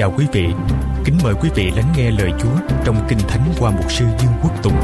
Chào 0.00 0.14
quý 0.18 0.26
vị, 0.32 0.46
kính 1.04 1.18
mời 1.24 1.34
quý 1.42 1.48
vị 1.54 1.70
lắng 1.76 1.92
nghe 1.96 2.10
lời 2.10 2.30
Chúa 2.40 2.76
trong 2.84 3.06
Kinh 3.08 3.18
Thánh 3.28 3.52
qua 3.58 3.70
Mục 3.70 3.92
sư 3.92 4.04
Dương 4.18 4.32
Quốc 4.42 4.62
Tùng. 4.62 4.80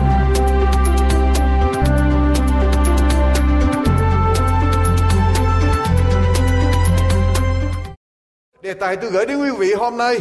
Đề 8.62 8.72
tài 8.72 8.96
tôi 8.96 9.10
gửi 9.10 9.26
đến 9.26 9.38
quý 9.38 9.50
vị 9.58 9.72
hôm 9.72 9.96
nay 9.98 10.18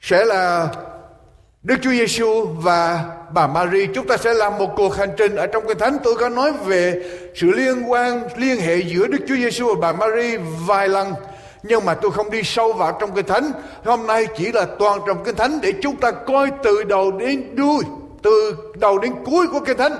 sẽ 0.00 0.24
là 0.24 0.68
Đức 1.62 1.76
Chúa 1.82 1.90
Giêsu 1.90 2.44
và 2.44 3.04
bà 3.32 3.46
Mary. 3.46 3.86
Chúng 3.94 4.06
ta 4.06 4.16
sẽ 4.16 4.34
làm 4.34 4.58
một 4.58 4.70
cuộc 4.76 4.96
hành 4.96 5.10
trình 5.16 5.36
ở 5.36 5.46
trong 5.46 5.64
Kinh 5.68 5.78
Thánh. 5.78 5.96
Tôi 6.04 6.14
có 6.14 6.28
nói 6.28 6.52
về 6.64 7.02
sự 7.34 7.50
liên 7.50 7.92
quan 7.92 8.22
liên 8.36 8.60
hệ 8.60 8.76
giữa 8.76 9.06
Đức 9.06 9.20
Chúa 9.28 9.36
Giêsu 9.36 9.74
và 9.74 9.92
bà 9.92 9.98
Mary 9.98 10.36
vài 10.66 10.88
lần 10.88 11.14
nhưng 11.68 11.84
mà 11.84 11.94
tôi 11.94 12.10
không 12.10 12.30
đi 12.30 12.42
sâu 12.42 12.72
vào 12.72 12.96
trong 13.00 13.14
Kinh 13.14 13.26
Thánh 13.26 13.52
hôm 13.84 14.06
nay 14.06 14.26
chỉ 14.36 14.52
là 14.52 14.66
toàn 14.78 15.00
trong 15.06 15.24
Kinh 15.24 15.36
Thánh 15.36 15.58
để 15.62 15.72
chúng 15.82 15.96
ta 15.96 16.10
coi 16.10 16.50
từ 16.62 16.84
đầu 16.84 17.12
đến 17.12 17.56
đuôi 17.56 17.84
từ 18.22 18.56
đầu 18.74 18.98
đến 18.98 19.12
cuối 19.24 19.46
của 19.46 19.60
Kinh 19.60 19.76
Thánh 19.76 19.92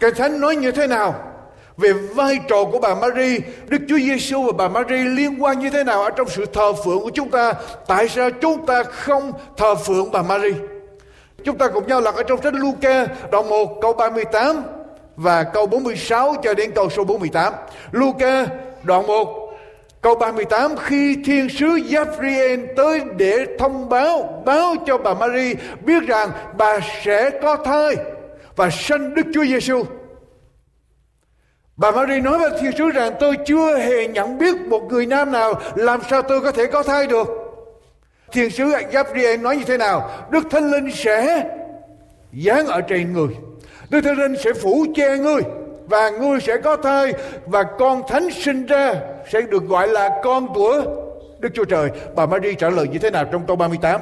Kinh 0.00 0.14
Thánh 0.14 0.40
nói 0.40 0.56
như 0.56 0.72
thế 0.72 0.86
nào 0.86 1.14
về 1.76 1.92
vai 1.92 2.38
trò 2.48 2.64
của 2.72 2.78
bà 2.78 2.94
Mary, 2.94 3.38
Đức 3.68 3.78
Chúa 3.88 3.98
Giêsu 3.98 4.42
và 4.42 4.52
bà 4.56 4.68
Mary 4.68 4.96
liên 4.96 5.42
quan 5.42 5.58
như 5.58 5.70
thế 5.70 5.84
nào 5.84 6.02
ở 6.02 6.10
trong 6.10 6.28
sự 6.28 6.46
thờ 6.46 6.72
phượng 6.72 7.00
của 7.02 7.10
chúng 7.14 7.30
ta? 7.30 7.52
Tại 7.86 8.08
sao 8.08 8.30
chúng 8.30 8.66
ta 8.66 8.82
không 8.82 9.32
thờ 9.56 9.74
phượng 9.74 10.12
bà 10.12 10.22
Mary? 10.22 10.52
Chúng 11.44 11.58
ta 11.58 11.68
cùng 11.68 11.86
nhau 11.86 12.00
lật 12.00 12.14
ở 12.14 12.22
trong 12.22 12.42
sách 12.42 12.54
Luca 12.54 13.06
đoạn 13.30 13.48
1 13.48 13.80
câu 13.82 13.92
38 13.92 14.62
và 15.16 15.42
câu 15.42 15.66
46 15.66 16.34
cho 16.42 16.54
đến 16.54 16.72
câu 16.74 16.90
số 16.90 17.04
48. 17.04 17.52
Luca 17.92 18.46
đoạn 18.82 19.06
1 19.06 19.41
Câu 20.02 20.14
38 20.14 20.76
khi 20.76 21.16
thiên 21.24 21.48
sứ 21.48 21.78
Gabriel 21.90 22.60
tới 22.76 23.00
để 23.16 23.46
thông 23.58 23.88
báo 23.88 24.42
báo 24.46 24.74
cho 24.86 24.98
bà 24.98 25.14
Mary, 25.14 25.54
biết 25.84 26.02
rằng 26.06 26.30
bà 26.58 26.80
sẽ 27.04 27.30
có 27.42 27.56
thai 27.56 27.96
và 28.56 28.70
sanh 28.70 29.14
Đức 29.14 29.22
Chúa 29.34 29.44
Giêsu. 29.44 29.84
Bà 31.76 31.90
Mary 31.90 32.20
nói 32.20 32.38
với 32.38 32.50
thiên 32.60 32.72
sứ 32.78 32.90
rằng, 32.90 33.12
tôi 33.20 33.36
chưa 33.46 33.78
hề 33.78 34.06
nhận 34.06 34.38
biết 34.38 34.56
một 34.56 34.82
người 34.88 35.06
nam 35.06 35.32
nào 35.32 35.60
làm 35.74 36.00
sao 36.10 36.22
tôi 36.22 36.40
có 36.40 36.52
thể 36.52 36.66
có 36.66 36.82
thai 36.82 37.06
được. 37.06 37.28
Thiên 38.32 38.50
sứ 38.50 38.64
Gabriel 38.90 39.40
nói 39.40 39.56
như 39.56 39.64
thế 39.64 39.76
nào? 39.76 40.10
Đức 40.30 40.44
Thánh 40.50 40.70
Linh 40.70 40.90
sẽ 40.94 41.50
giáng 42.32 42.66
ở 42.66 42.80
trên 42.80 43.12
người. 43.12 43.36
Đức 43.90 44.00
Thánh 44.00 44.18
Linh 44.18 44.36
sẽ 44.36 44.52
phủ 44.52 44.86
che 44.94 45.16
ngươi 45.16 45.42
và 45.86 46.10
ngươi 46.10 46.40
sẽ 46.40 46.56
có 46.56 46.76
thai 46.76 47.12
và 47.46 47.62
con 47.62 48.02
thánh 48.08 48.30
sinh 48.30 48.66
ra 48.66 48.94
sẽ 49.32 49.40
được 49.40 49.62
gọi 49.68 49.88
là 49.88 50.20
con 50.22 50.54
của 50.54 50.84
Đức 51.38 51.48
Chúa 51.54 51.64
Trời. 51.64 51.90
Bà 52.14 52.26
Maria 52.26 52.54
trả 52.54 52.70
lời 52.70 52.88
như 52.88 52.98
thế 52.98 53.10
nào 53.10 53.24
trong 53.32 53.46
câu 53.46 53.56
38? 53.56 54.00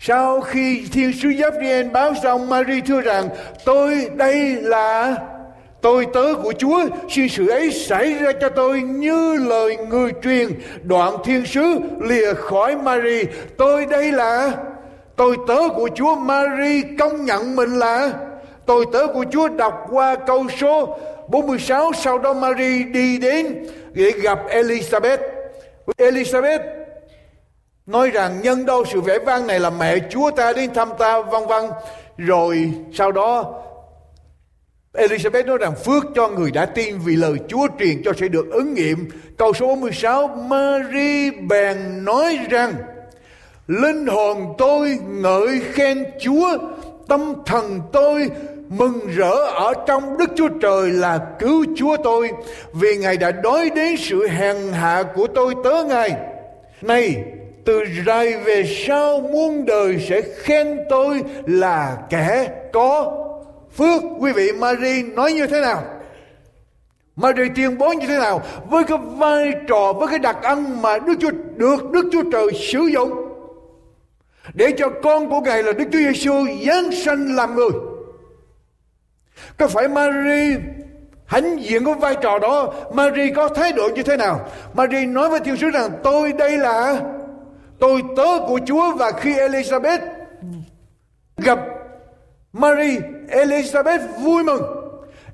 Sau 0.00 0.40
khi 0.40 0.86
thiên 0.92 1.12
sứ 1.12 1.28
Gabriel 1.28 1.88
báo 1.88 2.12
xong 2.22 2.48
Maria 2.48 2.80
thưa 2.86 3.00
rằng 3.00 3.28
tôi 3.64 4.10
đây 4.16 4.36
là 4.60 5.16
Tôi 5.80 6.06
tớ 6.14 6.34
của 6.42 6.52
Chúa 6.58 6.80
xin 7.08 7.28
sự 7.28 7.48
ấy 7.48 7.70
xảy 7.70 8.14
ra 8.14 8.32
cho 8.40 8.48
tôi 8.48 8.82
như 8.82 9.36
lời 9.48 9.76
người 9.76 10.12
truyền 10.22 10.48
đoạn 10.82 11.16
thiên 11.24 11.46
sứ 11.46 11.78
lìa 12.00 12.34
khỏi 12.34 12.76
Maria, 12.76 13.24
Tôi 13.56 13.86
đây 13.86 14.12
là 14.12 14.52
tôi 15.16 15.36
tớ 15.48 15.68
của 15.74 15.88
Chúa 15.94 16.14
Mary 16.14 16.82
công 16.98 17.24
nhận 17.24 17.56
mình 17.56 17.70
là 17.70 18.12
tôi 18.68 18.86
tớ 18.92 19.06
của 19.06 19.24
Chúa 19.30 19.48
đọc 19.48 19.86
qua 19.90 20.16
câu 20.26 20.46
số 20.60 20.98
46 21.28 21.92
sau 21.92 22.18
đó 22.18 22.34
Mary 22.34 22.84
đi 22.84 23.18
đến 23.18 23.66
để 23.92 24.10
gặp 24.22 24.38
Elizabeth. 24.50 25.18
Elizabeth 25.98 26.60
nói 27.86 28.10
rằng 28.10 28.42
nhân 28.42 28.66
đâu 28.66 28.84
sự 28.84 29.00
vẻ 29.00 29.18
vang 29.18 29.46
này 29.46 29.60
là 29.60 29.70
mẹ 29.70 29.96
Chúa 30.10 30.30
ta 30.30 30.52
đến 30.52 30.74
thăm 30.74 30.88
ta 30.98 31.20
vân 31.20 31.46
vân 31.46 31.64
rồi 32.16 32.72
sau 32.92 33.12
đó 33.12 33.54
Elizabeth 34.92 35.46
nói 35.46 35.58
rằng 35.58 35.74
phước 35.84 36.04
cho 36.14 36.28
người 36.28 36.50
đã 36.50 36.66
tin 36.66 36.98
vì 36.98 37.16
lời 37.16 37.34
Chúa 37.48 37.68
truyền 37.78 38.02
cho 38.04 38.12
sẽ 38.12 38.28
được 38.28 38.50
ứng 38.50 38.74
nghiệm. 38.74 39.08
Câu 39.38 39.52
số 39.52 39.66
46, 39.66 40.26
Mary 40.26 41.30
bèn 41.30 42.04
nói 42.04 42.38
rằng, 42.50 42.74
Linh 43.66 44.06
hồn 44.06 44.54
tôi 44.58 44.98
ngợi 45.08 45.60
khen 45.72 46.04
Chúa, 46.20 46.58
tâm 47.08 47.34
thần 47.46 47.80
tôi 47.92 48.30
mừng 48.68 49.00
rỡ 49.16 49.32
ở 49.54 49.72
trong 49.86 50.18
Đức 50.18 50.30
Chúa 50.36 50.48
Trời 50.48 50.90
là 50.90 51.20
cứu 51.38 51.64
Chúa 51.76 51.96
tôi, 52.04 52.30
vì 52.72 52.96
Ngài 52.96 53.16
đã 53.16 53.30
đói 53.30 53.70
đến 53.70 53.96
sự 53.96 54.28
hèn 54.28 54.56
hạ 54.72 55.02
của 55.14 55.26
tôi 55.26 55.54
tớ 55.64 55.84
Ngài. 55.84 56.16
Này, 56.82 57.24
từ 57.64 57.82
rày 58.06 58.36
về 58.36 58.64
sau 58.86 59.20
muôn 59.20 59.64
đời 59.64 60.06
sẽ 60.08 60.20
khen 60.20 60.78
tôi 60.90 61.22
là 61.46 61.96
kẻ 62.10 62.48
có 62.72 63.12
phước. 63.76 64.02
Quý 64.18 64.32
vị 64.32 64.52
Marie 64.52 65.02
nói 65.02 65.32
như 65.32 65.46
thế 65.46 65.60
nào? 65.60 65.82
Marie 67.16 67.48
tuyên 67.56 67.78
bố 67.78 67.92
như 67.92 68.06
thế 68.06 68.18
nào? 68.18 68.42
Với 68.70 68.84
cái 68.84 68.98
vai 69.16 69.52
trò 69.68 69.92
với 69.92 70.08
cái 70.08 70.18
đặc 70.18 70.36
ân 70.42 70.82
mà 70.82 70.98
Đức 70.98 71.14
Chúa 71.20 71.30
được 71.56 71.90
Đức 71.90 72.08
Chúa 72.12 72.22
Trời 72.32 72.46
sử 72.52 72.80
dụng 72.80 73.12
để 74.54 74.72
cho 74.78 74.88
con 75.02 75.30
của 75.30 75.40
ngài 75.40 75.62
là 75.62 75.72
Đức 75.72 75.84
Chúa 75.92 75.98
Giêsu 75.98 76.46
giáng 76.66 76.92
sanh 76.92 77.36
làm 77.36 77.54
người 77.54 77.70
có 79.58 79.68
phải 79.68 79.88
Mary 79.88 80.56
hãnh 81.26 81.62
diện 81.62 81.84
có 81.84 81.94
vai 81.94 82.16
trò 82.22 82.38
đó 82.38 82.72
Mary 82.92 83.30
có 83.30 83.48
thái 83.48 83.72
độ 83.72 83.88
như 83.94 84.02
thế 84.02 84.16
nào 84.16 84.48
Mary 84.74 85.06
nói 85.06 85.28
với 85.28 85.40
thiên 85.40 85.56
sứ 85.56 85.70
rằng 85.70 85.90
tôi 86.02 86.32
đây 86.32 86.58
là 86.58 87.00
tôi 87.78 88.02
tớ 88.16 88.38
của 88.48 88.60
Chúa 88.66 88.94
và 88.96 89.12
khi 89.12 89.34
Elizabeth 89.34 90.00
gặp 91.36 91.58
Mary, 92.52 92.98
Elizabeth 93.28 94.06
vui 94.18 94.44
mừng. 94.44 94.62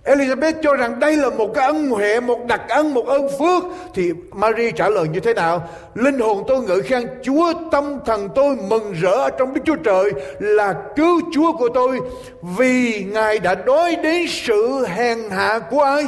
Elizabeth 0.05 0.53
cho 0.63 0.75
rằng 0.75 1.01
đây 1.01 1.17
là 1.17 1.31
một 1.31 1.55
cái 1.55 1.67
ân 1.67 1.91
huệ, 1.91 2.21
một 2.21 2.47
đặc 2.47 2.61
ân, 2.69 2.95
một 2.95 3.07
ơn 3.07 3.29
phước. 3.39 3.65
Thì 3.95 4.13
Mary 4.33 4.71
trả 4.71 4.89
lời 4.89 5.09
như 5.09 5.21
thế 5.21 5.35
nào? 5.35 5.69
Linh 5.95 6.19
hồn 6.19 6.45
tôi 6.49 6.63
ngợi 6.63 6.83
khen 6.83 7.09
Chúa, 7.23 7.53
tâm 7.73 7.99
thần 8.07 8.29
tôi 8.35 8.57
mừng 8.69 8.93
rỡ 8.93 9.31
trong 9.31 9.55
Đức 9.55 9.61
Chúa 9.65 9.77
Trời 9.77 10.13
là 10.39 10.75
cứu 10.97 11.21
Chúa 11.33 11.53
của 11.53 11.69
tôi. 11.75 12.01
Vì 12.43 13.05
Ngài 13.13 13.39
đã 13.39 13.55
đối 13.55 13.97
đến 13.97 14.27
sự 14.29 14.87
hèn 14.87 15.19
hạ 15.31 15.59
của 15.71 15.83
ai? 15.83 16.05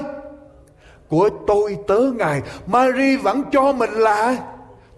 Của 1.08 1.28
tôi 1.46 1.76
tớ 1.86 2.00
Ngài. 2.18 2.42
Mary 2.66 3.16
vẫn 3.16 3.42
cho 3.52 3.72
mình 3.72 3.90
là 3.92 4.36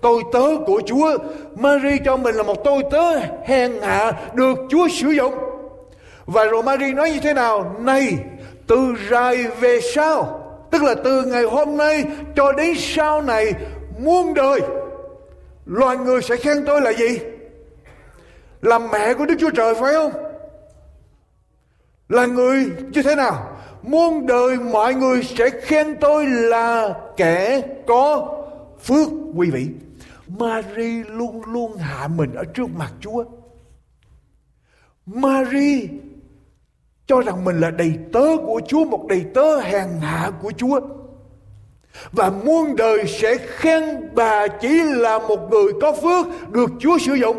tôi 0.01 0.23
tớ 0.33 0.49
của 0.67 0.81
Chúa. 0.87 1.19
Mary 1.57 1.99
cho 2.05 2.17
mình 2.17 2.35
là 2.35 2.43
một 2.43 2.65
tôi 2.65 2.83
tớ 2.91 3.19
hèn 3.45 3.73
hạ 3.83 4.13
được 4.35 4.59
Chúa 4.69 4.89
sử 4.89 5.09
dụng. 5.09 5.35
Và 6.27 6.45
rồi 6.45 6.63
Mary 6.63 6.93
nói 6.93 7.11
như 7.11 7.21
thế 7.23 7.35
nào? 7.35 7.77
Này, 7.79 8.19
từ 8.69 8.95
rày 9.11 9.47
về 9.61 9.81
sau, 9.95 10.45
tức 10.71 10.83
là 10.83 10.95
từ 11.05 11.25
ngày 11.25 11.43
hôm 11.43 11.77
nay 11.77 12.05
cho 12.37 12.53
đến 12.53 12.75
sau 12.79 13.23
này 13.23 13.55
muôn 13.99 14.35
đời, 14.35 14.61
loài 15.67 15.97
người 15.97 16.23
sẽ 16.23 16.37
khen 16.37 16.65
tôi 16.67 16.81
là 16.81 16.93
gì? 16.93 17.19
Là 18.63 18.79
mẹ 18.79 19.15
của 19.15 19.27
Đức 19.27 19.35
Chúa 19.39 19.51
Trời 19.51 19.75
phải 19.75 19.93
không? 19.93 20.13
Là 22.09 22.27
người 22.27 22.71
như 22.93 23.03
thế 23.03 23.15
nào? 23.15 23.57
Muôn 23.83 24.27
đời 24.27 24.57
mọi 24.57 24.95
người 24.95 25.23
sẽ 25.23 25.51
khen 25.51 25.97
tôi 26.01 26.27
là 26.27 26.95
kẻ 27.17 27.63
có 27.87 28.35
phước 28.85 29.09
quý 29.35 29.51
vị. 29.51 29.67
Mary 30.39 31.03
luôn 31.03 31.43
luôn 31.47 31.77
hạ 31.77 32.09
mình 32.09 32.35
ở 32.35 32.45
trước 32.45 32.67
mặt 32.77 32.93
Chúa. 33.01 33.25
Mary 35.07 35.89
cho 37.09 37.21
rằng 37.21 37.45
mình 37.45 37.61
là 37.61 37.71
đầy 37.71 37.99
tớ 38.13 38.27
của 38.47 38.61
Chúa, 38.69 38.85
một 38.85 39.07
đầy 39.09 39.25
tớ 39.35 39.61
hèn 39.61 39.89
hạ 40.01 40.31
của 40.43 40.53
Chúa. 40.57 40.81
Và 42.13 42.31
muôn 42.31 42.77
đời 42.77 43.05
sẽ 43.07 43.37
khen 43.39 43.83
bà 44.15 44.47
chỉ 44.61 44.83
là 44.85 45.19
một 45.19 45.49
người 45.51 45.73
có 45.81 45.93
phước 46.03 46.53
được 46.53 46.71
Chúa 46.81 46.99
sử 46.99 47.15
dụng. 47.15 47.37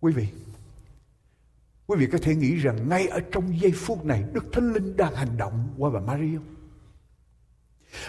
Quý 0.00 0.12
vị, 0.12 0.26
quý 1.86 1.96
vị 1.98 2.06
có 2.12 2.18
thể 2.22 2.34
nghĩ 2.34 2.56
rằng 2.56 2.88
ngay 2.88 3.06
ở 3.06 3.20
trong 3.32 3.60
giây 3.60 3.72
phút 3.72 4.04
này 4.04 4.24
Đức 4.32 4.44
Thánh 4.52 4.72
Linh 4.72 4.96
đang 4.96 5.14
hành 5.14 5.36
động 5.36 5.68
qua 5.78 5.90
bà 5.90 6.00
Maria. 6.00 6.38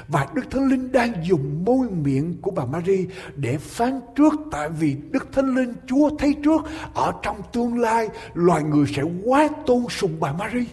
Và 0.08 0.28
Đức 0.34 0.42
Thánh 0.52 0.68
Linh 0.68 0.92
đang 0.92 1.14
dùng 1.24 1.66
môi 1.66 1.90
miệng 1.90 2.38
của 2.42 2.52
bà 2.52 2.66
Mary 2.66 3.08
để 3.36 3.58
phán 3.58 4.00
trước. 4.16 4.34
Tại 4.52 4.70
vì 4.80 4.96
Đức 5.12 5.28
Thánh 5.34 5.56
Linh, 5.56 5.74
Chúa 5.88 6.10
thấy 6.20 6.36
trước, 6.44 6.62
ở 6.94 7.14
trong 7.22 7.38
tương 7.54 7.80
lai, 7.80 8.08
loài 8.34 8.64
người 8.64 8.86
sẽ 8.96 9.02
quá 9.26 9.50
tôn 9.66 9.86
sùng 9.90 10.18
bà 10.20 10.34
Mary. 10.34 10.66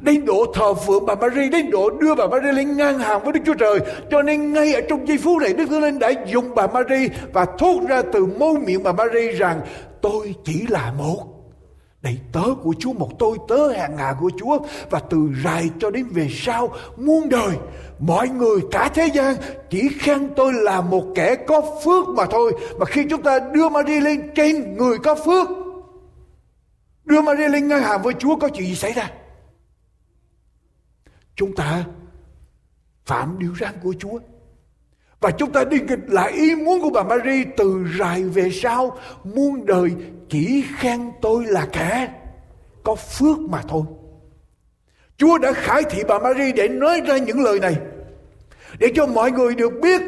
Đến 0.00 0.24
độ 0.24 0.52
thờ 0.54 0.74
phượng 0.74 1.06
bà 1.06 1.14
Mary, 1.14 1.48
Đến 1.48 1.70
độ 1.70 1.90
đưa 1.90 2.14
bà 2.14 2.26
Mary 2.26 2.52
lên 2.52 2.76
ngang 2.76 2.98
hàng 2.98 3.24
với 3.24 3.32
Đức 3.32 3.40
Chúa 3.46 3.54
Trời. 3.54 3.78
Cho 4.10 4.22
nên 4.22 4.52
ngay 4.52 4.74
ở 4.74 4.80
trong 4.88 5.08
giây 5.08 5.18
phút 5.18 5.42
này, 5.42 5.52
Đức 5.52 5.66
Thánh 5.70 5.80
Linh 5.80 5.98
đã 5.98 6.12
dùng 6.26 6.54
bà 6.54 6.66
Mary 6.66 7.08
Và 7.32 7.46
thốt 7.58 7.80
ra 7.88 8.02
từ 8.12 8.26
môi 8.26 8.58
miệng 8.58 8.82
bà 8.82 8.92
Mary 8.92 9.28
rằng, 9.28 9.60
Tôi 10.02 10.34
chỉ 10.44 10.66
là 10.68 10.92
một 10.98 11.39
đầy 12.02 12.18
tớ 12.32 12.44
của 12.62 12.74
Chúa, 12.78 12.92
Một 12.92 13.10
tôi 13.18 13.38
tớ, 13.48 13.68
hàng 13.68 13.96
ngà 13.96 14.14
của 14.20 14.30
Chúa, 14.38 14.58
Và 14.90 15.00
từ 15.10 15.30
rày 15.44 15.70
cho 15.80 15.90
đến 15.90 16.06
về 16.10 16.28
sau, 16.30 16.74
Muôn 16.96 17.28
đời, 17.28 17.56
Mọi 17.98 18.28
người 18.28 18.60
cả 18.70 18.90
thế 18.94 19.06
gian 19.14 19.36
Chỉ 19.70 19.88
khen 19.98 20.30
tôi 20.36 20.52
là 20.52 20.80
một 20.80 21.04
kẻ 21.14 21.36
có 21.46 21.80
phước 21.84 22.08
mà 22.08 22.24
thôi 22.30 22.52
Mà 22.78 22.84
khi 22.86 23.04
chúng 23.10 23.22
ta 23.22 23.38
đưa 23.52 23.68
Maria 23.68 24.00
lên 24.00 24.30
trên 24.34 24.76
người 24.76 24.98
có 24.98 25.14
phước, 25.14 25.48
Đưa 27.04 27.22
Maria 27.22 27.48
lên 27.48 27.68
ngang 27.68 27.82
hàng 27.82 28.02
với 28.02 28.14
Chúa, 28.14 28.36
Có 28.36 28.48
chuyện 28.48 28.68
gì 28.68 28.74
xảy 28.74 28.92
ra 28.92 29.10
chúng 31.40 31.54
ta 31.54 31.84
phạm 33.04 33.38
điều 33.38 33.54
răn 33.60 33.74
của 33.82 33.94
Chúa. 33.98 34.18
Và 35.20 35.30
chúng 35.30 35.52
ta 35.52 35.64
đi 35.64 35.80
nghịch 35.80 36.08
lại 36.08 36.32
ý 36.32 36.54
muốn 36.54 36.80
của 36.82 36.90
bà 36.90 37.02
Mary 37.02 37.44
từ 37.56 37.84
rài 37.98 38.22
về 38.22 38.50
sau 38.52 38.98
muôn 39.24 39.66
đời 39.66 39.90
chỉ 40.28 40.64
khen 40.76 41.12
tôi 41.22 41.44
là 41.46 41.66
kẻ 41.72 42.08
có 42.82 42.94
phước 42.94 43.40
mà 43.40 43.62
thôi. 43.68 43.82
Chúa 45.16 45.38
đã 45.38 45.52
khải 45.52 45.82
thị 45.90 46.02
bà 46.08 46.18
Mary 46.18 46.52
để 46.52 46.68
nói 46.68 47.00
ra 47.00 47.18
những 47.18 47.40
lời 47.40 47.60
này, 47.60 47.76
để 48.78 48.92
cho 48.94 49.06
mọi 49.06 49.30
người 49.30 49.54
được 49.54 49.72
biết. 49.82 50.02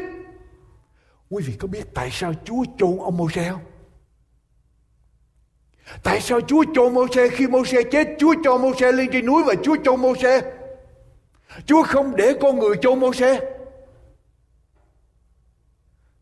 Quý 1.29 1.43
vị 1.47 1.53
có 1.59 1.67
biết 1.67 1.83
tại 1.93 2.09
sao 2.11 2.33
Chúa 2.45 2.63
chôn 2.77 2.97
ông 2.99 3.17
Mô-se 3.17 3.49
không? 3.49 3.61
Tại 6.03 6.21
sao 6.21 6.41
Chúa 6.41 6.63
chôn 6.75 6.93
Mô-se 6.93 7.29
khi 7.29 7.47
Mô-se 7.47 7.83
chết 7.91 8.07
Chúa 8.19 8.35
cho 8.43 8.57
Mô-se 8.57 8.91
lên 8.91 9.09
trên 9.11 9.25
núi 9.25 9.43
và 9.43 9.53
Chúa 9.63 9.75
chôn 9.83 10.01
Mô-se 10.01 10.41
Chúa 11.65 11.83
không 11.83 12.15
để 12.15 12.33
con 12.41 12.59
người 12.59 12.75
chôn 12.81 12.99
mô 12.99 13.13
xe 13.13 13.39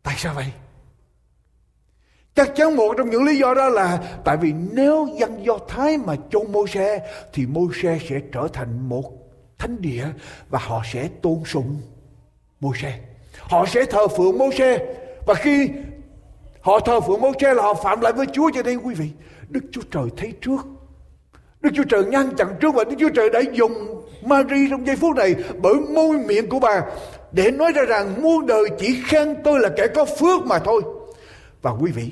Tại 0.04 0.16
sao 0.18 0.34
vậy? 0.34 0.46
Chắc 2.36 2.56
chắn 2.56 2.76
một 2.76 2.94
trong 2.98 3.10
những 3.10 3.24
lý 3.24 3.38
do 3.38 3.54
đó 3.54 3.70
là 3.70 4.00
Tại 4.26 4.38
vì 4.38 4.54
nếu 4.72 5.08
dân 5.20 5.46
Do 5.46 5.58
Thái 5.68 5.98
mà 5.98 6.16
chôn 6.30 6.52
mô 6.52 6.68
xe 6.68 7.00
Thì 7.34 7.46
mô 7.46 7.62
xe 7.84 8.00
sẽ 8.10 8.20
trở 8.32 8.48
thành 8.54 8.90
một 8.90 9.12
thánh 9.58 9.82
địa 9.82 10.06
Và 10.50 10.60
họ 10.60 10.82
sẽ 10.94 11.10
tôn 11.22 11.44
sùng 11.46 11.82
mô 12.60 12.72
xe 12.82 13.00
Họ 13.40 13.66
sẽ 13.66 13.86
thờ 13.86 14.08
phượng 14.08 14.38
mô 14.38 14.52
xe 14.58 14.96
Và 15.28 15.34
khi 15.34 15.70
họ 16.62 16.80
thờ 16.80 17.02
phượng 17.02 17.22
mô 17.22 17.32
xe 17.42 17.54
là 17.54 17.64
họ 17.64 17.74
phạm 17.74 18.02
lại 18.02 18.14
với 18.14 18.26
Chúa 18.34 18.52
Cho 18.54 18.64
nên, 18.64 18.78
quý 18.78 18.94
vị, 18.94 19.10
Đức 19.50 19.64
Chúa 19.72 19.82
Trời 19.92 20.04
thấy 20.18 20.34
trước. 20.42 20.68
Đức 21.62 21.70
Chúa 21.76 21.84
Trời 21.84 22.06
ngăn 22.06 22.36
chặn 22.36 22.48
trước 22.60 22.76
và 22.76 22.84
Đức 22.84 22.96
Chúa 23.00 23.10
Trời 23.10 23.30
đã 23.30 23.40
dùng 23.54 24.04
Mary 24.24 24.70
trong 24.70 24.88
giây 24.88 24.96
phút 24.96 25.16
này 25.16 25.36
bởi 25.62 25.74
môi 25.74 26.18
miệng 26.18 26.50
của 26.50 26.60
bà 26.60 26.82
để 27.32 27.52
nói 27.52 27.72
ra 27.72 27.84
rằng 27.88 28.22
muôn 28.22 28.46
đời 28.46 28.70
chỉ 28.80 29.02
khen 29.06 29.36
tôi 29.44 29.60
là 29.60 29.70
kẻ 29.78 29.88
có 29.96 30.06
phước 30.06 30.46
mà 30.46 30.60
thôi. 30.60 30.82
Và 31.62 31.72
quý 31.72 31.92
vị, 31.92 32.12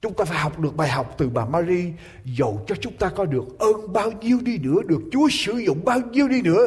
chúng 0.00 0.14
ta 0.14 0.24
phải 0.24 0.38
học 0.38 0.60
được 0.60 0.76
bài 0.76 0.88
học 0.88 1.14
từ 1.18 1.28
bà 1.28 1.44
Mary 1.44 1.92
dầu 2.24 2.64
cho 2.66 2.74
chúng 2.80 2.96
ta 2.96 3.08
có 3.08 3.24
được 3.24 3.58
ơn 3.58 3.92
bao 3.92 4.10
nhiêu 4.10 4.38
đi 4.42 4.58
nữa, 4.58 4.82
được 4.86 5.00
Chúa 5.12 5.28
sử 5.30 5.52
dụng 5.52 5.84
bao 5.84 6.00
nhiêu 6.00 6.28
đi 6.28 6.42
nữa. 6.42 6.66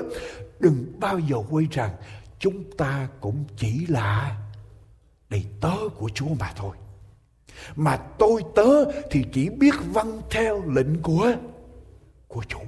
Đừng 0.59 0.85
bao 0.99 1.19
giờ 1.19 1.37
quên 1.49 1.67
rằng 1.71 1.89
chúng 2.39 2.63
ta 2.77 3.07
cũng 3.21 3.43
chỉ 3.57 3.85
là 3.87 4.37
đầy 5.29 5.45
tớ 5.61 5.75
của 5.97 6.09
Chúa 6.13 6.29
mà 6.39 6.51
thôi. 6.55 6.75
Mà 7.75 7.97
tôi 7.97 8.43
tớ 8.55 8.85
thì 9.11 9.25
chỉ 9.33 9.49
biết 9.49 9.73
vâng 9.93 10.21
theo 10.29 10.63
lệnh 10.67 11.01
của 11.01 11.33
của 12.27 12.43
chủ. 12.47 12.59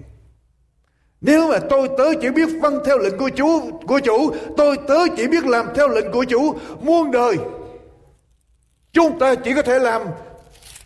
Nếu 1.22 1.48
mà 1.48 1.60
tôi 1.70 1.90
tớ 1.98 2.14
chỉ 2.22 2.30
biết 2.30 2.50
vâng 2.62 2.80
theo 2.86 2.98
lệnh 2.98 3.18
của 3.18 3.30
Chúa, 3.36 3.60
của 3.88 4.00
chủ, 4.00 4.32
tôi 4.58 4.78
tớ 4.88 4.98
chỉ 5.18 5.28
biết 5.28 5.46
làm 5.46 5.68
theo 5.76 5.88
lệnh 5.88 6.12
của 6.12 6.24
chủ 6.24 6.54
muôn 6.82 7.12
đời. 7.12 7.38
Chúng 8.94 9.20
ta 9.20 9.36
chỉ 9.36 9.54
có 9.54 9.62
thể 9.62 9.80
làm 9.80 10.02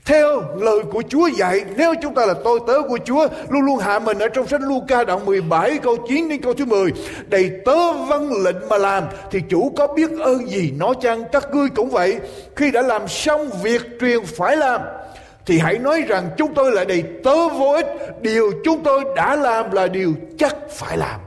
theo 0.06 0.44
lời 0.60 0.80
của 0.92 1.04
Chúa 1.10 1.28
dạy. 1.28 1.62
Nếu 1.78 1.94
chúng 2.02 2.14
ta 2.14 2.26
là 2.26 2.34
tôi 2.44 2.60
tớ 2.68 2.74
của 2.88 2.98
Chúa 3.06 3.28
Luôn 3.50 3.62
luôn 3.62 3.78
hạ 3.78 4.00
mình 4.00 4.20
ở 4.20 4.28
trong 4.28 4.48
sách 4.48 4.62
Luca 4.62 5.04
đoạn 5.04 5.26
17 5.26 5.78
câu 5.78 5.98
9 6.08 6.30
đến 6.30 6.42
câu 6.42 6.54
thứ 6.54 6.66
10 6.66 6.92
Đầy 7.28 7.52
tớ 7.66 7.92
vâng 7.92 8.44
lệnh 8.44 8.70
mà 8.70 8.78
làm 8.78 9.04
Thì 9.32 9.40
chủ 9.50 9.74
có 9.78 9.88
biết 9.88 10.12
ơn 10.20 10.50
gì? 10.50 10.72
Nói 10.72 10.94
chăng 11.02 11.24
các 11.32 11.48
ngươi 11.54 11.70
cũng 11.70 11.90
vậy? 11.90 12.20
Khi 12.56 12.72
đã 12.72 12.82
làm 12.82 13.08
xong 13.08 13.50
việc 13.64 13.82
truyền 14.00 14.26
phải 14.26 14.58
làm 14.58 14.82
thì 15.46 15.60
hãy 15.60 15.78
nói 15.80 16.02
rằng 16.02 16.30
chúng 16.38 16.54
tôi 16.54 16.72
là 16.72 16.86
đầy 16.86 17.04
tớ 17.24 17.50
vô 17.50 17.74
ích. 17.74 17.86
Điều 18.22 18.52
chúng 18.64 18.84
tôi 18.84 19.04
đã 19.16 19.36
làm 19.36 19.72
là 19.72 19.88
điều 19.88 20.14
chắc 20.38 20.56
phải 20.70 20.98
làm. 20.98 21.20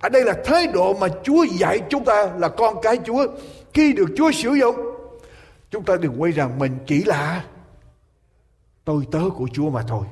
Ở 0.00 0.08
đây 0.08 0.24
là 0.24 0.34
thái 0.44 0.66
độ 0.66 0.94
mà 0.94 1.08
chúa 1.24 1.44
dạy 1.44 1.80
chúng 1.90 2.04
ta 2.04 2.30
là 2.38 2.48
con 2.48 2.76
cái 2.82 2.98
chúa. 3.06 3.26
Khi 3.74 3.92
được 3.92 4.08
chúa 4.16 4.32
sử 4.32 4.50
dụng, 4.52 4.76
chúng 5.70 5.84
ta 5.84 5.96
đừng 5.96 6.22
quay 6.22 6.32
rằng 6.32 6.58
mình 6.58 6.78
chỉ 6.86 7.04
là 7.04 7.44
tôi 8.84 9.06
tớ 9.12 9.20
của 9.36 9.48
chúa 9.52 9.70
mà 9.70 9.82
thôi. 9.88 10.06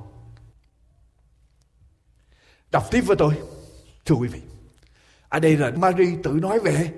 Đọc 2.71 2.91
tiếp 2.91 3.01
với 3.01 3.17
tôi, 3.17 3.35
thưa 4.05 4.15
quý 4.15 4.29
vị. 4.29 4.41
Ở 5.29 5.41
đây 5.41 5.57
là 5.57 5.71
Mary 5.71 6.17
tự 6.23 6.31
nói 6.31 6.59
về 6.59 6.91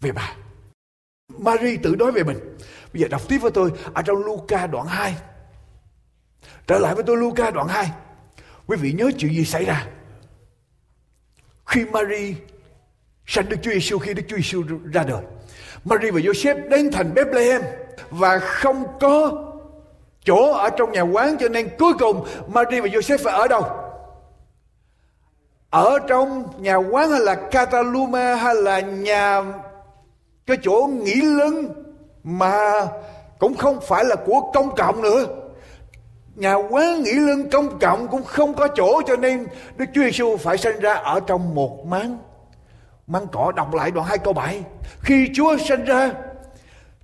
về 0.00 0.12
bà. 0.12 0.32
Mary 1.38 1.76
tự 1.76 1.96
nói 1.98 2.12
về 2.12 2.22
mình. 2.22 2.38
Bây 2.92 3.02
giờ 3.02 3.08
đọc 3.08 3.22
tiếp 3.28 3.38
với 3.38 3.50
tôi 3.50 3.72
ở 3.94 4.02
trong 4.02 4.24
Luca 4.24 4.66
đoạn 4.66 4.86
2 4.86 5.16
Trở 6.66 6.78
lại 6.78 6.94
với 6.94 7.04
tôi 7.04 7.16
Luca 7.16 7.50
đoạn 7.50 7.68
2. 7.68 7.90
Quý 8.66 8.76
vị 8.76 8.92
nhớ 8.92 9.10
chuyện 9.18 9.32
gì 9.32 9.44
xảy 9.44 9.64
ra? 9.64 9.86
Khi 11.66 11.84
Mary 11.84 12.34
sanh 13.26 13.48
Đức 13.48 13.56
Chúa 13.62 13.70
Giêsu 13.70 13.98
khi 13.98 14.14
Đức 14.14 14.22
Chúa 14.28 14.36
Giêsu 14.36 14.62
ra 14.92 15.02
đời. 15.02 15.22
Mary 15.84 16.10
và 16.10 16.20
Joseph 16.20 16.68
đến 16.68 16.90
thành 16.92 17.14
Bethlehem 17.14 17.62
và 18.10 18.38
không 18.38 18.84
có 19.00 19.32
chỗ 20.24 20.52
ở 20.52 20.70
trong 20.70 20.92
nhà 20.92 21.00
quán, 21.00 21.36
cho 21.40 21.48
nên 21.48 21.68
cuối 21.78 21.92
cùng 21.98 22.26
Mary 22.48 22.80
và 22.80 22.86
Joseph 22.86 23.18
phải 23.24 23.34
ở 23.34 23.48
đâu? 23.48 23.62
Ở 25.70 25.98
trong 26.08 26.48
nhà 26.62 26.76
quán 26.76 27.10
hay 27.10 27.20
là 27.20 27.34
Cataluma 27.34 28.34
hay 28.34 28.54
là 28.54 28.80
nhà, 28.80 29.42
cái 30.46 30.56
chỗ 30.62 30.90
nghỉ 30.92 31.14
lưng 31.14 31.84
mà 32.24 32.72
cũng 33.38 33.54
không 33.54 33.80
phải 33.88 34.04
là 34.04 34.16
của 34.16 34.50
công 34.54 34.74
cộng 34.76 35.02
nữa 35.02 35.26
nhà 36.36 36.54
quán 36.54 37.02
nghỉ 37.02 37.12
lưng 37.12 37.50
công 37.50 37.78
cộng 37.78 38.08
cũng 38.08 38.24
không 38.24 38.54
có 38.54 38.68
chỗ 38.68 39.02
cho 39.06 39.16
nên 39.16 39.46
Đức 39.76 39.84
Chúa 39.94 40.02
Giêsu 40.02 40.36
phải 40.36 40.58
sinh 40.58 40.80
ra 40.80 40.94
ở 40.94 41.20
trong 41.26 41.54
một 41.54 41.86
máng. 41.86 42.18
Máng 43.06 43.26
cỏ 43.32 43.52
đọc 43.56 43.74
lại 43.74 43.90
đoạn 43.90 44.06
2 44.06 44.18
câu 44.18 44.32
7 44.32 44.60
khi 45.00 45.28
Chúa 45.34 45.56
sinh 45.56 45.84
ra, 45.84 46.12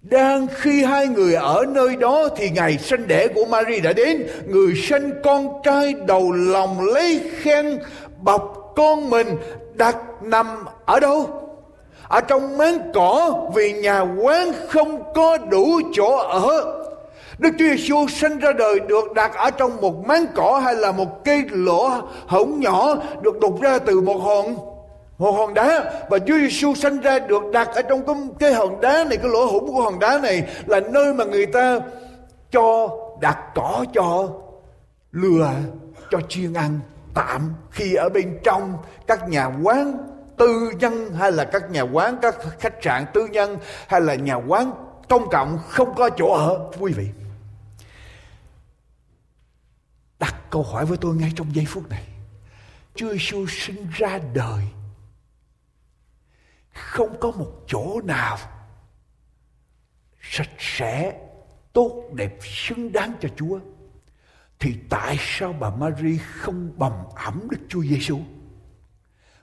đang 0.03 0.47
khi 0.55 0.85
hai 0.85 1.07
người 1.07 1.35
ở 1.35 1.65
nơi 1.69 1.97
đó 1.97 2.29
thì 2.37 2.51
ngày 2.51 2.79
sinh 2.79 3.09
đẻ 3.09 3.29
của 3.35 3.45
Mary 3.45 3.81
đã 3.81 3.93
đến. 3.93 4.27
Người 4.47 4.75
sinh 4.89 5.11
con 5.25 5.63
trai 5.65 5.95
đầu 6.07 6.33
lòng 6.33 6.81
lấy 6.95 7.31
khen 7.39 7.79
bọc 8.21 8.73
con 8.77 9.11
mình 9.11 9.27
đặt 9.75 9.97
nằm 10.23 10.65
ở 10.85 11.01
đâu? 11.01 11.27
Ở 12.09 12.21
trong 12.21 12.59
máng 12.59 12.79
cỏ 12.95 13.35
vì 13.55 13.73
nhà 13.73 14.01
quán 14.01 14.53
không 14.69 15.13
có 15.15 15.39
đủ 15.39 15.81
chỗ 15.93 16.17
ở. 16.17 16.82
Đức 17.39 17.51
Chúa 17.59 17.65
Giêsu 17.65 18.09
sinh 18.09 18.39
ra 18.39 18.53
đời 18.53 18.81
được 18.81 19.13
đặt 19.15 19.35
ở 19.35 19.51
trong 19.51 19.81
một 19.81 20.07
máng 20.07 20.27
cỏ 20.35 20.61
hay 20.65 20.75
là 20.75 20.93
một 20.93 21.25
cây 21.25 21.45
lỗ 21.51 21.91
hổng 22.27 22.61
nhỏ 22.61 22.95
được 23.23 23.41
đục 23.41 23.61
ra 23.61 23.79
từ 23.79 24.01
một 24.01 24.19
hòn 24.19 24.57
một 25.19 25.33
hòn 25.33 25.55
đá. 25.55 25.93
Và 26.11 26.19
Chúa 26.19 26.39
Giêsu 26.39 26.75
sinh 26.75 27.01
ra 27.01 27.19
được 27.19 27.43
đặt 27.53 27.69
ở 27.75 27.83
trong 27.83 28.07
cái, 28.07 28.17
cái 28.39 28.55
hòn 28.55 28.81
đá 28.81 29.05
này 29.05 29.17
cái 29.17 29.31
lỗ 29.31 29.47
hổng 29.47 29.67
của 29.67 29.83
hòn 29.83 29.99
đá 29.99 30.19
này 30.19 30.43
là 30.67 30.81
nơi 30.81 31.15
mà 31.15 31.25
người 31.25 31.47
ta 31.47 31.79
cho 32.51 32.89
đặt 33.21 33.39
cỏ 33.55 33.85
cho 33.95 34.29
lừa 35.13 35.51
cho 36.11 36.19
chiên 36.29 36.53
ăn. 36.53 36.81
Tạm 37.15 37.55
khi 37.71 37.95
ở 37.95 38.09
bên 38.09 38.39
trong 38.45 38.75
các 39.07 39.29
nhà 39.29 39.51
quán 39.63 39.99
tư 40.37 40.71
nhân 40.79 41.11
hay 41.15 41.33
là 41.33 41.45
các 41.45 41.71
nhà 41.71 41.83
quán 41.83 42.17
các 42.23 42.37
khách 42.59 42.75
sạn 42.83 43.05
tư 43.15 43.27
nhân 43.27 43.57
hay 43.87 44.01
là 44.01 44.15
nhà 44.15 44.35
quán 44.35 44.73
công 45.09 45.31
cộng 45.31 45.59
không 45.69 45.95
có 45.95 46.11
chỗ 46.11 46.33
ở. 46.33 46.59
Quý 46.81 46.93
vị 46.93 47.07
đặt 50.23 50.35
câu 50.51 50.63
hỏi 50.63 50.87
với 50.87 50.99
tôi 51.01 51.17
ngay 51.17 51.33
trong 51.37 51.55
giây 51.55 51.65
phút 51.69 51.89
này. 51.89 52.05
Chúa 52.95 53.13
Giêsu 53.13 53.47
sinh 53.47 53.87
ra 53.91 54.19
đời 54.35 54.65
không 56.73 57.21
có 57.21 57.31
một 57.31 57.51
chỗ 57.67 58.01
nào 58.05 58.39
sạch 60.21 60.55
sẽ, 60.59 61.21
tốt 61.73 62.11
đẹp, 62.15 62.39
xứng 62.43 62.93
đáng 62.93 63.13
cho 63.21 63.29
Chúa. 63.37 63.61
Thì 64.59 64.75
tại 64.91 65.17
sao 65.21 65.53
bà 65.53 65.71
Mary 65.71 66.19
không 66.19 66.79
bầm 66.79 66.93
ẩm 67.15 67.49
Đức 67.51 67.61
Chúa 67.69 67.83
Giêsu? 67.83 68.19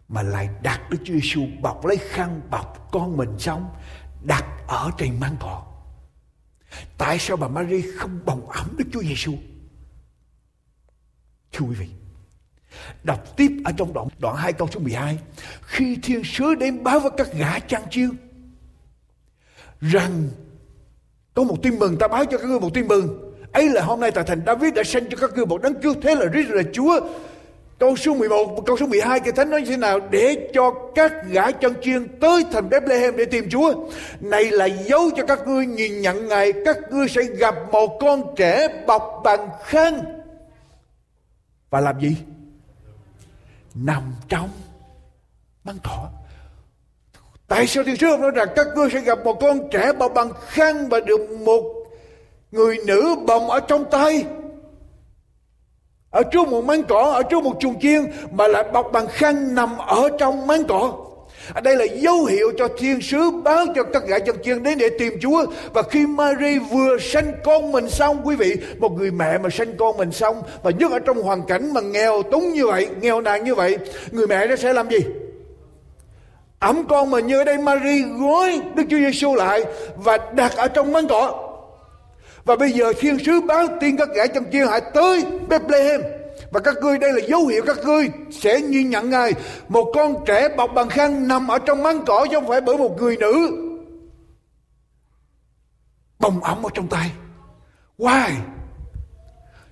mà 0.10 0.22
lại 0.24 0.50
đặt 0.64 0.90
Đức 0.90 0.98
Chúa 1.04 1.14
Giêsu 1.14 1.48
bọc 1.62 1.86
lấy 1.86 1.98
khăn 1.98 2.42
bọc 2.50 2.92
con 2.92 3.18
mình 3.18 3.40
xong 3.40 3.70
đặt 4.24 4.46
ở 4.68 4.92
trên 4.98 5.20
mang 5.20 5.36
cỏ. 5.40 5.66
Tại 6.98 7.20
sao 7.20 7.38
bà 7.38 7.48
Mary 7.48 7.82
không 7.98 8.20
bồng 8.26 8.50
ẩm 8.50 8.76
Đức 8.78 8.86
Chúa 8.94 9.02
Giêsu? 9.02 9.34
Thưa 11.54 11.66
quý 11.66 11.76
vị, 11.76 11.88
đọc 13.04 13.38
tiếp 13.38 13.52
ở 13.66 13.72
trong 13.78 13.94
đoạn 13.94 14.08
đoạn 14.20 14.36
2 14.36 14.54
câu 14.54 14.68
số 14.74 14.80
12, 14.80 15.18
khi 15.62 15.98
thiên 16.04 16.22
sứ 16.24 16.56
đến 16.56 16.84
báo 16.84 17.00
với 17.00 17.12
các 17.18 17.34
gã 17.34 17.60
trang 17.60 17.84
chiêu 17.92 18.10
rằng 19.82 20.30
có 21.34 21.44
một 21.44 21.56
tin 21.64 21.80
mừng 21.80 21.98
ta 21.98 22.08
báo 22.08 22.26
cho 22.26 22.38
các 22.38 22.48
ngươi 22.48 22.60
một 22.60 22.74
tin 22.74 22.88
mừng 22.88 23.34
ấy 23.52 23.70
là 23.70 23.82
hôm 23.82 24.00
nay 24.00 24.12
tại 24.12 24.24
thành 24.28 24.42
David 24.46 24.74
đã 24.74 24.84
sanh 24.84 25.10
cho 25.10 25.18
các 25.18 25.32
ngươi 25.36 25.46
một 25.46 25.62
đấng 25.62 25.82
cứu 25.82 25.94
thế 26.02 26.16
là 26.16 26.26
Christ 26.32 26.50
là 26.50 26.64
Chúa 26.74 27.00
Câu 27.80 27.96
số 27.96 28.14
11, 28.14 28.66
câu 28.66 28.78
số 28.78 28.88
12 28.88 29.20
cái 29.20 29.32
Thánh 29.32 29.50
nói 29.50 29.62
như 29.62 29.70
thế 29.70 29.78
nào? 29.78 30.00
Để 30.12 30.50
cho 30.54 30.72
các 30.96 31.14
gã 31.30 31.52
chân 31.52 31.74
chiên 31.82 32.08
tới 32.20 32.44
thành 32.52 32.70
Bethlehem 32.70 33.18
để 33.18 33.26
tìm 33.26 33.50
Chúa. 33.50 33.74
Này 34.20 34.52
là 34.52 34.66
dấu 34.66 35.10
cho 35.18 35.26
các 35.26 35.48
ngươi 35.48 35.66
nhìn 35.66 36.02
nhận 36.02 36.28
Ngài. 36.28 36.54
Các 36.66 36.78
ngươi 36.92 37.08
sẽ 37.08 37.24
gặp 37.24 37.56
một 37.72 37.98
con 38.02 38.36
trẻ 38.36 38.68
bọc 38.88 39.22
bằng 39.24 39.50
khăn. 39.64 40.19
Và 41.70 41.80
làm 41.80 42.00
gì? 42.00 42.16
Nằm 43.76 44.04
trong 44.30 44.50
băng 45.64 45.78
cỏ. 45.84 46.10
Tại 47.48 47.68
sao 47.68 47.84
thiên 47.84 47.98
sứ 47.98 48.18
nói 48.20 48.32
rằng 48.32 48.48
các 48.56 48.68
ngươi 48.76 48.90
sẽ 48.90 49.02
gặp 49.02 49.20
một 49.24 49.38
con 49.42 49.70
trẻ 49.72 49.94
bọc 49.94 50.14
bằng 50.14 50.32
khăn 50.48 50.90
và 50.90 51.00
được 51.00 51.30
một 51.30 51.64
người 52.52 52.78
nữ 52.86 53.16
bồng 53.28 53.50
ở 53.50 53.60
trong 53.60 53.86
tay? 53.92 54.26
ở 56.10 56.24
trước 56.24 56.48
một 56.48 56.66
máng 56.66 56.84
cỏ, 56.84 57.12
ở 57.14 57.24
trước 57.24 57.44
một 57.44 57.58
chuồng 57.60 57.80
chiên 57.80 58.12
mà 58.32 58.48
lại 58.48 58.64
bọc 58.74 58.92
bằng 58.92 59.08
khăn 59.08 59.56
nằm 59.56 59.78
ở 59.78 60.10
trong 60.20 60.48
máng 60.48 60.64
cỏ 60.68 61.09
đây 61.64 61.76
là 61.76 61.86
dấu 61.86 62.26
hiệu 62.26 62.52
cho 62.58 62.68
thiên 62.78 63.02
sứ 63.02 63.32
báo 63.32 63.66
cho 63.76 63.84
các 63.84 64.04
gã 64.08 64.20
chân 64.20 64.36
chiên 64.44 64.64
đến 64.64 64.78
để 64.78 64.90
tìm 65.00 65.14
Chúa. 65.22 65.46
Và 65.74 65.82
khi 65.82 66.06
Mary 66.06 66.60
vừa 66.60 66.98
sanh 67.00 67.32
con 67.44 67.72
mình 67.72 67.90
xong, 67.90 68.22
quý 68.24 68.36
vị, 68.36 68.56
một 68.80 68.92
người 68.92 69.12
mẹ 69.12 69.38
mà 69.38 69.50
sanh 69.50 69.78
con 69.78 69.98
mình 69.98 70.12
xong, 70.12 70.44
và 70.64 70.72
nhất 70.72 70.92
ở 70.92 71.00
trong 71.00 71.22
hoàn 71.22 71.46
cảnh 71.46 71.74
mà 71.74 71.82
nghèo 71.82 72.24
túng 72.24 72.54
như 72.54 72.68
vậy, 72.68 72.88
nghèo 73.02 73.22
nàn 73.22 73.44
như 73.44 73.56
vậy, 73.56 73.78
người 74.12 74.28
mẹ 74.28 74.48
đó 74.48 74.56
sẽ 74.56 74.74
làm 74.74 74.90
gì? 74.90 75.00
Ẩm 76.60 76.84
con 76.90 77.12
mà 77.12 77.20
như 77.20 77.38
ở 77.38 77.44
đây, 77.44 77.58
Mary 77.58 78.04
gói 78.20 78.62
Đức 78.76 78.84
Chúa 78.90 78.98
Giêsu 78.98 79.36
lại 79.36 79.64
và 79.96 80.18
đặt 80.34 80.56
ở 80.56 80.68
trong 80.68 80.92
máng 80.94 81.08
cỏ. 81.08 81.50
Và 82.46 82.56
bây 82.56 82.72
giờ 82.72 82.94
thiên 83.00 83.18
sứ 83.26 83.42
báo 83.42 83.68
tin 83.82 83.98
các 83.98 84.10
gã 84.16 84.28
trong 84.28 84.44
chiên 84.52 84.68
hãy 84.68 84.82
tới 84.94 85.24
Bethlehem. 85.50 86.02
Và 86.52 86.60
các 86.60 86.76
ngươi 86.82 86.98
đây 86.98 87.14
là 87.14 87.22
dấu 87.28 87.48
hiệu 87.48 87.64
các 87.66 87.78
ngươi 87.86 88.10
sẽ 88.32 88.62
nhìn 88.62 88.90
nhận 88.90 89.10
Ngài. 89.10 89.34
Một 89.68 89.92
con 89.94 90.26
trẻ 90.26 90.50
bọc 90.58 90.72
bằng 90.76 90.90
khăn 90.90 91.28
nằm 91.28 91.48
ở 91.48 91.60
trong 91.60 91.84
máng 91.84 92.06
cỏ 92.06 92.28
chứ 92.32 92.38
không 92.40 92.48
phải 92.48 92.62
bởi 92.62 92.78
một 92.78 92.98
người 92.98 93.18
nữ. 93.18 93.52
Bồng 96.20 96.44
ẩm 96.44 96.64
ở 96.64 96.70
trong 96.74 96.88
tay. 96.88 97.12
Why? 97.98 98.32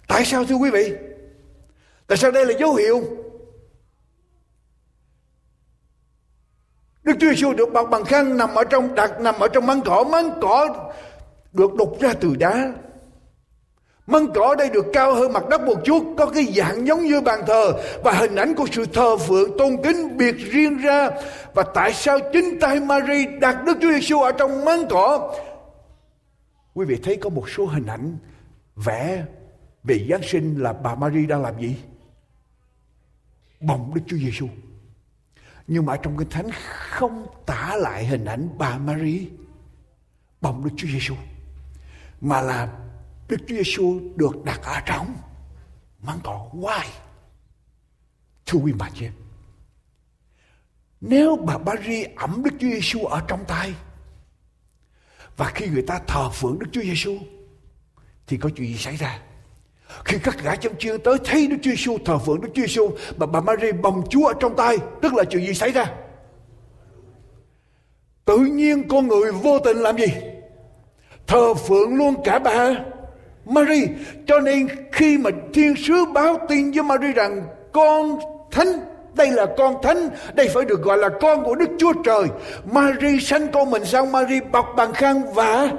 Tại 0.08 0.26
sao 0.26 0.46
thưa 0.46 0.56
quý 0.56 0.70
vị? 0.70 0.94
Tại 2.08 2.18
sao 2.18 2.32
đây 2.32 2.46
là 2.46 2.54
dấu 2.60 2.76
hiệu? 2.76 3.04
Đức 7.04 7.14
Chúa 7.20 7.30
Giêsu 7.30 7.54
được 7.54 7.74
bọc 7.74 7.90
bằng 7.90 8.06
khăn 8.06 8.38
nằm 8.38 8.56
ở 8.56 8.64
trong 8.64 8.96
đặt 8.96 9.22
nằm 9.22 9.36
ở 9.40 9.48
trong 9.48 9.66
máng 9.66 9.82
cỏ, 9.86 10.04
máng 10.04 10.40
cỏ 10.42 10.92
được 11.54 11.74
đục 11.74 11.98
ra 12.00 12.14
từ 12.14 12.36
đá. 12.36 12.74
Măng 14.08 14.34
cỏ 14.34 14.56
đây 14.58 14.70
được 14.70 14.86
cao 14.94 15.14
hơn 15.14 15.34
mặt 15.34 15.44
đất 15.50 15.62
một 15.62 15.76
chút, 15.86 16.16
có 16.18 16.26
cái 16.26 16.46
dạng 16.56 16.88
giống 16.88 17.04
như 17.04 17.22
bàn 17.22 17.40
thờ 17.48 17.74
và 18.04 18.12
hình 18.12 18.36
ảnh 18.36 18.56
của 18.56 18.66
sự 18.72 18.86
thờ 18.86 19.18
phượng 19.18 19.58
tôn 19.58 19.78
kính 19.84 20.18
biệt 20.18 20.36
riêng 20.38 20.78
ra. 20.78 21.10
Và 21.54 21.64
tại 21.74 21.94
sao 21.94 22.20
chính 22.34 22.60
tay 22.62 22.80
Mary 22.80 23.26
đặt 23.42 23.64
Đức 23.66 23.78
Chúa 23.82 23.92
Giêsu 23.92 24.20
ở 24.20 24.32
trong 24.32 24.66
măng 24.66 24.88
cỏ? 24.90 25.36
Quý 26.74 26.86
vị 26.86 27.00
thấy 27.04 27.18
có 27.22 27.30
một 27.30 27.50
số 27.50 27.66
hình 27.66 27.86
ảnh 27.86 28.18
vẽ 28.76 29.26
về 29.84 30.08
Giáng 30.10 30.24
sinh 30.24 30.64
là 30.64 30.74
bà 30.74 30.96
Mary 30.96 31.26
đang 31.26 31.42
làm 31.42 31.62
gì? 31.62 31.76
Bồng 33.60 33.92
Đức 33.96 34.02
Chúa 34.08 34.18
Giêsu. 34.18 34.48
Nhưng 35.68 35.86
mà 35.86 35.98
trong 35.98 36.18
Kinh 36.18 36.30
Thánh 36.30 36.50
không 36.90 37.28
tả 37.46 37.76
lại 37.76 38.06
hình 38.06 38.26
ảnh 38.26 38.50
bà 38.58 38.78
Mary 38.78 39.28
bồng 40.42 40.64
Đức 40.64 40.70
Chúa 40.78 40.88
Giêsu 40.88 41.16
mà 42.22 42.42
là 42.42 42.70
Đức 43.28 43.38
Chúa 43.48 43.56
Giêsu 43.56 44.00
được 44.16 44.44
đặt 44.44 44.60
ở 44.64 44.80
trong 44.86 45.16
máng 46.02 46.20
cỏ 46.24 46.50
why 46.54 46.86
thưa 48.46 48.60
quý 48.60 48.74
bà 48.78 48.90
chị 48.94 49.08
nếu 51.02 51.36
bà 51.36 51.58
Mary 51.58 52.04
ẩm 52.04 52.42
Đức 52.44 52.52
Chúa 52.60 52.68
Giêsu 52.68 53.06
ở 53.06 53.22
trong 53.28 53.46
tay 53.48 53.74
và 55.38 55.52
khi 55.56 55.68
người 55.68 55.82
ta 55.82 56.00
thờ 56.08 56.30
phượng 56.30 56.60
Đức 56.60 56.68
Chúa 56.72 56.82
Giêsu 56.82 57.18
thì 58.28 58.38
có 58.38 58.50
chuyện 58.56 58.68
gì 58.68 58.78
xảy 58.78 58.96
ra? 58.96 59.20
Khi 60.06 60.18
các 60.24 60.44
gã 60.44 60.56
chân 60.56 60.74
chiên 60.80 61.02
tới 61.02 61.18
thấy 61.26 61.48
Đức 61.48 61.58
Chúa 61.62 61.70
Giêsu 61.70 61.98
thờ 62.06 62.18
phượng 62.18 62.42
Đức 62.42 62.50
Chúa 62.56 62.62
Giêsu 62.62 62.90
mà 63.18 63.26
bà 63.26 63.42
Mary 63.42 63.72
bồng 63.72 64.04
Chúa 64.10 64.28
ở 64.28 64.34
trong 64.40 64.56
tay, 64.56 64.78
tức 65.02 65.14
là 65.14 65.24
chuyện 65.24 65.46
gì 65.46 65.54
xảy 65.54 65.72
ra? 65.72 65.94
Tự 68.26 68.38
nhiên 68.38 68.88
con 68.88 69.08
người 69.08 69.32
vô 69.32 69.60
tình 69.60 69.78
làm 69.78 69.98
gì? 69.98 70.08
Thờ 71.28 71.54
phượng 71.54 71.96
luôn 71.96 72.16
cả 72.24 72.40
bà. 72.40 72.76
Mary. 73.48 73.88
Cho 74.28 74.40
nên 74.40 74.68
khi 74.92 75.18
mà 75.18 75.30
thiên 75.54 75.76
sứ 75.76 76.06
báo 76.14 76.38
tin 76.50 76.72
với 76.72 76.84
Mary 76.84 77.14
rằng 77.14 77.44
con 77.74 78.20
thánh, 78.52 78.68
đây 79.14 79.32
là 79.32 79.46
con 79.58 79.82
thánh, 79.84 80.10
đây 80.34 80.50
phải 80.54 80.66
được 80.66 80.82
gọi 80.82 80.98
là 80.98 81.10
con 81.22 81.44
của 81.44 81.56
Đức 81.56 81.70
Chúa 81.80 81.94
Trời, 82.06 82.24
Mary 82.72 83.20
sanh 83.20 83.48
con 83.52 83.72
mình 83.72 83.86
sang 83.86 84.12
Mary 84.12 84.40
bọc 84.52 84.66
bằng 84.76 84.94
khăn 84.94 85.22
và 85.34 85.70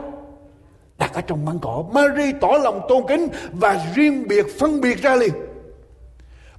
đặt 0.98 1.14
ở 1.14 1.20
trong 1.20 1.44
măng 1.44 1.58
cỏ. 1.58 1.84
Mary 1.92 2.32
tỏ 2.40 2.48
lòng 2.62 2.80
tôn 2.88 3.02
kính 3.08 3.28
và 3.52 3.80
riêng 3.94 4.28
biệt, 4.28 4.46
phân 4.58 4.80
biệt 4.80 5.02
ra 5.02 5.16
liền. 5.16 5.32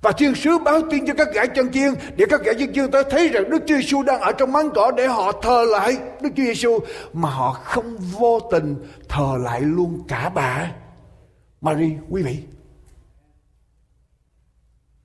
Và 0.02 0.12
thiên 0.12 0.36
sứ 0.36 0.58
báo 0.58 0.82
tin 0.92 1.06
cho 1.06 1.14
các 1.18 1.28
gã 1.34 1.46
chân 1.46 1.72
chiên 1.72 1.94
để 2.16 2.26
các 2.30 2.42
gã 2.44 2.54
chân 2.54 2.74
chiên 2.74 2.92
tới 2.92 3.04
thấy 3.10 3.28
rằng 3.28 3.50
Đức 3.50 3.64
Chúa 3.68 3.76
Giêsu 3.76 4.04
đang 4.04 4.22
ở 4.22 4.32
trong 4.32 4.52
máng 4.52 4.70
cỏ 4.76 4.92
để 4.98 5.08
họ 5.08 5.32
thờ 5.32 5.66
lại 5.72 5.98
Đức 6.22 6.30
Chúa 6.38 6.44
Giêsu 6.44 6.80
mà 7.14 7.30
họ 7.30 7.52
không 7.52 7.98
vô 7.98 8.40
tình 8.52 8.76
thờ 9.10 9.34
lại 9.40 9.62
luôn 9.62 10.04
cả 10.08 10.32
bà. 10.36 10.72
Mary 11.62 11.94
quý 12.10 12.24
vị. 12.24 12.40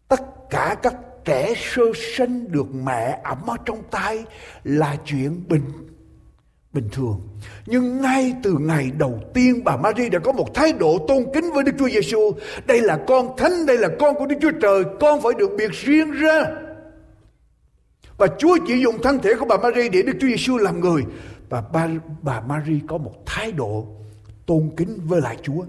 Tất 0.08 0.50
cả 0.50 0.76
các 0.82 0.94
trẻ 1.24 1.54
sơ 1.56 1.82
sinh 2.16 2.52
được 2.52 2.74
mẹ 2.74 3.20
ẩm 3.24 3.38
ở 3.46 3.56
trong 3.64 3.82
tay 3.90 4.24
là 4.64 4.96
chuyện 5.04 5.44
bình 5.48 5.64
bình 6.74 6.88
thường. 6.92 7.20
Nhưng 7.66 8.02
ngay 8.02 8.34
từ 8.42 8.56
ngày 8.60 8.90
đầu 8.98 9.20
tiên 9.34 9.64
bà 9.64 9.76
Maria 9.76 10.08
đã 10.08 10.18
có 10.18 10.32
một 10.32 10.54
thái 10.54 10.72
độ 10.72 10.98
tôn 11.08 11.26
kính 11.34 11.50
với 11.54 11.64
Đức 11.64 11.72
Chúa 11.78 11.88
Giêsu. 11.88 12.32
Đây 12.66 12.80
là 12.80 12.98
con 13.06 13.36
thánh, 13.36 13.66
đây 13.66 13.78
là 13.78 13.88
con 13.98 14.14
của 14.14 14.26
Đức 14.26 14.36
Chúa 14.40 14.50
Trời, 14.62 14.84
con 15.00 15.20
phải 15.22 15.32
được 15.38 15.50
biệt 15.58 15.70
riêng 15.72 16.10
ra. 16.10 16.44
Và 18.18 18.26
Chúa 18.38 18.58
chỉ 18.66 18.80
dùng 18.80 19.02
thân 19.02 19.18
thể 19.18 19.34
của 19.38 19.46
bà 19.46 19.56
Maria 19.56 19.88
để 19.88 20.02
Đức 20.02 20.12
Chúa 20.20 20.26
Giêsu 20.26 20.56
làm 20.56 20.80
người. 20.80 21.02
Và 21.48 21.62
bà, 21.72 21.88
bà 22.22 22.40
Maria 22.40 22.78
có 22.88 22.98
một 22.98 23.14
thái 23.26 23.52
độ 23.52 23.86
tôn 24.46 24.70
kính 24.76 25.00
với 25.04 25.20
lại 25.20 25.38
Chúa. 25.42 25.64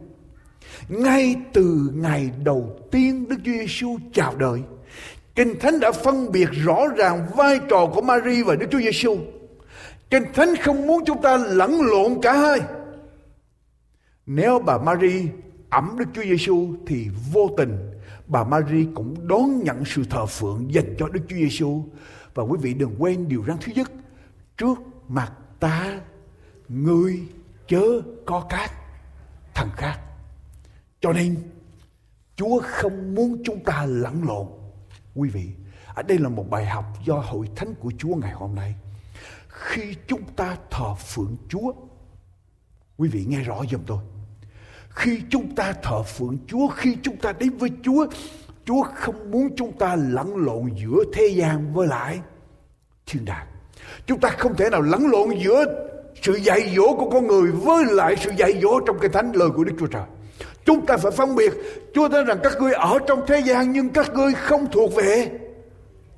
Ngay 0.89 1.35
từ 1.53 1.91
ngày 1.93 2.31
đầu 2.43 2.79
tiên 2.91 3.27
Đức 3.29 3.35
Chúa 3.45 3.51
Giêsu 3.51 3.97
chào 4.13 4.35
đời, 4.35 4.61
Kinh 5.35 5.59
Thánh 5.59 5.79
đã 5.79 5.91
phân 5.91 6.31
biệt 6.31 6.49
rõ 6.51 6.87
ràng 6.97 7.27
vai 7.35 7.59
trò 7.69 7.85
của 7.93 8.01
mary 8.01 8.43
và 8.43 8.55
Đức 8.55 8.67
Chúa 8.71 8.79
Giêsu. 8.79 9.17
Kinh 10.09 10.23
Thánh 10.33 10.55
không 10.55 10.87
muốn 10.87 11.03
chúng 11.05 11.21
ta 11.21 11.37
lẫn 11.37 11.81
lộn 11.81 12.21
cả 12.21 12.33
hai. 12.33 12.59
Nếu 14.25 14.59
bà 14.59 14.77
mary 14.77 15.27
ẩm 15.69 15.95
Đức 15.97 16.05
Chúa 16.13 16.23
Giêsu 16.23 16.73
thì 16.87 17.07
vô 17.33 17.49
tình 17.57 17.91
bà 18.27 18.43
mary 18.43 18.87
cũng 18.95 19.27
đón 19.27 19.63
nhận 19.63 19.85
sự 19.85 20.03
thờ 20.09 20.25
phượng 20.25 20.73
dành 20.73 20.95
cho 20.99 21.07
Đức 21.07 21.21
Chúa 21.27 21.35
Giêsu. 21.35 21.83
Và 22.33 22.43
quý 22.43 22.57
vị 22.61 22.73
đừng 22.73 22.95
quên 22.99 23.27
điều 23.27 23.43
răn 23.47 23.57
thứ 23.61 23.71
nhất, 23.75 23.91
trước 24.57 24.79
mặt 25.07 25.31
ta 25.59 25.99
người 26.69 27.19
chớ 27.67 28.01
có 28.25 28.45
các 28.49 28.71
thằng 29.53 29.69
khác. 29.77 29.99
Cho 31.05 31.13
nên 31.13 31.35
Chúa 32.35 32.61
không 32.63 33.15
muốn 33.15 33.41
chúng 33.43 33.63
ta 33.63 33.85
lẫn 33.85 34.23
lộn. 34.27 34.47
Quý 35.15 35.29
vị, 35.29 35.49
ở 35.95 36.03
đây 36.03 36.17
là 36.17 36.29
một 36.29 36.49
bài 36.49 36.65
học 36.65 36.85
do 37.05 37.15
hội 37.15 37.49
thánh 37.55 37.73
của 37.79 37.91
Chúa 37.97 38.15
ngày 38.15 38.33
hôm 38.33 38.55
nay 38.55 38.75
khi 39.47 39.95
chúng 40.07 40.23
ta 40.35 40.57
thờ 40.71 40.93
phượng 40.93 41.37
Chúa. 41.49 41.73
Quý 42.97 43.09
vị 43.09 43.25
nghe 43.27 43.39
rõ 43.39 43.61
giùm 43.71 43.81
tôi. 43.87 43.97
Khi 44.89 45.21
chúng 45.29 45.55
ta 45.55 45.73
thờ 45.83 46.03
phượng 46.03 46.37
Chúa, 46.47 46.67
khi 46.67 46.97
chúng 47.03 47.17
ta 47.17 47.31
đến 47.39 47.57
với 47.57 47.69
Chúa, 47.83 48.07
Chúa 48.65 48.83
không 48.95 49.31
muốn 49.31 49.49
chúng 49.55 49.77
ta 49.77 49.95
lẫn 49.95 50.35
lộn 50.35 50.69
giữa 50.75 51.03
thế 51.13 51.27
gian 51.27 51.73
với 51.73 51.87
lại 51.87 52.19
thiên 53.05 53.25
đàng. 53.25 53.47
Chúng 54.05 54.19
ta 54.19 54.29
không 54.29 54.55
thể 54.55 54.69
nào 54.69 54.81
lẫn 54.81 55.07
lộn 55.07 55.29
giữa 55.43 55.65
sự 56.21 56.33
dạy 56.33 56.73
dỗ 56.75 56.95
của 56.97 57.09
con 57.09 57.27
người 57.27 57.51
với 57.51 57.85
lại 57.85 58.15
sự 58.21 58.31
dạy 58.37 58.59
dỗ 58.61 58.79
trong 58.79 58.99
cái 58.99 59.09
thánh 59.09 59.31
lời 59.31 59.49
của 59.49 59.63
Đức 59.63 59.73
Chúa 59.79 59.87
Trời. 59.87 60.05
Chúng 60.65 60.85
ta 60.85 60.97
phải 60.97 61.11
phân 61.11 61.35
biệt. 61.35 61.53
Chúa 61.93 62.07
nói 62.07 62.23
rằng 62.23 62.39
các 62.43 62.53
ngươi 62.59 62.73
ở 62.73 62.99
trong 63.07 63.21
thế 63.27 63.39
gian 63.39 63.71
nhưng 63.71 63.89
các 63.89 64.13
ngươi 64.13 64.33
không 64.33 64.67
thuộc 64.71 64.95
về 64.95 65.39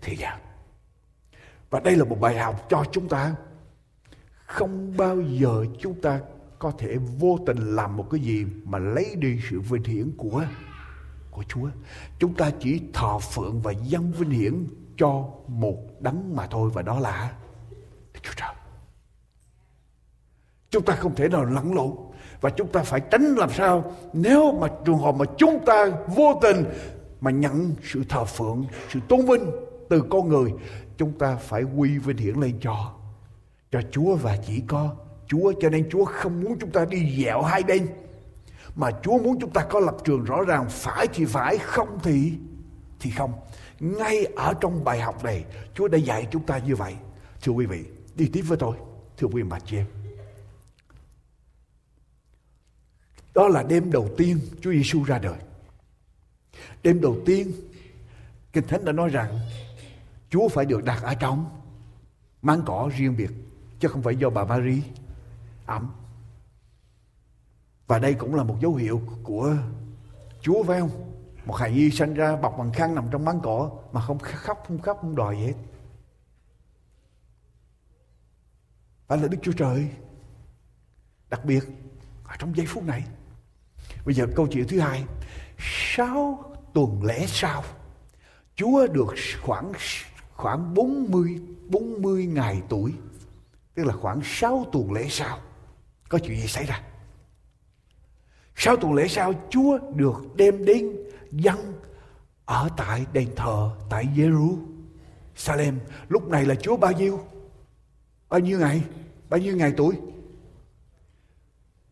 thế 0.01 0.13
gian. 0.13 0.39
Và 1.69 1.79
đây 1.79 1.95
là 1.95 2.03
một 2.03 2.19
bài 2.19 2.37
học 2.37 2.65
cho 2.69 2.83
chúng 2.91 3.09
ta. 3.09 3.35
Không 4.45 4.97
bao 4.97 5.21
giờ 5.21 5.65
chúng 5.79 6.01
ta 6.01 6.19
có 6.59 6.71
thể 6.77 6.97
vô 7.19 7.39
tình 7.45 7.75
làm 7.75 7.97
một 7.97 8.07
cái 8.11 8.19
gì 8.19 8.45
mà 8.63 8.77
lấy 8.77 9.15
đi 9.15 9.39
sự 9.49 9.59
vinh 9.59 9.83
hiển 9.83 10.11
của 10.17 10.43
của 11.31 11.43
Chúa. 11.47 11.69
Chúng 12.19 12.33
ta 12.33 12.51
chỉ 12.59 12.81
thờ 12.93 13.19
phượng 13.19 13.61
và 13.61 13.71
dâng 13.71 14.11
vinh 14.11 14.29
hiển 14.29 14.67
cho 14.97 15.25
một 15.47 15.77
đấng 15.99 16.35
mà 16.35 16.47
thôi 16.47 16.71
và 16.73 16.81
đó 16.81 16.99
là 16.99 17.33
Chúa 18.21 18.33
Trời. 18.37 18.53
Chúng 20.69 20.85
ta 20.85 20.95
không 20.95 21.15
thể 21.15 21.29
nào 21.29 21.43
lẫn 21.43 21.73
lộn 21.73 22.06
và 22.47 22.51
chúng 22.57 22.67
ta 22.67 22.83
phải 22.83 22.99
tránh 22.99 23.35
làm 23.35 23.49
sao 23.49 23.93
nếu 24.13 24.51
mà 24.51 24.67
trường 24.85 24.97
hợp 24.97 25.15
mà 25.15 25.25
chúng 25.37 25.65
ta 25.65 25.85
vô 26.15 26.39
tình 26.41 26.65
mà 27.21 27.31
nhận 27.31 27.75
sự 27.83 28.03
thờ 28.09 28.25
phượng, 28.25 28.65
sự 28.89 28.99
tôn 29.07 29.25
vinh 29.25 29.51
từ 29.89 30.03
con 30.09 30.29
người, 30.29 30.53
chúng 30.97 31.11
ta 31.19 31.35
phải 31.35 31.63
quy 31.63 31.97
vinh 31.97 32.17
hiển 32.17 32.35
lên 32.35 32.57
cho 32.61 32.93
cho 33.71 33.81
Chúa. 33.91 34.15
Và 34.15 34.37
chỉ 34.47 34.61
có 34.67 34.95
Chúa 35.27 35.53
cho 35.59 35.69
nên 35.69 35.89
Chúa 35.89 36.05
không 36.05 36.41
muốn 36.41 36.57
chúng 36.59 36.71
ta 36.71 36.85
đi 36.85 37.23
dẹo 37.23 37.41
hai 37.41 37.63
bên. 37.63 37.87
Mà 38.75 38.91
Chúa 39.03 39.17
muốn 39.17 39.39
chúng 39.39 39.49
ta 39.49 39.63
có 39.69 39.79
lập 39.79 39.95
trường 40.03 40.23
rõ 40.23 40.41
ràng 40.41 40.65
phải 40.69 41.07
thì 41.13 41.25
phải 41.25 41.57
không 41.57 41.99
thì 42.03 42.33
thì 42.99 43.11
không. 43.11 43.33
Ngay 43.79 44.25
ở 44.35 44.53
trong 44.61 44.83
bài 44.83 44.99
học 44.99 45.23
này 45.23 45.45
Chúa 45.73 45.87
đã 45.87 45.97
dạy 45.97 46.27
chúng 46.31 46.45
ta 46.45 46.57
như 46.57 46.75
vậy. 46.75 46.93
Thưa 47.41 47.51
quý 47.51 47.65
vị 47.65 47.83
đi 48.15 48.29
tiếp 48.33 48.41
với 48.41 48.57
tôi 48.57 48.75
thưa 49.17 49.27
quý 49.27 49.43
bà 49.43 49.59
chị 49.59 49.77
em. 49.77 49.96
Đó 53.37 53.47
là 53.47 53.63
đêm 53.63 53.91
đầu 53.91 54.09
tiên 54.17 54.39
Chúa 54.61 54.71
Giêsu 54.71 55.03
ra 55.03 55.19
đời 55.19 55.39
đêm 56.83 57.01
đầu 57.01 57.17
tiên 57.25 57.51
kinh 58.53 58.67
thánh 58.67 58.85
đã 58.85 58.91
nói 58.91 59.09
rằng 59.09 59.39
Chúa 60.29 60.47
phải 60.47 60.65
được 60.65 60.83
đặt 60.83 61.03
ở 61.03 61.13
trong 61.13 61.49
mang 62.41 62.61
cỏ 62.65 62.89
riêng 62.97 63.17
biệt 63.17 63.31
chứ 63.79 63.87
không 63.87 64.01
phải 64.01 64.15
do 64.15 64.29
bà 64.29 64.43
Mary 64.43 64.81
ẩm 65.65 65.91
và 67.87 67.99
đây 67.99 68.13
cũng 68.13 68.35
là 68.35 68.43
một 68.43 68.57
dấu 68.61 68.75
hiệu 68.75 69.01
của 69.23 69.55
Chúa 70.41 70.63
phải 70.63 70.79
không? 70.79 71.13
Một 71.45 71.55
hài 71.55 71.71
nhi 71.71 71.91
sinh 71.91 72.13
ra 72.13 72.35
bọc 72.35 72.55
bằng 72.57 72.71
khăn 72.71 72.95
nằm 72.95 73.07
trong 73.11 73.25
máng 73.25 73.39
cỏ 73.43 73.71
mà 73.91 74.01
không 74.01 74.19
khóc, 74.19 74.63
không 74.67 74.79
khóc, 74.79 74.97
không 75.01 75.15
đòi 75.15 75.35
gì 75.35 75.45
hết. 75.45 75.53
Phải 79.07 79.17
là 79.17 79.27
Đức 79.27 79.37
Chúa 79.41 79.51
Trời. 79.51 79.89
Đặc 81.29 81.45
biệt 81.45 81.63
ở 82.23 82.35
trong 82.39 82.55
giây 82.55 82.65
phút 82.69 82.83
này. 82.83 83.03
Bây 84.05 84.15
giờ 84.15 84.27
câu 84.35 84.47
chuyện 84.47 84.67
thứ 84.67 84.79
hai. 84.79 85.03
Sáu 85.95 86.43
tuần 86.73 87.03
lễ 87.03 87.25
sau, 87.27 87.63
Chúa 88.55 88.87
được 88.87 89.15
khoảng 89.41 89.71
khoảng 90.35 90.73
40 90.73 91.41
40 91.69 92.25
ngày 92.25 92.61
tuổi. 92.69 92.93
Tức 93.75 93.83
là 93.83 93.93
khoảng 93.93 94.21
6 94.23 94.65
tuần 94.71 94.91
lễ 94.91 95.07
sau. 95.09 95.39
Có 96.09 96.19
chuyện 96.19 96.39
gì 96.39 96.47
xảy 96.47 96.65
ra? 96.65 96.81
Sau 98.55 98.75
tuần 98.77 98.93
lễ 98.93 99.07
sau 99.07 99.33
Chúa 99.49 99.79
được 99.95 100.35
đem 100.35 100.65
đến 100.65 100.91
dân 101.31 101.73
ở 102.45 102.69
tại 102.77 103.05
đền 103.13 103.29
thờ 103.35 103.71
tại 103.89 104.07
Jerusalem. 104.15 105.73
Lúc 106.07 106.27
này 106.27 106.45
là 106.45 106.55
Chúa 106.55 106.77
bao 106.77 106.91
nhiêu? 106.91 107.19
Bao 108.29 108.39
nhiêu 108.39 108.59
ngày? 108.59 108.83
Bao 109.29 109.39
nhiêu 109.39 109.55
ngày 109.55 109.73
tuổi? 109.77 109.95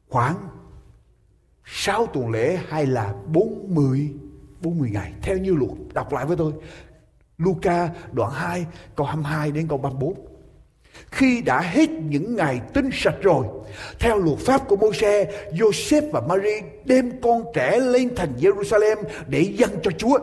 Khoảng 0.09 0.47
6 1.65 2.07
tuần 2.07 2.31
lễ 2.31 2.59
hay 2.69 2.85
là 2.85 3.13
40 3.25 4.09
40 4.61 4.89
ngày 4.93 5.11
theo 5.21 5.37
như 5.37 5.55
luật 5.55 5.71
đọc 5.93 6.13
lại 6.13 6.25
với 6.25 6.37
tôi. 6.37 6.53
Luca 7.37 7.89
đoạn 8.11 8.31
2 8.31 8.65
câu 8.95 9.07
22 9.07 9.51
đến 9.51 9.67
câu 9.67 9.77
34. 9.77 10.13
Khi 11.11 11.41
đã 11.41 11.61
hết 11.61 11.89
những 11.89 12.35
ngày 12.35 12.61
tinh 12.73 12.89
sạch 12.93 13.15
rồi, 13.21 13.45
theo 13.99 14.17
luật 14.17 14.39
pháp 14.39 14.67
của 14.67 14.75
Môi-se, 14.75 15.25
Joseph 15.51 16.11
và 16.11 16.21
Mary 16.21 16.61
đem 16.85 17.21
con 17.21 17.43
trẻ 17.53 17.79
lên 17.79 18.15
thành 18.15 18.33
Jerusalem 18.39 18.95
để 19.27 19.41
dâng 19.41 19.71
cho 19.83 19.91
Chúa. 19.91 20.17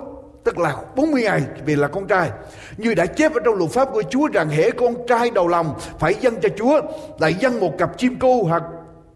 Tức 0.44 0.58
là 0.58 0.76
40 0.96 1.22
ngày 1.22 1.42
vì 1.64 1.76
là 1.76 1.88
con 1.88 2.06
trai. 2.06 2.30
Như 2.76 2.94
đã 2.94 3.06
chép 3.06 3.34
ở 3.34 3.40
trong 3.44 3.54
luật 3.54 3.70
pháp 3.70 3.88
của 3.92 4.02
Chúa 4.10 4.28
rằng 4.28 4.48
hễ 4.48 4.70
con 4.70 4.94
trai 5.08 5.30
đầu 5.30 5.48
lòng 5.48 5.78
phải 5.98 6.14
dâng 6.20 6.34
cho 6.42 6.48
Chúa. 6.56 6.80
Lại 7.18 7.34
dâng 7.34 7.60
một 7.60 7.78
cặp 7.78 7.98
chim 7.98 8.16
câu 8.18 8.44
hoặc 8.44 8.62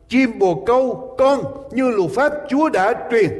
chim 0.09 0.38
bồ 0.38 0.64
câu, 0.66 1.14
con, 1.19 1.69
như 1.73 1.90
luật 1.90 2.11
pháp 2.11 2.33
Chúa 2.49 2.69
đã 2.69 3.09
truyền. 3.11 3.31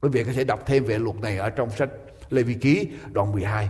Quý 0.00 0.08
vị 0.12 0.24
có 0.24 0.32
thể 0.32 0.44
đọc 0.44 0.62
thêm 0.66 0.84
về 0.84 0.98
luật 0.98 1.16
này 1.20 1.38
ở 1.38 1.50
trong 1.50 1.70
sách 1.70 1.90
Lê 2.30 2.42
Vi 2.42 2.54
Ký 2.54 2.88
đoạn 3.12 3.32
12. 3.32 3.68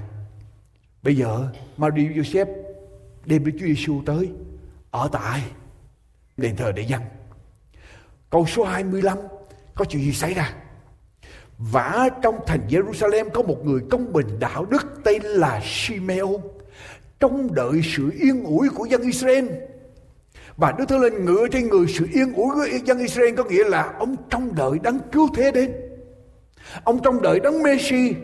Bây 1.03 1.17
giờ 1.17 1.49
Mary 1.77 2.09
Joseph 2.09 2.47
đem 3.25 3.45
Đức 3.45 3.53
Chúa 3.61 3.67
Giêsu 3.67 4.03
tới, 4.07 4.31
ở 4.91 5.09
tại 5.13 5.43
đền 6.37 6.57
thờ 6.57 6.73
để 6.73 6.83
dân. 6.83 7.03
Câu 8.31 8.47
số 8.47 8.65
25 8.65 9.19
có 9.75 9.85
chuyện 9.85 10.03
gì 10.03 10.13
xảy 10.13 10.35
ra? 10.35 10.55
Vả 11.59 12.09
trong 12.23 12.39
thành 12.47 12.61
Jerusalem 12.69 13.31
có 13.31 13.43
một 13.43 13.67
người 13.67 13.81
công 13.91 14.13
bình 14.13 14.39
đạo 14.39 14.65
đức 14.65 15.01
tên 15.05 15.23
là 15.23 15.61
Simeon 15.65 16.33
trông 17.21 17.55
đợi 17.55 17.81
sự 17.85 18.11
yên 18.21 18.45
ủi 18.45 18.69
của 18.69 18.85
dân 18.85 19.03
Israel. 19.03 19.47
Và 20.59 20.73
Đức 20.79 20.85
Thánh 20.89 21.01
Linh 21.01 21.25
ngựa 21.25 21.49
trên 21.49 21.69
người 21.69 21.87
sự 21.89 22.07
yên 22.13 22.33
ủi 22.33 22.55
của 22.55 22.67
dân 22.85 22.99
Israel 22.99 23.35
có 23.35 23.45
nghĩa 23.45 23.65
là 23.65 23.93
ông 23.99 24.17
trong 24.31 24.55
đợi 24.55 24.79
đấng 24.83 24.99
cứu 25.13 25.29
thế 25.35 25.51
đến. 25.51 25.73
Ông 26.85 27.01
trong 27.03 27.23
đợi 27.23 27.41
đấng 27.41 27.63
Messi, 27.63 28.15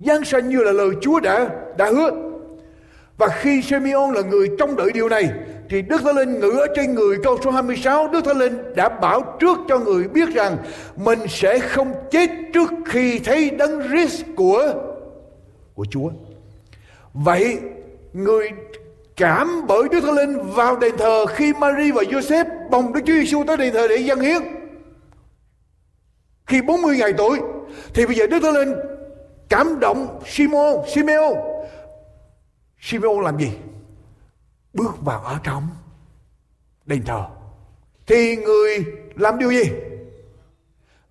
Giáng 0.00 0.24
sanh 0.24 0.48
như 0.48 0.58
là 0.58 0.72
lời 0.72 0.90
Chúa 1.00 1.20
đã 1.20 1.50
đã 1.78 1.90
hứa 1.90 2.10
và 3.18 3.28
khi 3.28 3.62
Simeon 3.62 4.10
là 4.14 4.20
người 4.20 4.50
trong 4.58 4.76
đợi 4.76 4.90
điều 4.94 5.08
này, 5.08 5.30
thì 5.70 5.82
Đức 5.82 6.00
Thánh 6.02 6.16
Linh 6.16 6.40
ngự 6.40 6.50
ở 6.50 6.66
trên 6.76 6.94
người 6.94 7.16
câu 7.22 7.38
số 7.44 7.50
26 7.50 8.08
Đức 8.08 8.24
Thánh 8.24 8.38
Linh 8.38 8.74
đã 8.74 8.88
bảo 8.88 9.36
trước 9.40 9.58
cho 9.68 9.78
người 9.78 10.08
biết 10.08 10.28
rằng 10.34 10.56
mình 10.96 11.18
sẽ 11.28 11.58
không 11.58 11.92
chết 12.10 12.30
trước 12.54 12.70
khi 12.86 13.18
thấy 13.18 13.50
đấng 13.50 13.88
Christ 13.88 14.24
của 14.36 14.74
của 15.74 15.86
Chúa. 15.90 16.10
Vậy, 17.14 17.58
người 18.12 18.50
cảm 19.18 19.66
bởi 19.66 19.88
Đức 19.88 20.00
Thánh 20.00 20.14
Linh 20.14 20.38
vào 20.42 20.76
đền 20.76 20.96
thờ 20.98 21.26
khi 21.26 21.52
Mary 21.52 21.92
và 21.92 22.02
Joseph 22.02 22.70
bồng 22.70 22.92
Đức 22.92 23.00
Chúa 23.06 23.12
Giêsu 23.12 23.44
tới 23.46 23.56
đền 23.56 23.74
thờ 23.74 23.88
để 23.88 23.96
dâng 23.96 24.20
hiến. 24.20 24.42
Khi 26.46 26.62
40 26.62 26.96
ngày 26.96 27.12
tuổi 27.12 27.40
thì 27.94 28.06
bây 28.06 28.16
giờ 28.16 28.26
Đức 28.26 28.38
Thánh 28.42 28.54
Linh 28.54 28.74
cảm 29.48 29.80
động 29.80 30.20
Simon, 30.26 30.74
Simeon 30.94 31.32
Simeon 32.80 33.20
làm 33.22 33.38
gì? 33.38 33.50
Bước 34.74 35.00
vào 35.00 35.20
ở 35.20 35.38
trong 35.42 35.68
đền 36.86 37.02
thờ. 37.04 37.24
Thì 38.06 38.36
người 38.36 38.84
làm 39.16 39.38
điều 39.38 39.50
gì? 39.50 39.64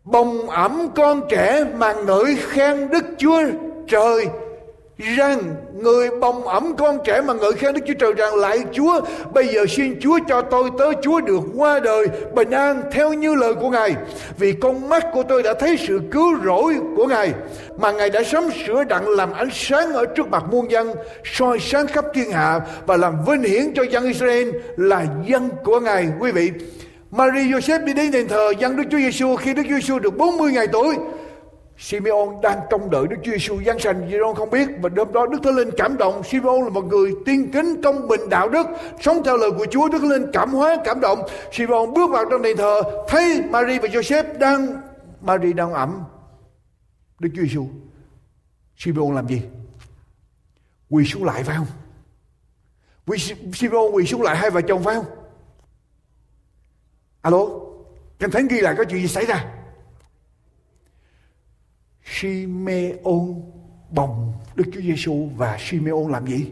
Bồng 0.03 0.49
ẩm 0.49 0.87
con 0.95 1.21
trẻ 1.29 1.63
mà 1.77 1.93
ngợi 1.93 2.35
khen 2.35 2.89
Đức 2.89 3.05
Chúa 3.17 3.41
Trời 3.87 4.27
rằng 4.97 5.55
người 5.73 6.09
bồng 6.19 6.47
ẩm 6.47 6.75
con 6.77 6.97
trẻ 7.05 7.21
mà 7.21 7.33
ngợi 7.33 7.53
khen 7.53 7.73
Đức 7.73 7.81
Chúa 7.87 7.93
Trời 7.93 8.13
rằng 8.13 8.35
lại 8.35 8.59
Chúa, 8.73 9.01
bây 9.33 9.47
giờ 9.47 9.65
xin 9.69 9.99
Chúa 9.99 10.19
cho 10.27 10.41
tôi 10.41 10.69
tới 10.77 10.93
Chúa 11.01 11.21
được 11.21 11.41
qua 11.55 11.79
đời 11.79 12.07
bình 12.33 12.51
an 12.51 12.81
theo 12.91 13.13
như 13.13 13.35
lời 13.35 13.53
của 13.53 13.69
Ngài. 13.69 13.95
Vì 14.37 14.53
con 14.53 14.89
mắt 14.89 15.05
của 15.13 15.23
tôi 15.23 15.43
đã 15.43 15.53
thấy 15.53 15.77
sự 15.87 16.01
cứu 16.11 16.37
rỗi 16.45 16.75
của 16.95 17.05
Ngài, 17.05 17.33
mà 17.77 17.91
Ngài 17.91 18.09
đã 18.09 18.23
sớm 18.23 18.43
sửa 18.67 18.83
đặng 18.83 19.09
làm 19.09 19.33
ánh 19.33 19.49
sáng 19.53 19.93
ở 19.93 20.05
trước 20.05 20.29
mặt 20.29 20.43
muôn 20.51 20.71
dân, 20.71 20.93
soi 21.23 21.59
sáng 21.59 21.87
khắp 21.87 22.05
thiên 22.13 22.31
hạ 22.31 22.59
và 22.85 22.97
làm 22.97 23.25
vinh 23.25 23.43
hiển 23.43 23.73
cho 23.75 23.83
dân 23.83 24.05
Israel 24.05 24.49
là 24.77 25.05
dân 25.25 25.49
của 25.63 25.79
Ngài. 25.79 26.07
Quý 26.19 26.31
vị 26.31 26.51
Maria 27.11 27.43
Joseph 27.43 27.85
đi 27.85 27.93
đến 27.93 28.11
đền 28.11 28.27
thờ 28.27 28.53
dân 28.59 28.75
Đức 28.75 28.83
Chúa 28.91 28.97
Giêsu 28.97 29.35
khi 29.35 29.53
Đức 29.53 29.63
Chúa 29.69 29.75
Giêsu 29.75 29.99
được 29.99 30.17
40 30.17 30.51
ngày 30.51 30.67
tuổi 30.67 30.95
Simeon 31.77 32.41
đang 32.43 32.59
trông 32.69 32.89
đợi 32.89 33.07
Đức 33.07 33.15
Chúa 33.23 33.31
Giêsu 33.31 33.63
giáng 33.63 33.79
sanh, 33.79 34.01
Simeon 34.11 34.33
không 34.33 34.49
biết 34.49 34.69
và 34.81 34.89
đêm 34.89 35.13
đó 35.13 35.27
Đức 35.27 35.37
Thánh 35.43 35.55
Linh 35.55 35.69
cảm 35.77 35.97
động. 35.97 36.23
Simeon 36.23 36.61
là 36.63 36.69
một 36.69 36.85
người 36.85 37.11
tiên 37.25 37.51
kính, 37.51 37.81
công 37.81 38.07
bình, 38.07 38.29
đạo 38.29 38.49
đức, 38.49 38.67
sống 39.01 39.23
theo 39.23 39.37
lời 39.37 39.51
của 39.57 39.65
Chúa. 39.71 39.89
Đức 39.89 39.99
Thánh 39.99 40.09
Linh 40.09 40.25
cảm 40.33 40.53
hóa, 40.53 40.75
cảm 40.85 40.99
động. 40.99 41.19
Simeon 41.51 41.85
bước 41.95 42.09
vào 42.11 42.25
trong 42.31 42.41
đền 42.41 42.57
thờ, 42.57 42.81
thấy 43.07 43.43
Mary 43.49 43.79
và 43.79 43.87
Joseph 43.87 44.39
đang 44.39 44.81
Mary 45.21 45.53
đang 45.53 45.73
ẩm 45.73 46.03
Đức 47.19 47.29
Chúa 47.35 47.41
Giêsu. 47.41 47.67
Simeon 48.77 49.15
làm 49.15 49.27
gì? 49.27 49.41
Quỳ 50.89 51.05
xuống 51.05 51.23
lại 51.23 51.43
phải 51.43 51.57
không? 51.57 51.67
Quỳ, 53.07 53.17
Simeon 53.53 53.91
quỳ 53.93 54.05
xuống 54.05 54.21
lại 54.21 54.37
hai 54.37 54.49
vợ 54.49 54.61
chồng 54.61 54.83
phải 54.83 54.95
không? 54.95 55.05
Alo, 57.21 57.45
Kinh 58.19 58.31
Thánh 58.31 58.47
ghi 58.47 58.59
lại 58.59 58.75
có 58.77 58.83
chuyện 58.83 59.01
gì 59.01 59.07
xảy 59.07 59.25
ra? 59.25 59.56
Simeon 62.07 63.35
bồng 63.89 64.33
Đức 64.55 64.63
Chúa 64.73 64.81
Giêsu 64.81 65.29
và 65.37 65.57
Simeon 65.59 66.07
làm 66.09 66.27
gì? 66.27 66.45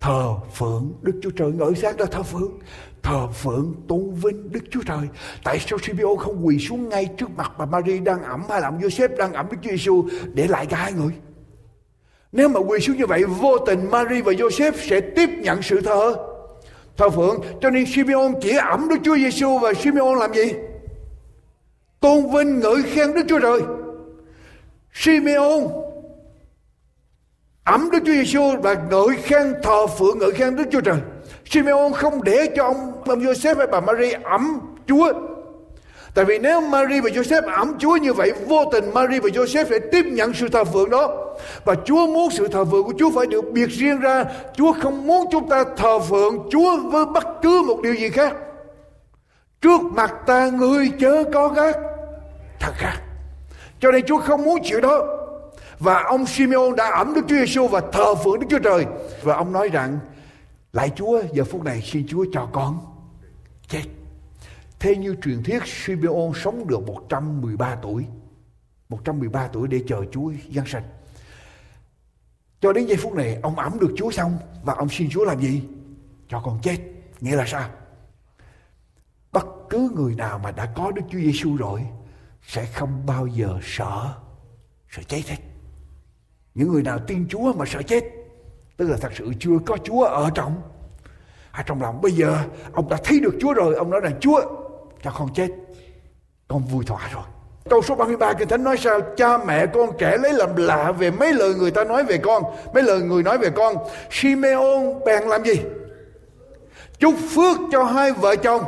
Thờ 0.00 0.34
phượng 0.54 0.92
Đức 1.02 1.20
Chúa 1.22 1.30
Trời 1.30 1.52
ngợi 1.52 1.74
xác 1.74 1.98
ra 1.98 2.06
thờ 2.10 2.22
phượng 2.22 2.58
Thờ 3.02 3.28
phượng 3.32 3.74
tôn 3.88 4.14
vinh 4.14 4.52
Đức 4.52 4.64
Chúa 4.70 4.82
Trời 4.86 5.08
Tại 5.44 5.58
sao 5.58 5.78
Simeon 5.82 6.16
không 6.16 6.46
quỳ 6.46 6.58
xuống 6.58 6.88
ngay 6.88 7.08
trước 7.18 7.30
mặt 7.36 7.52
bà 7.58 7.66
Maria 7.66 7.98
đang 7.98 8.22
ẩm 8.22 8.42
Hay 8.48 8.60
là 8.60 8.68
ông 8.68 8.80
Joseph 8.80 9.16
đang 9.16 9.32
ẩm 9.32 9.46
Đức 9.50 9.56
Chúa 9.62 9.70
Giêsu 9.70 10.08
Để 10.34 10.46
lại 10.46 10.66
cả 10.66 10.76
hai 10.76 10.92
người 10.92 11.12
Nếu 12.32 12.48
mà 12.48 12.60
quỳ 12.60 12.80
xuống 12.80 12.96
như 12.96 13.06
vậy, 13.06 13.24
vô 13.24 13.58
tình 13.58 13.90
Maria 13.90 14.22
và 14.22 14.32
Joseph 14.32 14.72
sẽ 14.76 15.00
tiếp 15.00 15.28
nhận 15.28 15.62
sự 15.62 15.80
thờ 15.80 16.16
thờ 16.96 17.10
phượng, 17.10 17.40
cho 17.60 17.70
nên 17.70 17.86
Simeon 17.86 18.32
chỉ 18.40 18.56
ẩm 18.56 18.88
Đức 18.88 18.96
Chúa 19.04 19.16
Giêsu 19.16 19.58
và 19.58 19.74
Simeon 19.74 20.14
làm 20.14 20.34
gì? 20.34 20.52
Tôn 22.00 22.30
vinh, 22.32 22.60
ngợi 22.60 22.82
khen 22.82 23.14
Đức 23.14 23.22
Chúa 23.28 23.38
Trời. 23.40 23.60
Simeon 24.98 25.60
ẩm 27.64 27.90
Đức 27.90 27.98
Chúa 28.06 28.12
Giêsu 28.12 28.56
và 28.62 28.74
ngợi 28.90 29.16
khen 29.22 29.54
thờ 29.62 29.86
phượng 29.86 30.18
ngợi 30.18 30.30
khen 30.30 30.56
Đức 30.56 30.64
Chúa 30.72 30.80
Trời. 30.80 30.96
Simeon 31.44 31.92
không 31.92 32.24
để 32.24 32.48
cho 32.56 32.64
ông 32.64 33.02
ông 33.06 33.20
Joseph 33.20 33.56
hay 33.56 33.66
bà 33.66 33.80
Mary 33.80 34.12
ẩm 34.24 34.60
Chúa 34.88 35.12
Tại 36.14 36.24
vì 36.24 36.38
nếu 36.38 36.60
Mary 36.60 37.00
và 37.00 37.10
Joseph 37.10 37.52
ẩm 37.52 37.78
Chúa 37.78 37.96
như 37.96 38.12
vậy, 38.12 38.32
vô 38.46 38.64
tình 38.72 38.94
Mary 38.94 39.18
và 39.18 39.28
Joseph 39.28 39.64
sẽ 39.70 39.78
tiếp 39.78 40.04
nhận 40.04 40.34
sự 40.34 40.48
thờ 40.48 40.64
phượng 40.64 40.90
đó. 40.90 41.36
Và 41.64 41.74
Chúa 41.84 42.06
muốn 42.06 42.30
sự 42.30 42.48
thờ 42.48 42.64
phượng 42.64 42.84
của 42.84 42.92
Chúa 42.98 43.10
phải 43.10 43.26
được 43.26 43.44
biệt 43.52 43.66
riêng 43.66 44.00
ra. 44.00 44.24
Chúa 44.56 44.72
không 44.72 45.06
muốn 45.06 45.26
chúng 45.32 45.48
ta 45.48 45.64
thờ 45.76 45.98
phượng 45.98 46.48
Chúa 46.50 46.76
với 46.76 47.04
bất 47.04 47.24
cứ 47.42 47.62
một 47.66 47.80
điều 47.82 47.94
gì 47.94 48.08
khác. 48.08 48.36
Trước 49.60 49.80
mặt 49.82 50.14
ta 50.26 50.48
người 50.48 50.92
chớ 51.00 51.24
có 51.32 51.48
khác. 51.48 51.76
Thật 52.60 52.72
khác. 52.76 53.05
Cho 53.80 53.90
nên 53.90 54.06
Chúa 54.06 54.20
không 54.20 54.44
muốn 54.44 54.58
chịu 54.64 54.80
đó. 54.80 55.02
Và 55.78 56.02
ông 56.02 56.26
Simeon 56.26 56.76
đã 56.76 56.90
ẩm 56.90 57.14
Đức 57.14 57.22
Chúa 57.28 57.36
Giêsu 57.36 57.68
và 57.68 57.80
thờ 57.92 58.14
phượng 58.14 58.40
Đức 58.40 58.46
Chúa 58.50 58.58
Trời. 58.58 58.86
Và 59.22 59.34
ông 59.34 59.52
nói 59.52 59.68
rằng, 59.68 59.98
lại 60.72 60.90
Chúa 60.96 61.22
giờ 61.32 61.44
phút 61.44 61.64
này 61.64 61.82
xin 61.82 62.06
Chúa 62.08 62.24
cho 62.32 62.48
con 62.52 62.78
chết 63.68 63.82
Thế 64.78 64.96
như 64.96 65.16
truyền 65.22 65.42
thuyết 65.42 65.62
Simeon 65.66 66.32
sống 66.34 66.66
được 66.66 66.86
113 66.86 67.76
tuổi. 67.82 68.06
113 68.88 69.48
tuổi 69.48 69.68
để 69.68 69.80
chờ 69.88 70.04
Chúa 70.12 70.32
Giáng 70.54 70.66
sanh. 70.66 70.82
Cho 72.60 72.72
đến 72.72 72.86
giây 72.86 72.96
phút 72.96 73.14
này 73.14 73.38
ông 73.42 73.58
ẩm 73.58 73.78
được 73.80 73.94
Chúa 73.96 74.10
xong 74.10 74.38
và 74.64 74.74
ông 74.74 74.88
xin 74.88 75.10
Chúa 75.10 75.24
làm 75.24 75.40
gì? 75.40 75.62
Cho 76.28 76.40
con 76.40 76.58
chết. 76.62 76.78
Nghĩa 77.20 77.36
là 77.36 77.44
sao? 77.46 77.70
Bất 79.32 79.46
cứ 79.70 79.90
người 79.94 80.14
nào 80.14 80.38
mà 80.38 80.50
đã 80.50 80.72
có 80.76 80.90
Đức 80.90 81.02
Chúa 81.10 81.18
Giêsu 81.18 81.56
rồi 81.56 81.82
sẽ 82.46 82.66
không 82.74 83.06
bao 83.06 83.26
giờ 83.26 83.58
sợ 83.62 84.14
sợ 84.90 85.02
chết 85.08 85.22
hết. 85.28 85.36
Những 86.54 86.72
người 86.72 86.82
nào 86.82 86.98
tin 87.06 87.28
Chúa 87.28 87.52
mà 87.52 87.64
sợ 87.66 87.82
chết 87.82 88.04
tức 88.76 88.88
là 88.88 88.96
thật 89.00 89.12
sự 89.14 89.32
chưa 89.40 89.58
có 89.66 89.76
Chúa 89.84 90.04
ở 90.04 90.30
trong 90.34 90.62
ở 91.52 91.62
trong 91.66 91.82
lòng. 91.82 92.00
Bây 92.02 92.12
giờ 92.12 92.38
ông 92.72 92.88
đã 92.88 92.96
thấy 93.04 93.20
được 93.20 93.34
Chúa 93.40 93.52
rồi, 93.52 93.74
ông 93.74 93.90
nói 93.90 94.00
là 94.04 94.10
Chúa 94.20 94.40
cho 95.02 95.10
con 95.18 95.34
chết 95.34 95.48
con 96.48 96.62
vui 96.64 96.84
thỏa 96.84 97.08
rồi 97.12 97.24
câu 97.70 97.82
số 97.82 97.94
33 97.94 98.32
kinh 98.32 98.48
thánh 98.48 98.64
nói 98.64 98.76
sao 98.76 99.00
cha 99.16 99.38
mẹ 99.38 99.66
con 99.66 99.90
trẻ 99.98 100.16
lấy 100.16 100.32
làm 100.32 100.56
lạ 100.56 100.92
về 100.92 101.10
mấy 101.10 101.32
lời 101.32 101.54
người 101.54 101.70
ta 101.70 101.84
nói 101.84 102.04
về 102.04 102.18
con 102.18 102.42
mấy 102.74 102.82
lời 102.82 103.00
người 103.00 103.22
nói 103.22 103.38
về 103.38 103.50
con 103.50 103.76
Simeon 104.10 105.04
bèn 105.04 105.22
làm 105.22 105.44
gì 105.44 105.60
chúc 106.98 107.14
phước 107.34 107.56
cho 107.72 107.84
hai 107.84 108.12
vợ 108.12 108.36
chồng. 108.36 108.62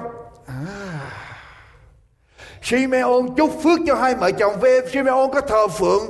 Simeon 2.63 3.29
chúc 3.37 3.51
phước 3.63 3.79
cho 3.87 3.95
hai 3.95 4.15
vợ 4.15 4.31
chồng 4.31 4.61
về 4.61 4.81
Simeon 4.93 5.27
có 5.33 5.41
thờ 5.41 5.69
phượng 5.69 6.03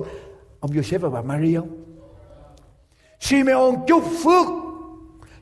ông 0.61 0.71
Joseph 0.71 0.99
và 0.99 1.11
bà 1.11 1.23
Maria 1.23 1.57
không 1.57 1.85
Simeon 3.21 3.71
chúc 3.87 4.05
phước 4.25 4.47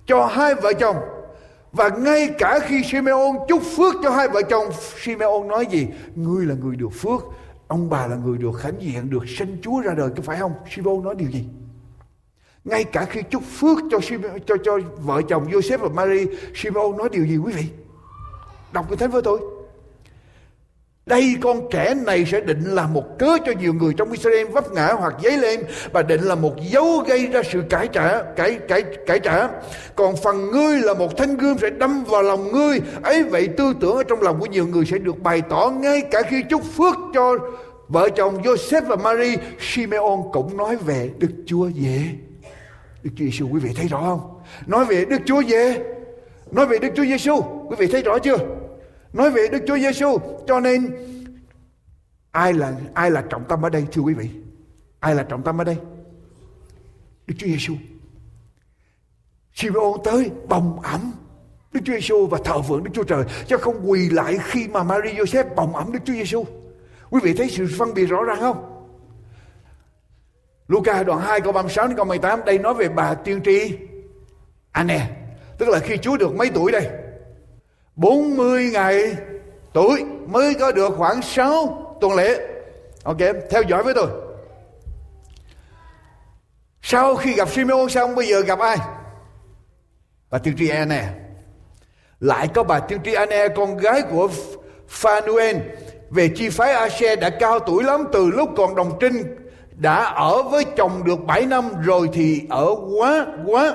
cho 0.06 0.26
hai 0.26 0.54
vợ 0.54 0.72
chồng 0.72 0.96
và 1.72 1.88
ngay 1.88 2.28
cả 2.38 2.58
khi 2.62 2.82
Simeon 2.82 3.32
chúc 3.48 3.62
phước 3.76 3.94
cho 4.02 4.10
hai 4.10 4.28
vợ 4.28 4.42
chồng, 4.42 4.64
Simeon 4.96 5.48
nói 5.48 5.66
gì? 5.70 5.86
Ngươi 6.14 6.46
là 6.46 6.54
người 6.54 6.76
được 6.76 6.92
phước, 6.92 7.22
ông 7.68 7.90
bà 7.90 8.06
là 8.06 8.16
người 8.16 8.38
được 8.38 8.52
khánh 8.58 8.74
diện, 8.78 9.10
được 9.10 9.28
sinh 9.28 9.58
Chúa 9.62 9.80
ra 9.80 9.94
đời, 9.94 10.10
có 10.16 10.22
phải 10.22 10.38
không? 10.38 10.52
Simeon 10.70 11.04
nói 11.04 11.14
điều 11.14 11.30
gì? 11.30 11.44
Ngay 12.64 12.84
cả 12.84 13.04
khi 13.04 13.22
chúc 13.22 13.42
phước 13.42 13.78
cho 13.90 13.98
cho 14.46 14.56
cho 14.64 14.78
vợ 14.98 15.22
chồng 15.28 15.48
Joseph 15.50 15.78
và 15.78 15.88
Mary, 15.88 16.26
Simeon 16.54 16.96
nói 16.96 17.08
điều 17.12 17.26
gì 17.26 17.36
quý 17.36 17.52
vị? 17.52 17.64
Đọc 18.72 18.86
cái 18.88 18.96
thánh 18.96 19.10
với 19.10 19.22
tôi. 19.22 19.40
Đây 21.10 21.36
con 21.40 21.68
trẻ 21.70 21.94
này 21.94 22.24
sẽ 22.24 22.40
định 22.40 22.64
là 22.64 22.86
một 22.86 23.18
cớ 23.18 23.38
cho 23.46 23.52
nhiều 23.60 23.74
người 23.74 23.94
trong 23.96 24.10
Israel 24.10 24.46
vấp 24.46 24.72
ngã 24.72 24.92
hoặc 24.92 25.14
dấy 25.22 25.38
lên 25.38 25.60
và 25.92 26.02
định 26.02 26.20
là 26.20 26.34
một 26.34 26.54
dấu 26.70 27.04
gây 27.08 27.26
ra 27.26 27.42
sự 27.52 27.62
cải 27.70 27.88
trả, 27.88 28.22
cải, 28.22 28.58
cải, 28.68 28.82
cải 29.06 29.20
trả. 29.20 29.48
Còn 29.96 30.16
phần 30.16 30.50
ngươi 30.50 30.78
là 30.78 30.94
một 30.94 31.16
thanh 31.16 31.36
gươm 31.36 31.58
sẽ 31.58 31.70
đâm 31.70 32.04
vào 32.04 32.22
lòng 32.22 32.52
ngươi. 32.52 32.80
ấy 33.02 33.22
vậy 33.22 33.48
tư 33.48 33.74
tưởng 33.80 33.96
ở 33.96 34.02
trong 34.04 34.22
lòng 34.22 34.40
của 34.40 34.46
nhiều 34.46 34.66
người 34.66 34.84
sẽ 34.86 34.98
được 34.98 35.22
bày 35.22 35.42
tỏ 35.48 35.72
ngay 35.80 36.02
cả 36.10 36.22
khi 36.22 36.42
chúc 36.50 36.62
phước 36.76 36.94
cho 37.14 37.38
vợ 37.88 38.08
chồng 38.16 38.42
Joseph 38.42 38.86
và 38.86 38.96
Mary. 38.96 39.36
Simeon 39.60 40.18
cũng 40.32 40.56
nói 40.56 40.76
về 40.76 41.10
Đức 41.18 41.30
Chúa 41.46 41.64
về. 41.64 42.00
Đức 43.02 43.10
Chúa 43.18 43.24
Giêsu 43.24 43.48
quý 43.52 43.60
vị 43.60 43.70
thấy 43.76 43.88
rõ 43.88 44.00
không? 44.00 44.40
Nói 44.66 44.84
về 44.84 45.04
Đức 45.04 45.18
Chúa 45.26 45.42
về. 45.48 45.76
Nói 46.50 46.66
về 46.66 46.78
Đức 46.78 46.88
Chúa 46.96 47.04
Giêsu 47.04 47.40
quý 47.68 47.76
vị 47.78 47.86
thấy 47.86 48.02
rõ 48.02 48.18
chưa? 48.18 48.36
Nói 49.16 49.30
về 49.30 49.48
Đức 49.52 49.58
Chúa 49.66 49.78
Giêsu 49.78 50.18
cho 50.46 50.60
nên 50.60 50.96
ai 52.30 52.52
là 52.52 52.72
ai 52.94 53.10
là 53.10 53.24
trọng 53.30 53.44
tâm 53.48 53.64
ở 53.64 53.70
đây, 53.70 53.86
thưa 53.92 54.02
quý 54.02 54.14
vị? 54.14 54.30
Ai 55.00 55.14
là 55.14 55.22
trọng 55.22 55.42
tâm 55.42 55.60
ở 55.60 55.64
đây? 55.64 55.76
Đức 57.26 57.34
Chúa 57.38 57.46
Giêsu 57.46 57.74
Simeon 59.54 59.92
tới, 60.04 60.30
bồng 60.48 60.80
ẩm 60.80 61.12
Đức 61.72 61.80
Chúa 61.84 61.92
Giêsu 61.92 62.26
và 62.26 62.38
thờ 62.44 62.62
phượng 62.62 62.84
Đức 62.84 62.90
Chúa 62.94 63.04
Trời, 63.04 63.24
chứ 63.46 63.56
không 63.56 63.90
quỳ 63.90 64.10
lại 64.10 64.38
khi 64.42 64.68
mà 64.68 64.82
Maria 64.82 65.12
Joseph 65.12 65.54
bồng 65.54 65.76
ẩm 65.76 65.92
Đức 65.92 66.00
Chúa 66.04 66.12
Giêsu 66.12 66.44
quý 67.10 67.20
vị 67.22 67.34
thấy 67.34 67.50
sự 67.50 67.66
phân 67.78 67.94
biệt 67.94 68.06
rõ 68.06 68.22
ràng 68.22 68.40
không? 68.40 68.86
Luca 70.68 71.02
đoạn 71.02 71.20
2 71.20 71.40
câu 71.40 71.52
36 71.52 71.86
đến 71.86 71.96
câu 71.96 72.04
18 72.04 72.44
đây 72.44 72.58
nói 72.58 72.74
về 72.74 72.88
bà 72.88 73.14
tiên 73.14 73.40
tri. 73.44 73.76
À 74.72 74.80
Anne 74.80 75.10
tức 75.58 75.68
là 75.68 75.78
khi 75.78 75.96
Chúa 75.96 76.16
được 76.16 76.36
mấy 76.36 76.50
tuổi 76.54 76.72
đây? 76.72 76.90
40 77.96 78.70
ngày 78.72 79.16
tuổi 79.72 80.04
mới 80.26 80.54
có 80.54 80.72
được 80.72 80.94
khoảng 80.96 81.22
6 81.22 81.96
tuần 82.00 82.14
lễ. 82.14 82.40
Ok, 83.04 83.18
theo 83.50 83.62
dõi 83.62 83.82
với 83.82 83.94
tôi. 83.94 84.08
Sau 86.82 87.16
khi 87.16 87.32
gặp 87.32 87.48
Simeon 87.48 87.88
xong 87.88 88.14
bây 88.14 88.26
giờ 88.26 88.40
gặp 88.40 88.58
ai? 88.58 88.76
Bà 90.30 90.38
tiên 90.38 90.54
tri 90.58 90.68
Anne. 90.68 91.08
Lại 92.20 92.48
có 92.54 92.62
bà 92.62 92.80
tiên 92.80 92.98
tri 93.04 93.14
Anne 93.14 93.48
con 93.48 93.76
gái 93.76 94.02
của 94.02 94.28
Phanuel 94.88 95.56
về 96.10 96.28
chi 96.36 96.48
phái 96.48 96.72
Ashe 96.72 97.16
đã 97.16 97.30
cao 97.30 97.58
tuổi 97.58 97.84
lắm 97.84 98.04
từ 98.12 98.30
lúc 98.30 98.50
còn 98.56 98.74
đồng 98.74 98.92
trinh 99.00 99.36
đã 99.70 100.04
ở 100.04 100.42
với 100.42 100.64
chồng 100.76 101.04
được 101.04 101.18
7 101.26 101.46
năm 101.46 101.70
rồi 101.82 102.08
thì 102.12 102.42
ở 102.50 102.66
quá 102.96 103.26
quá 103.46 103.74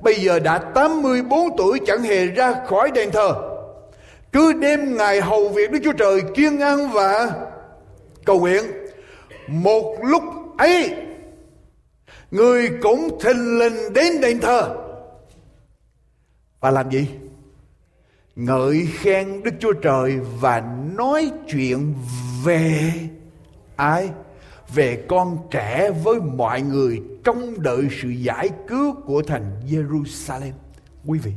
bây 0.00 0.14
giờ 0.14 0.38
đã 0.38 0.58
84 0.58 1.56
tuổi 1.56 1.80
chẳng 1.86 2.02
hề 2.02 2.26
ra 2.26 2.54
khỏi 2.66 2.90
đền 2.90 3.10
thờ 3.10 3.47
cứ 4.32 4.52
đêm 4.52 4.96
ngày 4.96 5.20
hầu 5.20 5.48
việc 5.48 5.70
Đức 5.70 5.78
Chúa 5.84 5.92
Trời 5.92 6.22
kiên 6.34 6.60
ăn 6.60 6.90
và 6.92 7.30
cầu 8.24 8.40
nguyện. 8.40 8.62
Một 9.48 9.96
lúc 10.02 10.22
ấy 10.58 10.94
người 12.30 12.70
cũng 12.82 13.18
thình 13.20 13.58
lình 13.58 13.92
đến 13.92 14.20
đền 14.20 14.40
thờ 14.40 14.76
và 16.60 16.70
làm 16.70 16.90
gì? 16.90 17.08
Ngợi 18.36 18.86
khen 18.92 19.42
Đức 19.42 19.54
Chúa 19.60 19.72
Trời 19.72 20.18
và 20.40 20.60
nói 20.94 21.32
chuyện 21.48 21.94
về 22.44 22.92
ai? 23.76 24.10
Về 24.74 25.04
con 25.08 25.38
trẻ 25.50 25.90
với 26.04 26.20
mọi 26.20 26.62
người 26.62 27.02
trong 27.24 27.62
đợi 27.62 27.88
sự 28.02 28.08
giải 28.08 28.50
cứu 28.68 28.94
của 29.06 29.22
thành 29.22 29.60
Jerusalem. 29.70 30.52
Quý 31.06 31.18
vị, 31.18 31.32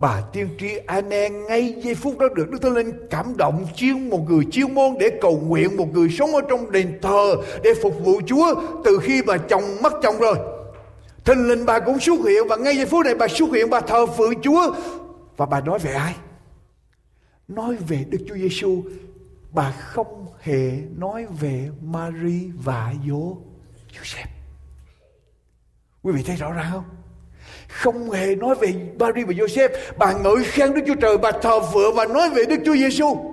Bà 0.00 0.20
tiên 0.32 0.48
tri 0.58 0.76
Anne 0.86 1.28
ngay 1.28 1.74
giây 1.82 1.94
phút 1.94 2.18
đó 2.18 2.28
được 2.36 2.50
Đức 2.50 2.58
Thánh 2.62 2.72
Linh 2.72 2.92
cảm 3.10 3.36
động 3.36 3.66
chiêu 3.76 3.98
một 3.98 4.26
người 4.28 4.44
chuyên 4.52 4.74
môn 4.74 4.94
để 5.00 5.18
cầu 5.20 5.40
nguyện 5.40 5.76
một 5.76 5.86
người 5.92 6.08
sống 6.10 6.34
ở 6.34 6.40
trong 6.48 6.70
đền 6.70 6.98
thờ 7.02 7.36
để 7.64 7.70
phục 7.82 7.94
vụ 8.04 8.20
Chúa 8.26 8.54
từ 8.84 8.98
khi 9.02 9.22
bà 9.26 9.36
chồng 9.36 9.62
mất 9.82 9.92
chồng 10.02 10.18
rồi. 10.18 10.38
Thình 11.24 11.48
linh 11.48 11.66
bà 11.66 11.80
cũng 11.80 12.00
xuất 12.00 12.20
hiện 12.28 12.48
và 12.48 12.56
ngay 12.56 12.76
giây 12.76 12.86
phút 12.86 13.04
này 13.04 13.14
bà 13.14 13.28
xuất 13.28 13.52
hiện, 13.54 13.70
bà 13.70 13.80
thờ 13.80 14.06
phượng 14.06 14.42
Chúa 14.42 14.74
và 15.36 15.46
bà 15.46 15.60
nói 15.60 15.78
về 15.78 15.92
ai? 15.92 16.14
Nói 17.48 17.76
về 17.76 18.04
Đức 18.08 18.18
Chúa 18.28 18.36
Giêsu. 18.36 18.82
Bà 19.52 19.70
không 19.70 20.26
hề 20.40 20.70
nói 20.96 21.26
về 21.40 21.68
Mary 21.82 22.50
và 22.64 22.94
Joseph. 23.04 24.26
Quý 26.02 26.12
vị 26.12 26.22
thấy 26.22 26.36
rõ 26.36 26.52
ràng 26.52 26.66
không? 26.72 26.84
Không 27.70 28.10
hề 28.10 28.34
nói 28.34 28.54
về 28.60 28.74
Mary 28.98 29.22
và 29.24 29.32
Joseph. 29.32 29.68
Bà 29.98 30.12
ngợi 30.12 30.44
khen 30.44 30.74
Đức 30.74 30.80
Chúa 30.86 30.94
Trời, 30.94 31.18
bà 31.18 31.32
thờ 31.32 31.60
phượng 31.72 31.94
và 31.94 32.04
nói 32.04 32.30
về 32.30 32.44
Đức 32.44 32.56
Chúa 32.64 32.74
Giêsu 32.74 33.30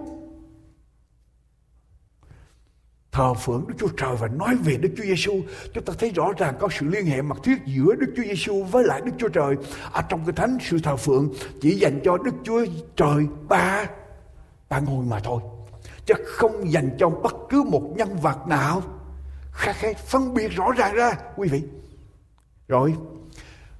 thờ 3.17 3.33
phượng 3.33 3.65
Đức 3.67 3.73
Chúa 3.77 3.87
Trời 3.97 4.15
và 4.19 4.27
nói 4.27 4.55
về 4.55 4.77
Đức 4.77 4.89
Chúa 4.97 5.03
Giêsu 5.03 5.41
chúng 5.73 5.85
ta 5.85 5.93
thấy 5.99 6.09
rõ 6.09 6.31
ràng 6.37 6.55
có 6.59 6.67
sự 6.79 6.85
liên 6.85 7.05
hệ 7.05 7.21
mật 7.21 7.37
thiết 7.43 7.57
giữa 7.65 7.95
Đức 7.95 8.13
Chúa 8.15 8.23
Giêsu 8.23 8.63
với 8.63 8.83
lại 8.83 9.01
Đức 9.05 9.11
Chúa 9.17 9.27
Trời. 9.27 9.55
Ở 9.91 10.01
trong 10.09 10.25
cái 10.25 10.33
thánh, 10.35 10.57
sự 10.61 10.79
thờ 10.83 10.95
phượng 10.95 11.29
chỉ 11.61 11.75
dành 11.75 11.99
cho 12.03 12.17
Đức 12.17 12.31
Chúa 12.43 12.65
Trời 12.95 13.27
ba 13.47 13.85
ba 14.69 14.79
ngôi 14.79 15.05
mà 15.05 15.19
thôi. 15.19 15.41
Chứ 16.05 16.13
không 16.25 16.71
dành 16.71 16.89
cho 16.99 17.09
bất 17.09 17.35
cứ 17.49 17.63
một 17.63 17.93
nhân 17.95 18.17
vật 18.17 18.47
nào. 18.47 18.81
Khác 19.51 19.75
khác 19.75 19.97
phân 19.97 20.33
biệt 20.33 20.47
rõ 20.47 20.71
ràng 20.77 20.95
ra, 20.95 21.13
quý 21.35 21.47
vị. 21.47 21.63
Rồi 22.67 22.95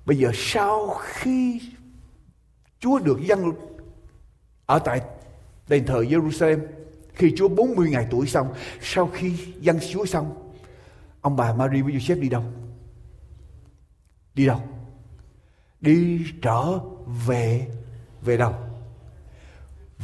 bây 0.08 0.18
giờ 0.18 0.32
sau 0.34 0.98
khi 1.04 1.62
Chúa 2.80 3.00
được 3.00 3.20
dân 3.22 3.54
ở 4.66 4.80
tại 4.80 5.02
đền 5.68 5.86
thờ 5.86 6.02
Jerusalem, 6.10 6.60
khi 7.14 7.34
Chúa 7.38 7.48
40 7.48 7.90
ngày 7.90 8.08
tuổi 8.12 8.28
xong, 8.28 8.54
sau 8.82 9.10
khi 9.14 9.34
dân 9.60 9.80
Chúa 9.92 10.06
xong, 10.06 10.52
ông 11.22 11.36
bà 11.36 11.54
Mary 11.54 11.82
với 11.82 11.94
Joseph 11.94 12.22
đi 12.22 12.30
đâu? 12.30 12.44
Đi 14.34 14.46
đâu? 14.46 14.62
Đi 15.82 16.26
trở 16.42 16.80
về 17.28 17.68
về 18.22 18.38
đâu? 18.38 18.54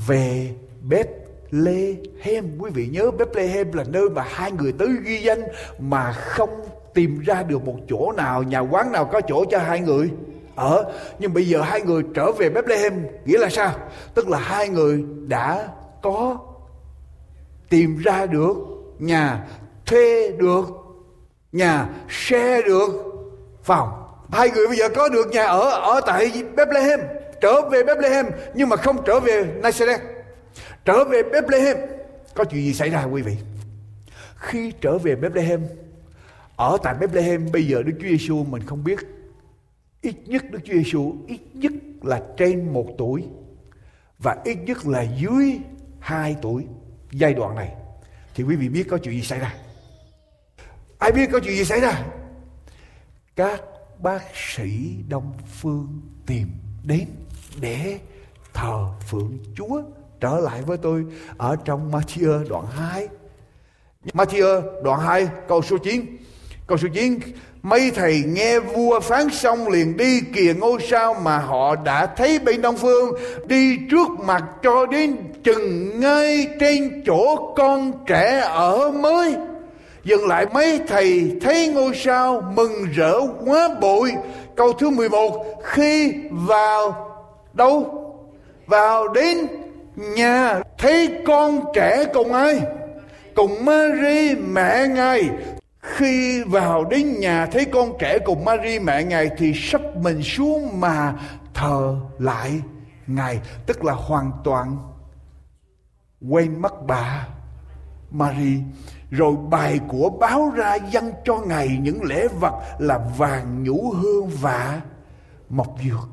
Về 0.07 0.55
Bethlehem. 0.81 2.57
Quý 2.59 2.71
vị 2.73 2.87
nhớ 2.87 3.11
Bethlehem 3.11 3.73
là 3.73 3.83
nơi 3.83 4.09
mà 4.09 4.23
hai 4.27 4.51
người 4.51 4.73
tới 4.73 4.89
ghi 5.03 5.21
danh 5.23 5.41
mà 5.79 6.11
không 6.11 6.82
tìm 6.93 7.19
ra 7.19 7.43
được 7.43 7.65
một 7.65 7.77
chỗ 7.89 8.11
nào, 8.11 8.43
nhà 8.43 8.59
quán 8.59 8.91
nào 8.91 9.05
có 9.05 9.21
chỗ 9.21 9.45
cho 9.49 9.59
hai 9.59 9.79
người? 9.79 10.11
Ở 10.55 10.91
nhưng 11.19 11.33
bây 11.33 11.47
giờ 11.47 11.61
hai 11.61 11.81
người 11.81 12.03
trở 12.15 12.31
về 12.31 12.49
Bethlehem, 12.49 12.93
nghĩa 13.25 13.37
là 13.37 13.49
sao? 13.49 13.71
Tức 14.13 14.29
là 14.29 14.37
hai 14.37 14.69
người 14.69 15.03
đã 15.27 15.67
có 16.01 16.37
tìm 17.69 17.97
ra 17.97 18.25
được 18.25 18.55
nhà, 18.99 19.47
thuê 19.85 20.31
được 20.31 20.65
nhà 21.51 21.89
xe 22.09 22.61
được 22.61 22.89
phòng. 23.63 23.89
Hai 24.31 24.49
người 24.51 24.67
bây 24.67 24.77
giờ 24.77 24.89
có 24.95 25.09
được 25.09 25.27
nhà 25.31 25.43
ở 25.43 25.69
ở 25.69 26.01
tại 26.05 26.43
Bethlehem, 26.55 26.99
trở 27.41 27.61
về 27.69 27.83
Bethlehem, 27.83 28.25
nhưng 28.53 28.69
mà 28.69 28.75
không 28.75 28.97
trở 29.05 29.19
về 29.19 29.45
Nazareth. 29.61 29.99
Trở 30.85 31.03
về 31.03 31.23
Bethlehem. 31.23 31.77
Có 32.35 32.43
chuyện 32.43 32.61
gì 32.61 32.73
xảy 32.73 32.89
ra 32.89 33.03
quý 33.03 33.21
vị? 33.21 33.37
Khi 34.35 34.73
trở 34.81 34.97
về 34.97 35.15
Bethlehem 35.15 35.61
ở 36.63 36.77
tại 36.83 36.95
Bethlehem, 36.99 37.51
bây 37.51 37.67
giờ 37.67 37.83
Đức 37.83 37.93
Chúa 38.01 38.07
Giêsu 38.07 38.43
mình 38.43 38.63
không 38.65 38.83
biết. 38.83 38.99
Ít 40.01 40.15
nhất 40.25 40.51
Đức 40.51 40.59
Chúa 40.65 40.73
Giêsu 40.73 41.15
ít 41.27 41.39
nhất 41.53 41.73
là 42.01 42.21
trên 42.37 42.73
một 42.73 42.87
tuổi 42.97 43.23
và 44.19 44.41
ít 44.45 44.57
nhất 44.65 44.87
là 44.87 45.01
dưới 45.01 45.59
hai 45.99 46.35
tuổi 46.41 46.65
giai 47.11 47.33
đoạn 47.33 47.55
này. 47.55 47.75
Thì 48.35 48.43
quý 48.43 48.55
vị 48.55 48.69
biết 48.69 48.87
có 48.89 48.97
chuyện 48.97 49.15
gì 49.15 49.21
xảy 49.21 49.39
ra? 49.39 49.55
Ai 50.99 51.11
biết 51.11 51.29
có 51.31 51.39
chuyện 51.39 51.55
gì 51.55 51.65
xảy 51.65 51.79
ra? 51.79 52.05
Các 53.35 53.61
bác 53.99 54.23
sĩ 54.35 54.95
đông 55.09 55.33
phương 55.61 56.01
tìm 56.25 56.47
đến 56.83 57.07
để 57.61 57.99
thờ 58.53 58.87
phượng 59.09 59.37
Chúa 59.55 59.81
trở 60.19 60.39
lại 60.39 60.61
với 60.61 60.77
tôi 60.77 61.05
ở 61.37 61.55
trong 61.65 61.91
Matthew 61.91 62.47
đoạn 62.47 62.65
2 62.65 63.07
Matthew 64.05 64.61
đoạn 64.83 64.99
2 64.99 65.27
câu 65.47 65.61
số 65.61 65.77
9 65.77 66.22
câu 66.67 66.77
số 66.77 66.87
9 66.93 67.19
Mấy 67.63 67.91
thầy 67.91 68.23
nghe 68.27 68.59
vua 68.59 68.99
phán 68.99 69.29
xong 69.29 69.67
liền 69.67 69.97
đi 69.97 70.21
kìa 70.35 70.53
ngôi 70.59 70.79
sao 70.89 71.13
mà 71.13 71.37
họ 71.37 71.75
đã 71.75 72.05
thấy 72.05 72.39
bên 72.39 72.61
Đông 72.61 72.77
Phương, 72.77 73.13
đi 73.45 73.77
trước 73.91 74.07
mặt 74.25 74.43
cho 74.63 74.85
đến 74.85 75.15
chừng 75.43 75.99
ngay 75.99 76.47
trên 76.59 77.03
chỗ 77.05 77.53
con 77.55 77.91
trẻ 78.07 78.39
ở 78.49 78.91
mới. 78.91 79.35
Dừng 80.03 80.27
lại, 80.27 80.45
mấy 80.53 80.79
thầy 80.87 81.31
thấy 81.41 81.67
ngôi 81.67 81.95
sao 81.95 82.51
mừng 82.55 82.85
rỡ 82.95 83.19
quá 83.45 83.69
bội. 83.81 84.13
Câu 84.55 84.73
thứ 84.73 84.89
11 84.89 85.45
khi 85.63 86.13
vào 86.31 87.09
đâu? 87.53 87.99
Vào 88.67 89.07
đến 89.07 89.37
nhà 89.95 90.61
thấy 90.77 91.09
con 91.27 91.59
trẻ 91.73 92.05
cùng 92.13 92.33
ai? 92.33 92.61
Cùng 93.35 93.65
Mary, 93.65 94.35
mẹ 94.35 94.87
ngài 94.87 95.29
khi 95.83 96.43
vào 96.43 96.85
đến 96.85 97.19
nhà 97.19 97.45
thấy 97.45 97.65
con 97.65 97.93
trẻ 97.99 98.19
cùng 98.25 98.45
Mary 98.45 98.79
mẹ 98.79 99.03
ngài 99.03 99.29
thì 99.37 99.53
sắp 99.55 99.81
mình 99.95 100.23
xuống 100.23 100.79
mà 100.79 101.13
thờ 101.53 101.95
lại 102.19 102.61
ngài, 103.07 103.39
tức 103.65 103.83
là 103.83 103.93
hoàn 103.93 104.31
toàn 104.43 104.77
quên 106.29 106.61
mất 106.61 106.85
bà 106.87 107.27
Mary 108.11 108.57
rồi 109.11 109.35
bài 109.49 109.79
của 109.87 110.09
báo 110.09 110.51
ra 110.55 110.75
dâng 110.75 111.11
cho 111.25 111.37
ngài 111.37 111.67
những 111.81 112.03
lễ 112.03 112.27
vật 112.27 112.61
là 112.79 112.99
vàng 113.17 113.63
nhũ 113.63 113.91
hương 113.91 114.29
và 114.41 114.81
mộc 115.49 115.75
dược 115.83 116.09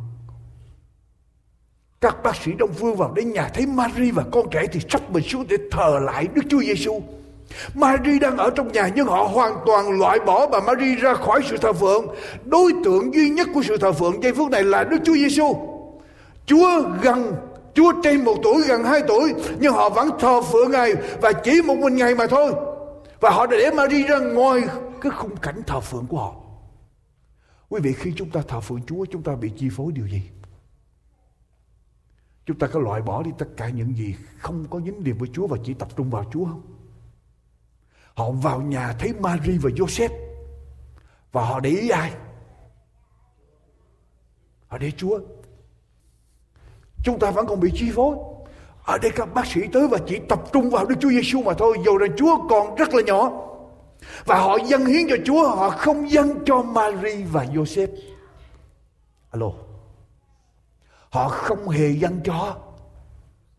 các 2.00 2.22
bác 2.22 2.37
sĩ 2.37 2.52
đông 2.59 2.72
phương 2.72 2.96
vào 2.96 3.12
đến 3.12 3.33
nhà 3.33 3.48
thấy 3.48 3.66
Mary 3.66 4.11
và 4.11 4.24
con 4.33 4.50
trẻ 4.50 4.66
thì 4.72 4.80
sắp 4.88 5.11
mình 5.11 5.24
xuống 5.24 5.44
để 5.48 5.56
thờ 5.72 5.98
lại 6.02 6.28
Đức 6.35 6.42
Chúa 6.50 6.61
Giêsu. 6.61 7.00
Mary 7.74 8.18
đang 8.18 8.36
ở 8.36 8.50
trong 8.50 8.72
nhà 8.72 8.90
nhưng 8.94 9.06
họ 9.06 9.24
hoàn 9.24 9.56
toàn 9.66 9.98
loại 9.98 10.18
bỏ 10.26 10.46
bà 10.46 10.60
Mary 10.60 10.94
ra 10.94 11.14
khỏi 11.14 11.40
sự 11.50 11.56
thờ 11.56 11.72
phượng. 11.72 12.06
Đối 12.44 12.72
tượng 12.84 13.14
duy 13.14 13.30
nhất 13.30 13.48
của 13.54 13.62
sự 13.62 13.76
thờ 13.76 13.92
phượng 13.92 14.22
giây 14.22 14.34
phút 14.34 14.50
này 14.50 14.64
là 14.64 14.84
Đức 14.84 14.98
Chúa 15.04 15.14
Giêsu. 15.14 15.54
Chúa 16.46 16.82
gần, 17.02 17.32
Chúa 17.74 17.92
trên 18.02 18.24
một 18.24 18.34
tuổi, 18.42 18.62
gần 18.68 18.84
hai 18.84 19.00
tuổi, 19.08 19.34
nhưng 19.60 19.72
họ 19.72 19.90
vẫn 19.90 20.10
thờ 20.18 20.40
phượng 20.42 20.70
Ngài 20.70 20.94
và 21.20 21.32
chỉ 21.32 21.62
một 21.62 21.76
mình 21.78 21.96
Ngài 21.96 22.14
mà 22.14 22.26
thôi. 22.26 22.52
Và 23.20 23.30
họ 23.30 23.46
để 23.46 23.70
Mary 23.70 24.02
ra 24.02 24.18
ngoài 24.18 24.62
cái 25.00 25.12
khung 25.16 25.36
cảnh 25.36 25.62
thờ 25.66 25.80
phượng 25.80 26.06
của 26.06 26.18
họ. 26.18 26.34
Quý 27.68 27.80
vị, 27.80 27.92
khi 27.92 28.12
chúng 28.16 28.30
ta 28.30 28.40
thờ 28.48 28.60
phượng 28.60 28.82
Chúa, 28.86 29.04
chúng 29.04 29.22
ta 29.22 29.36
bị 29.36 29.50
chi 29.58 29.68
phối 29.76 29.92
điều 29.92 30.06
gì? 30.06 30.22
Chúng 32.46 32.58
ta 32.58 32.66
có 32.66 32.80
loại 32.80 33.02
bỏ 33.02 33.22
đi 33.22 33.30
tất 33.38 33.46
cả 33.56 33.68
những 33.68 33.96
gì 33.96 34.14
không 34.38 34.66
có 34.70 34.80
dính 34.80 35.04
liền 35.04 35.18
với 35.18 35.28
Chúa 35.32 35.46
và 35.46 35.58
chỉ 35.64 35.74
tập 35.74 35.88
trung 35.96 36.10
vào 36.10 36.24
Chúa 36.32 36.44
không? 36.44 36.62
Họ 38.14 38.30
vào 38.30 38.60
nhà 38.60 38.94
thấy 38.98 39.12
Mary 39.20 39.58
và 39.58 39.70
Joseph 39.70 40.10
và 41.32 41.44
họ 41.44 41.60
để 41.60 41.70
ý 41.70 41.88
ai? 41.88 42.12
Họ 44.68 44.78
để 44.78 44.90
Chúa. 44.96 45.18
Chúng 47.04 47.18
ta 47.18 47.30
vẫn 47.30 47.46
còn 47.46 47.60
bị 47.60 47.70
chi 47.74 47.90
phối. 47.94 48.16
Ở 48.84 48.98
đây 48.98 49.10
các 49.16 49.34
bác 49.34 49.46
sĩ 49.46 49.60
tới 49.72 49.88
và 49.88 49.98
chỉ 50.06 50.18
tập 50.28 50.40
trung 50.52 50.70
vào 50.70 50.86
Đức 50.86 50.94
Chúa 51.00 51.10
Giêsu 51.10 51.42
mà 51.42 51.52
thôi, 51.58 51.78
dù 51.84 51.98
là 51.98 52.06
Chúa 52.16 52.48
còn 52.48 52.74
rất 52.74 52.94
là 52.94 53.02
nhỏ. 53.02 53.30
Và 54.24 54.38
họ 54.38 54.56
dâng 54.66 54.86
hiến 54.86 55.06
cho 55.08 55.16
Chúa, 55.24 55.48
họ 55.48 55.70
không 55.70 56.10
dâng 56.10 56.44
cho 56.46 56.62
Mary 56.62 57.22
và 57.22 57.44
Joseph. 57.44 57.96
Alo. 59.30 59.50
Họ 61.10 61.28
không 61.28 61.68
hề 61.68 61.88
dâng 61.88 62.20
cho 62.24 62.56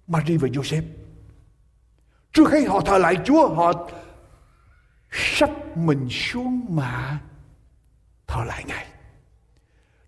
Mary 0.07 0.37
và 0.37 0.47
Joseph. 0.47 0.83
Trước 2.33 2.49
khi 2.51 2.65
họ 2.65 2.81
thờ 2.81 2.97
lại 2.97 3.15
Chúa, 3.25 3.47
họ 3.47 3.89
sắp 5.11 5.49
mình 5.77 6.07
xuống 6.09 6.65
mà 6.69 7.19
thở 8.27 8.43
lại 8.47 8.63
Ngài. 8.67 8.85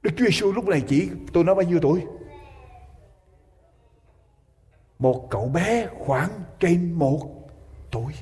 Đức 0.02 0.12
Chúa 0.18 0.26
Giêsu 0.26 0.52
lúc 0.52 0.68
này 0.68 0.82
chỉ 0.88 1.10
tôi 1.34 1.44
nói 1.44 1.56
bao 1.56 1.64
nhiêu 1.64 1.80
tuổi? 1.82 2.02
Một 5.00 5.28
cậu 5.32 5.50
bé 5.50 5.88
khoảng 6.00 6.30
trên 6.60 6.94
một 6.94 7.50
tuổi. 7.92 8.14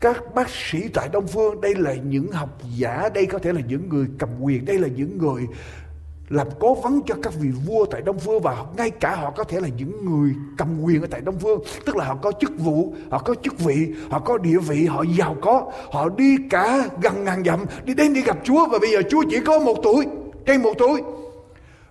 Các 0.00 0.34
bác 0.34 0.48
sĩ 0.50 0.88
tại 0.88 1.08
Đông 1.12 1.26
Phương 1.26 1.60
đây 1.60 1.74
là 1.74 1.94
những 1.94 2.32
học 2.32 2.58
giả, 2.76 3.08
đây 3.14 3.26
có 3.26 3.38
thể 3.38 3.52
là 3.52 3.60
những 3.60 3.88
người 3.88 4.06
cầm 4.18 4.28
quyền, 4.40 4.64
đây 4.64 4.78
là 4.78 4.88
những 4.88 5.18
người 5.18 5.46
làm 6.34 6.48
cố 6.60 6.74
vấn 6.74 7.00
cho 7.06 7.14
các 7.22 7.34
vị 7.34 7.50
vua 7.66 7.86
tại 7.86 8.02
Đông 8.02 8.18
Phương 8.18 8.42
và 8.42 8.64
ngay 8.76 8.90
cả 8.90 9.16
họ 9.16 9.30
có 9.30 9.44
thể 9.44 9.60
là 9.60 9.68
những 9.68 10.04
người 10.04 10.34
cầm 10.58 10.82
quyền 10.82 11.00
ở 11.00 11.06
tại 11.10 11.20
Đông 11.20 11.38
Phương. 11.38 11.60
Tức 11.86 11.96
là 11.96 12.04
họ 12.04 12.16
có 12.22 12.32
chức 12.40 12.52
vụ, 12.58 12.94
họ 13.10 13.18
có 13.18 13.34
chức 13.42 13.58
vị, 13.58 13.88
họ 14.10 14.18
có 14.18 14.38
địa 14.38 14.58
vị, 14.58 14.86
họ 14.86 15.04
giàu 15.18 15.36
có. 15.42 15.72
Họ 15.90 16.08
đi 16.08 16.36
cả 16.50 16.88
gần 17.02 17.24
ngàn 17.24 17.44
dặm 17.44 17.64
đi 17.84 17.94
đến 17.94 18.14
đi 18.14 18.22
gặp 18.22 18.38
Chúa 18.44 18.68
và 18.68 18.78
bây 18.78 18.90
giờ 18.92 19.02
Chúa 19.10 19.24
chỉ 19.30 19.40
có 19.46 19.58
một 19.58 19.76
tuổi, 19.82 20.06
trên 20.46 20.62
một 20.62 20.72
tuổi. 20.78 21.02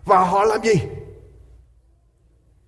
Và 0.05 0.25
họ 0.25 0.43
làm 0.43 0.61
gì? 0.63 0.73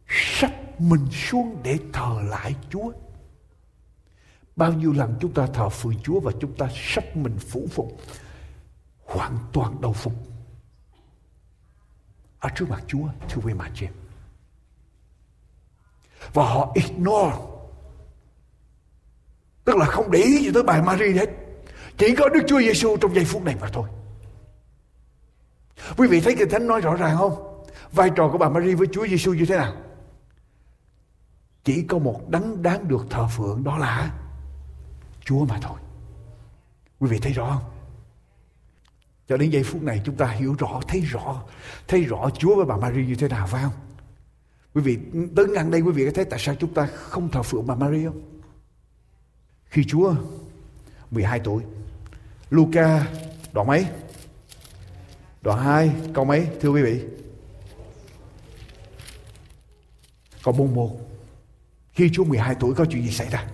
Sắp 0.08 0.52
mình 0.80 1.06
xuống 1.12 1.58
để 1.64 1.78
thờ 1.94 2.16
lại 2.30 2.56
Chúa. 2.70 2.92
Bao 4.56 4.74
nhiêu 4.74 4.94
lần 4.94 5.16
chúng 5.20 5.32
ta 5.32 5.48
thờ 5.54 5.70
phượng 5.70 6.00
Chúa 6.04 6.20
và 6.20 6.32
chúng 6.40 6.54
ta 6.54 6.68
sắp 6.74 7.04
mình 7.16 7.38
phủ 7.38 7.68
phục, 7.72 7.98
hoàn 9.06 9.38
toàn 9.54 9.82
đầu 9.82 9.94
phục 9.94 10.14
ở 12.46 12.50
trước 12.56 12.70
mặt 12.70 12.84
Chúa 12.88 13.08
thưa 13.30 13.42
quý 13.46 13.54
mặt 13.54 13.72
chị 13.76 13.88
và 16.34 16.44
họ 16.44 16.72
ignore. 16.74 17.36
Tức 19.66 19.76
là 19.76 19.86
không 19.86 20.12
để 20.12 20.20
ý 20.20 20.38
gì 20.38 20.52
tới 20.54 20.64
bài 20.64 20.82
Marie 20.82 21.12
hết. 21.12 21.30
Chỉ 21.98 22.16
có 22.16 22.30
Đức 22.30 22.40
Chúa 22.48 22.60
Giêsu 22.60 22.98
trong 22.98 23.16
giây 23.16 23.26
phút 23.26 23.44
này 23.44 23.56
mà 23.62 23.70
thôi. 23.74 23.90
Quý 25.98 26.08
vị 26.08 26.22
thấy 26.22 26.36
kinh 26.40 26.50
thánh 26.50 26.68
nói 26.68 26.82
rõ 26.82 26.96
ràng 26.96 27.18
không? 27.18 27.64
Vai 27.92 28.10
trò 28.16 28.30
của 28.32 28.38
bà 28.38 28.50
Marie 28.50 28.76
với 28.76 28.88
Chúa 28.94 29.08
Giêsu 29.08 29.34
như 29.34 29.46
thế 29.46 29.58
nào? 29.58 29.74
Chỉ 31.64 31.84
có 31.84 31.98
một 31.98 32.22
đấng 32.30 32.62
đáng 32.62 32.88
được 32.88 33.06
thờ 33.10 33.28
phượng, 33.28 33.64
đó 33.64 33.78
là 33.78 34.14
Chúa 35.26 35.46
mà 35.46 35.60
thôi. 35.62 35.80
Quý 37.00 37.10
vị 37.10 37.20
thấy 37.20 37.34
rõ 37.34 37.50
không? 37.50 37.75
Cho 39.28 39.38
đến 39.38 39.50
giây 39.50 39.64
phút 39.64 39.84
này 39.84 40.02
chúng 40.06 40.16
ta 40.16 40.28
hiểu 40.28 40.56
rõ, 40.60 40.82
thấy 40.88 41.02
rõ, 41.02 41.44
thấy 41.88 42.04
rõ 42.04 42.30
Chúa 42.38 42.56
với 42.56 42.66
bà 42.66 42.78
Maria 42.78 43.06
như 43.06 43.16
thế 43.16 43.28
nào 43.28 43.48
phải 43.48 43.64
không? 43.64 43.74
Quý 44.74 44.82
vị 44.82 44.98
tới 45.36 45.46
ngang 45.48 45.72
đây 45.72 45.82
quý 45.82 45.92
vị 45.92 46.06
có 46.06 46.12
thấy 46.16 46.26
tại 46.26 46.40
sao 46.40 46.56
chúng 46.56 46.74
ta 46.74 46.86
không 46.86 47.32
thờ 47.32 47.44
phượng 47.44 47.68
bà 47.68 47.76
Maria 47.76 48.06
không? 48.08 48.42
Khi 49.66 49.84
Chúa 49.84 50.16
12 51.12 51.40
tuổi, 51.40 51.64
Luca 52.50 53.08
đoạn 53.54 53.68
mấy? 53.68 53.86
Đoạn 55.42 55.60
2 55.60 55.92
câu 56.14 56.26
mấy 56.26 56.48
thưa 56.62 56.70
quý 56.70 56.82
vị? 56.82 57.02
Câu 60.44 60.54
41 60.54 60.90
Khi 61.94 62.10
Chúa 62.14 62.24
12 62.24 62.56
tuổi 62.60 62.74
có 62.76 62.86
chuyện 62.86 63.04
gì 63.04 63.12
xảy 63.12 63.30
ra? 63.30 63.48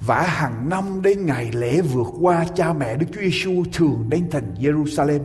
Và 0.00 0.22
hàng 0.22 0.68
năm 0.68 1.02
đến 1.02 1.26
ngày 1.26 1.50
lễ 1.52 1.80
vượt 1.80 2.06
qua 2.20 2.44
cha 2.56 2.72
mẹ 2.72 2.96
Đức 2.96 3.06
Chúa 3.14 3.20
Giêsu 3.20 3.64
thường 3.72 4.06
đến 4.08 4.26
thành 4.30 4.54
Jerusalem. 4.60 5.20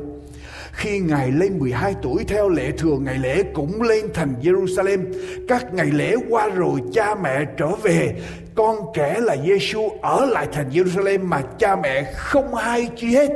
Khi 0.71 0.99
Ngài 0.99 1.32
lên 1.32 1.60
12 1.60 1.95
tuổi 2.01 2.23
theo 2.27 2.49
lệ 2.49 2.71
thường 2.71 3.03
ngày 3.03 3.17
lễ 3.17 3.43
cũng 3.53 3.82
lên 3.82 4.05
thành 4.13 4.34
Jerusalem. 4.41 5.13
Các 5.47 5.73
ngày 5.73 5.86
lễ 5.91 6.15
qua 6.29 6.49
rồi 6.49 6.82
cha 6.93 7.15
mẹ 7.15 7.45
trở 7.58 7.67
về. 7.67 8.21
Con 8.55 8.75
trẻ 8.95 9.19
là 9.19 9.36
Giêsu 9.45 9.89
ở 10.01 10.25
lại 10.25 10.47
thành 10.51 10.69
Jerusalem 10.69 11.23
mà 11.23 11.41
cha 11.60 11.75
mẹ 11.75 12.13
không 12.13 12.55
hay 12.55 12.89
chi 12.95 13.08
hết. 13.08 13.29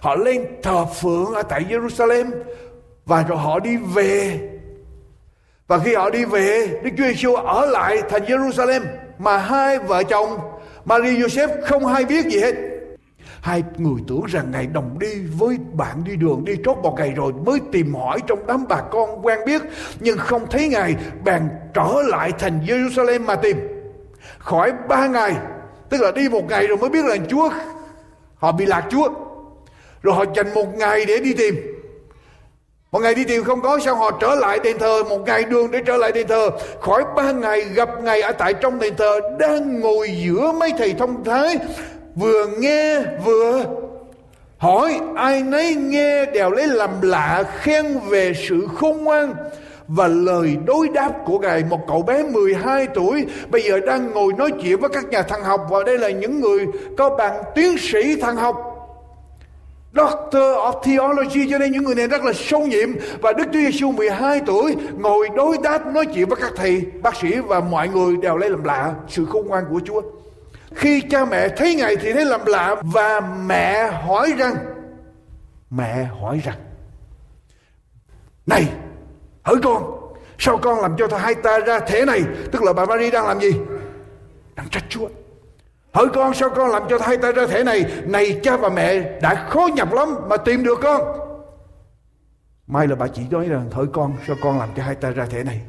Họ 0.00 0.14
lên 0.14 0.46
thờ 0.62 0.84
phượng 0.84 1.34
ở 1.34 1.42
tại 1.42 1.64
Jerusalem 1.70 2.30
và 3.06 3.22
rồi 3.22 3.38
họ 3.38 3.60
đi 3.60 3.76
về. 3.76 4.40
Và 5.66 5.78
khi 5.78 5.94
họ 5.94 6.10
đi 6.10 6.24
về, 6.24 6.80
Đức 6.82 6.90
Chúa 6.98 7.04
Giêsu 7.04 7.34
ở 7.34 7.66
lại 7.66 8.02
thành 8.10 8.24
Jerusalem 8.24 8.80
mà 9.20 9.38
hai 9.38 9.78
vợ 9.78 10.02
chồng 10.02 10.38
Maria 10.84 11.10
Joseph 11.10 11.48
không 11.64 11.86
hay 11.86 12.04
biết 12.04 12.26
gì 12.26 12.40
hết. 12.40 12.54
Hai 13.40 13.62
người 13.76 14.00
tưởng 14.08 14.24
rằng 14.28 14.50
Ngài 14.50 14.66
đồng 14.66 14.98
đi 14.98 15.14
với 15.38 15.58
bạn 15.72 16.04
đi 16.04 16.16
đường 16.16 16.44
đi 16.44 16.52
trót 16.64 16.76
một 16.82 16.94
ngày 16.98 17.12
rồi 17.16 17.32
mới 17.32 17.60
tìm 17.72 17.94
hỏi 17.94 18.18
trong 18.26 18.46
đám 18.46 18.64
bà 18.68 18.80
con 18.90 19.26
quen 19.26 19.38
biết. 19.46 19.62
Nhưng 20.00 20.18
không 20.18 20.46
thấy 20.50 20.68
Ngài 20.68 20.96
bèn 21.24 21.42
trở 21.74 22.02
lại 22.06 22.32
thành 22.38 22.60
Jerusalem 22.66 23.24
mà 23.24 23.36
tìm. 23.36 23.56
Khỏi 24.38 24.72
ba 24.88 25.06
ngày, 25.06 25.36
tức 25.88 26.00
là 26.00 26.12
đi 26.12 26.28
một 26.28 26.44
ngày 26.48 26.66
rồi 26.66 26.78
mới 26.78 26.90
biết 26.90 27.04
là 27.04 27.16
Chúa, 27.28 27.50
họ 28.36 28.52
bị 28.52 28.66
lạc 28.66 28.86
Chúa. 28.90 29.08
Rồi 30.02 30.14
họ 30.14 30.24
dành 30.34 30.54
một 30.54 30.74
ngày 30.74 31.04
để 31.04 31.18
đi 31.18 31.34
tìm. 31.34 31.54
Một 32.92 33.00
ngày 33.02 33.14
đi 33.14 33.24
tìm 33.24 33.44
không 33.44 33.60
có, 33.60 33.78
sao 33.78 33.94
họ 33.94 34.10
trở 34.20 34.34
lại 34.34 34.58
đền 34.64 34.78
thờ? 34.78 35.02
Một 35.08 35.18
ngày 35.26 35.44
đường 35.44 35.70
để 35.70 35.80
trở 35.86 35.96
lại 35.96 36.12
đền 36.12 36.26
thờ. 36.26 36.50
Khỏi 36.80 37.04
ba 37.16 37.32
ngày 37.32 37.60
gặp 37.60 37.88
ngày 38.02 38.20
ở 38.20 38.32
tại 38.32 38.54
trong 38.54 38.78
đền 38.78 38.96
thờ, 38.96 39.20
Đang 39.38 39.80
ngồi 39.80 40.10
giữa 40.24 40.52
mấy 40.52 40.72
thầy 40.78 40.92
thông 40.92 41.24
thái. 41.24 41.58
Vừa 42.14 42.46
nghe, 42.46 43.02
vừa 43.24 43.64
hỏi, 44.58 45.00
Ai 45.16 45.42
nấy 45.42 45.74
nghe 45.74 46.26
đều 46.26 46.50
lấy 46.50 46.66
làm 46.66 46.90
lạ 47.02 47.42
Khen 47.58 47.98
về 48.08 48.32
sự 48.48 48.68
khôn 48.76 49.04
ngoan 49.04 49.34
và 49.88 50.08
lời 50.08 50.56
đối 50.64 50.88
đáp 50.88 51.12
của 51.24 51.38
Ngài. 51.38 51.64
Một 51.64 51.80
cậu 51.88 52.02
bé 52.02 52.22
12 52.22 52.86
tuổi 52.94 53.26
bây 53.50 53.62
giờ 53.62 53.80
đang 53.80 54.12
ngồi 54.12 54.32
nói 54.32 54.50
chuyện 54.62 54.80
với 54.80 54.90
các 54.92 55.04
nhà 55.10 55.22
thần 55.22 55.42
học 55.42 55.60
và 55.70 55.78
đây 55.86 55.98
là 55.98 56.10
những 56.10 56.40
người 56.40 56.66
có 56.98 57.10
bằng 57.10 57.42
tiến 57.54 57.78
sĩ 57.78 58.16
thần 58.20 58.36
học. 58.36 58.69
Doctor 59.92 60.42
of 60.42 60.82
Theology, 60.82 61.50
cho 61.50 61.58
nên 61.58 61.72
những 61.72 61.84
người 61.84 61.94
này 61.94 62.08
rất 62.08 62.24
là 62.24 62.32
sâu 62.32 62.60
nhiệm. 62.60 62.88
Và 63.20 63.32
Đức 63.32 63.44
Chúa 63.52 63.60
Giêsu 63.60 63.90
12 63.90 64.40
tuổi 64.46 64.76
ngồi 64.98 65.28
đối 65.36 65.58
đáp 65.62 65.86
nói 65.86 66.06
chuyện 66.14 66.28
với 66.28 66.38
các 66.40 66.52
thầy, 66.56 66.82
bác 67.02 67.16
sĩ 67.16 67.38
và 67.38 67.60
mọi 67.60 67.88
người 67.88 68.16
đều 68.16 68.36
lấy 68.36 68.50
làm 68.50 68.64
lạ 68.64 68.94
sự 69.08 69.24
khôn 69.24 69.46
ngoan 69.46 69.64
của 69.70 69.80
Chúa. 69.84 70.02
Khi 70.74 71.00
cha 71.10 71.24
mẹ 71.24 71.48
thấy 71.48 71.74
Ngài 71.74 71.96
thì 71.96 72.12
thấy 72.12 72.24
làm 72.24 72.46
lạ 72.46 72.76
và 72.82 73.20
mẹ 73.20 73.86
hỏi 73.86 74.32
rằng, 74.38 74.54
mẹ 75.70 76.04
hỏi 76.20 76.40
rằng, 76.44 76.56
này, 78.46 78.68
hỡi 79.42 79.56
con, 79.62 80.12
sao 80.38 80.58
con 80.58 80.80
làm 80.80 80.96
cho 80.98 81.18
hai 81.18 81.34
ta 81.34 81.58
ra 81.58 81.78
thế 81.78 82.04
này? 82.04 82.22
Tức 82.52 82.62
là 82.62 82.72
bà 82.72 82.86
Maria 82.86 83.10
đang 83.10 83.26
làm 83.26 83.40
gì? 83.40 83.52
Đang 84.54 84.68
trách 84.68 84.84
Chúa. 84.88 85.08
Hỡi 85.92 86.06
con, 86.14 86.34
sao 86.34 86.50
con 86.56 86.70
làm 86.70 86.82
cho 86.90 86.98
hai 87.00 87.16
ta 87.16 87.32
ra 87.32 87.46
thể 87.46 87.64
này? 87.64 88.02
Này, 88.06 88.40
cha 88.42 88.56
và 88.56 88.68
mẹ 88.68 89.20
đã 89.20 89.48
khó 89.50 89.68
nhập 89.74 89.92
lắm 89.92 90.08
Mà 90.28 90.36
tìm 90.36 90.62
được 90.62 90.78
con. 90.82 91.00
May 92.66 92.86
là 92.88 92.96
bà 92.96 93.08
chỉ 93.08 93.28
nói 93.30 93.48
rằng, 93.48 93.70
Hỡi 93.70 93.86
con, 93.92 94.16
sao 94.26 94.36
con 94.42 94.58
làm 94.58 94.68
cho 94.76 94.82
hai 94.82 94.94
ta 94.94 95.10
ra 95.10 95.26
thể 95.26 95.44
này? 95.44 95.62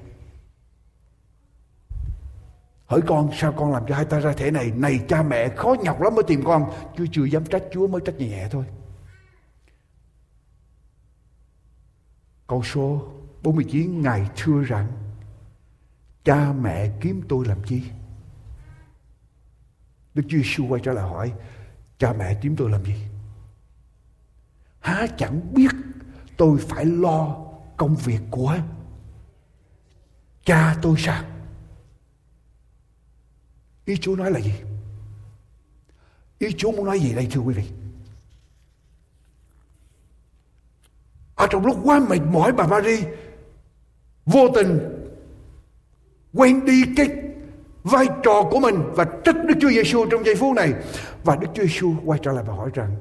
Hỡi 2.88 3.02
con, 3.02 3.30
sao 3.38 3.52
con 3.52 3.72
làm 3.72 3.84
cho 3.88 3.96
hai 3.96 4.06
ta 4.06 4.20
ra 4.20 4.34
thể 4.34 4.52
này? 4.52 4.72
Này, 4.76 5.00
cha 5.08 5.24
mẹ 5.24 5.50
khó 5.50 5.76
nhọc 5.84 6.02
lắm 6.02 6.16
mới 6.16 6.24
tìm 6.24 6.44
con 6.44 6.72
Chúa 6.98 7.06
chưa 7.12 7.24
dám 7.24 7.46
trách 7.46 7.64
Chúa 7.72 7.88
mới 7.88 8.02
trách 8.06 8.16
nhẹ 8.18 8.28
nhẹ 8.28 8.48
thôi. 8.52 8.66
Câu 12.48 12.64
số 12.64 13.02
49 13.44 14.02
Ngài 14.02 14.30
thưa 14.36 14.64
rằng, 14.64 14.88
Cha 16.24 16.54
mẹ 16.62 16.90
kiếm 17.02 17.22
tôi 17.30 17.46
làm 17.46 17.64
chi? 17.64 17.84
Đức 20.14 20.24
Chúa 20.30 20.38
Giêsu 20.38 20.68
quay 20.68 20.82
trở 20.84 20.94
lại 20.94 21.04
hỏi, 21.04 21.34
Cha 22.02 22.14
mẹ 22.14 22.38
kiếm 22.42 22.56
tôi 22.56 22.70
làm 22.70 22.86
gì? 22.86 22.96
Há 24.80 25.08
chẳng 25.18 25.54
biết 25.54 25.72
tôi 26.38 26.60
phải 26.60 26.86
lo 26.86 27.38
công 27.78 27.96
việc 27.96 28.20
của 28.32 28.58
cha 30.46 30.76
tôi 30.82 30.96
sao? 30.98 31.24
Ý 33.86 33.98
Chúa 33.98 34.16
nói 34.16 34.32
là 34.32 34.40
gì? 34.40 34.54
Ý 36.40 36.48
Chúa 36.58 36.72
muốn 36.72 36.86
nói 36.86 37.00
gì 37.00 37.16
đây, 37.16 37.28
thưa 37.32 37.42
quý 37.42 37.54
vị? 37.54 37.64
Ở 41.36 41.48
trong 41.50 41.66
lúc 41.66 41.78
quá 41.84 42.00
mệt 42.10 42.22
mỏi, 42.32 42.52
bà 42.52 42.68
Marie 42.68 43.14
Vô 44.26 44.48
tình 44.56 44.80
Quên 46.34 46.66
đi 46.66 46.84
cái 46.98 47.21
vai 47.84 48.08
trò 48.24 48.44
của 48.52 48.60
mình 48.60 48.84
và 48.96 49.06
trách 49.26 49.36
Đức 49.46 49.56
Chúa 49.62 49.70
Giêsu 49.70 50.06
trong 50.06 50.26
giây 50.26 50.36
phút 50.36 50.56
này. 50.56 50.74
Và 51.24 51.36
Đức 51.36 51.48
Chúa 51.54 51.64
Giêsu 51.64 51.96
quay 52.06 52.20
trở 52.24 52.32
lại 52.32 52.44
và 52.48 52.54
hỏi 52.54 52.70
rằng, 52.74 52.96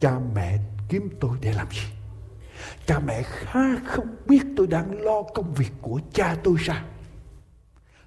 cha 0.00 0.12
mẹ 0.34 0.58
kiếm 0.88 1.08
tôi 1.20 1.30
để 1.40 1.52
làm 1.52 1.66
gì? 1.70 1.82
Cha 2.86 2.98
mẹ 2.98 3.22
khá 3.22 3.60
không 3.86 4.16
biết 4.26 4.42
tôi 4.56 4.66
đang 4.66 5.00
lo 5.00 5.22
công 5.22 5.54
việc 5.54 5.72
của 5.82 6.00
cha 6.12 6.36
tôi 6.44 6.56
sao? 6.60 6.84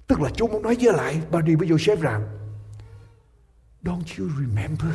Tức 0.06 0.20
là 0.20 0.30
Chúa 0.30 0.46
muốn 0.46 0.62
nói 0.62 0.76
với 0.80 0.92
lại 0.92 1.20
bà 1.30 1.40
đi 1.40 1.54
với 1.54 1.68
Joseph 1.68 2.00
rằng, 2.00 2.28
don't 3.82 4.18
you 4.18 4.28
remember 4.40 4.92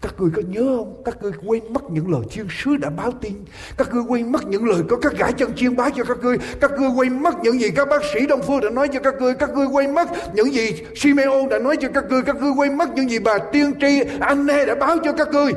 các 0.00 0.20
người 0.20 0.30
có 0.36 0.42
nhớ 0.48 0.76
không? 0.76 1.02
Các 1.04 1.22
người 1.22 1.32
quên 1.46 1.72
mất 1.72 1.90
những 1.90 2.10
lời 2.12 2.20
thiên 2.30 2.46
sứ 2.50 2.76
đã 2.76 2.90
báo 2.90 3.12
tin. 3.20 3.34
Các 3.76 3.94
người 3.94 4.02
quên 4.08 4.32
mất 4.32 4.46
những 4.46 4.64
lời 4.64 4.82
có 4.88 4.96
các 4.96 5.12
gã 5.18 5.30
chân 5.30 5.52
chiên 5.56 5.76
báo 5.76 5.90
cho 5.96 6.04
các 6.04 6.18
người. 6.22 6.36
Các 6.60 6.72
người 6.78 6.88
quên 6.96 7.22
mất 7.22 7.34
những 7.42 7.60
gì 7.60 7.70
các 7.76 7.88
bác 7.88 8.02
sĩ 8.14 8.26
Đông 8.26 8.42
Phương 8.46 8.60
đã 8.60 8.70
nói 8.70 8.88
cho 8.88 9.00
các 9.00 9.14
người. 9.20 9.34
Các 9.34 9.50
người 9.54 9.66
quên 9.66 9.94
mất 9.94 10.08
những 10.34 10.52
gì 10.52 10.82
Simeon 10.96 11.46
đã 11.50 11.58
nói 11.58 11.76
cho 11.80 11.88
các 11.94 12.04
người. 12.10 12.22
Các 12.22 12.36
người 12.36 12.52
quên 12.56 12.78
mất 12.78 12.94
những 12.94 13.10
gì 13.10 13.18
bà 13.18 13.38
tiên 13.38 13.72
tri 13.80 14.02
Anne 14.20 14.64
đã 14.64 14.74
báo 14.74 14.96
cho 15.04 15.12
các 15.12 15.28
người. 15.28 15.52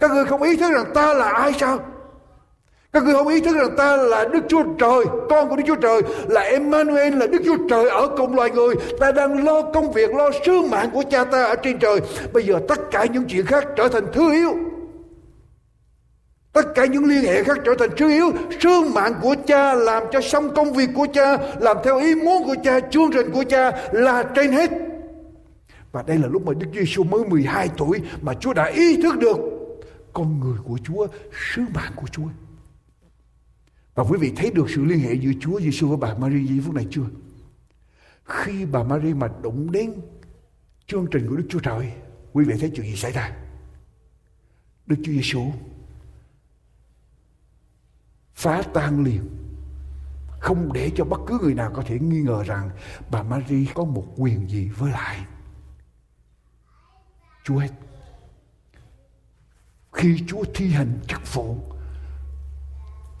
Các 0.00 0.10
người 0.10 0.24
không 0.24 0.42
ý 0.42 0.56
thức 0.56 0.72
rằng 0.72 0.92
ta 0.94 1.14
là 1.14 1.30
ai 1.30 1.52
sao? 1.60 1.78
Các 2.92 3.04
người 3.04 3.14
không 3.14 3.28
ý 3.28 3.40
thức 3.40 3.56
rằng 3.56 3.76
ta 3.76 3.96
là 3.96 4.24
Đức 4.32 4.40
Chúa 4.48 4.62
Trời, 4.78 5.04
con 5.30 5.48
của 5.48 5.56
Đức 5.56 5.62
Chúa 5.66 5.76
Trời, 5.76 6.02
là 6.28 6.40
Emmanuel, 6.40 7.14
là 7.16 7.26
Đức 7.26 7.42
Chúa 7.44 7.56
Trời 7.70 7.88
ở 7.88 8.08
cùng 8.16 8.34
loài 8.34 8.50
người. 8.50 8.74
Ta 9.00 9.12
đang 9.12 9.44
lo 9.44 9.62
công 9.62 9.92
việc, 9.92 10.14
lo 10.14 10.30
sứ 10.46 10.62
mạng 10.62 10.90
của 10.92 11.02
cha 11.10 11.24
ta 11.24 11.44
ở 11.44 11.56
trên 11.62 11.78
trời. 11.78 12.00
Bây 12.32 12.42
giờ 12.42 12.60
tất 12.68 12.90
cả 12.90 13.04
những 13.04 13.24
chuyện 13.24 13.46
khác 13.46 13.64
trở 13.76 13.88
thành 13.88 14.04
thứ 14.12 14.32
yếu. 14.32 14.54
Tất 16.52 16.74
cả 16.74 16.86
những 16.86 17.04
liên 17.04 17.24
hệ 17.24 17.42
khác 17.42 17.58
trở 17.64 17.74
thành 17.78 17.90
thứ 17.96 18.10
yếu. 18.10 18.32
Sứ 18.60 18.80
mạng 18.94 19.14
của 19.22 19.34
cha 19.46 19.74
làm 19.74 20.02
cho 20.12 20.20
xong 20.20 20.54
công 20.54 20.72
việc 20.72 20.88
của 20.94 21.06
cha, 21.12 21.38
làm 21.60 21.76
theo 21.84 21.98
ý 21.98 22.14
muốn 22.14 22.44
của 22.44 22.56
cha, 22.64 22.80
chương 22.80 23.10
trình 23.12 23.30
của 23.32 23.44
cha 23.44 23.88
là 23.92 24.22
trên 24.22 24.52
hết. 24.52 24.70
Và 25.92 26.02
đây 26.06 26.18
là 26.18 26.28
lúc 26.28 26.46
mà 26.46 26.52
Đức 26.52 26.66
Giêsu 26.74 27.04
mới 27.04 27.24
12 27.24 27.70
tuổi 27.76 28.00
mà 28.22 28.34
Chúa 28.34 28.52
đã 28.52 28.64
ý 28.64 29.02
thức 29.02 29.18
được 29.18 29.36
con 30.12 30.40
người 30.40 30.58
của 30.68 30.78
Chúa, 30.84 31.06
sứ 31.54 31.62
mạng 31.74 31.92
của 31.96 32.06
Chúa. 32.12 32.45
Và 33.96 34.04
quý 34.04 34.18
vị 34.20 34.32
thấy 34.36 34.50
được 34.50 34.66
sự 34.70 34.84
liên 34.84 34.98
hệ 34.98 35.14
giữa 35.14 35.30
Chúa 35.40 35.60
Giêsu 35.60 35.88
và 35.88 35.96
bà 35.96 36.18
Maria 36.18 36.46
giây 36.46 36.60
phút 36.64 36.74
này 36.74 36.86
chưa? 36.90 37.06
Khi 38.24 38.66
bà 38.66 38.82
Maria 38.82 39.14
mà 39.14 39.28
đụng 39.42 39.72
đến 39.72 39.94
chương 40.86 41.06
trình 41.10 41.26
của 41.28 41.36
Đức 41.36 41.46
Chúa 41.48 41.60
Trời, 41.60 41.92
quý 42.32 42.44
vị 42.44 42.54
thấy 42.60 42.72
chuyện 42.74 42.86
gì 42.86 42.96
xảy 42.96 43.12
ra? 43.12 43.36
Đức 44.86 44.96
Chúa 44.96 45.12
Giêsu 45.12 45.52
phá 48.34 48.62
tan 48.74 49.04
liền 49.04 49.28
không 50.40 50.72
để 50.72 50.90
cho 50.96 51.04
bất 51.04 51.20
cứ 51.26 51.38
người 51.42 51.54
nào 51.54 51.72
có 51.74 51.82
thể 51.86 51.98
nghi 51.98 52.20
ngờ 52.20 52.42
rằng 52.46 52.70
bà 53.10 53.22
Maria 53.22 53.66
có 53.74 53.84
một 53.84 54.06
quyền 54.16 54.50
gì 54.50 54.68
với 54.68 54.92
lại 54.92 55.26
Chúa 57.44 57.58
hết. 57.58 57.70
Khi 59.92 60.24
Chúa 60.26 60.44
thi 60.54 60.68
hành 60.68 60.98
chức 61.08 61.34
vụ 61.34 61.75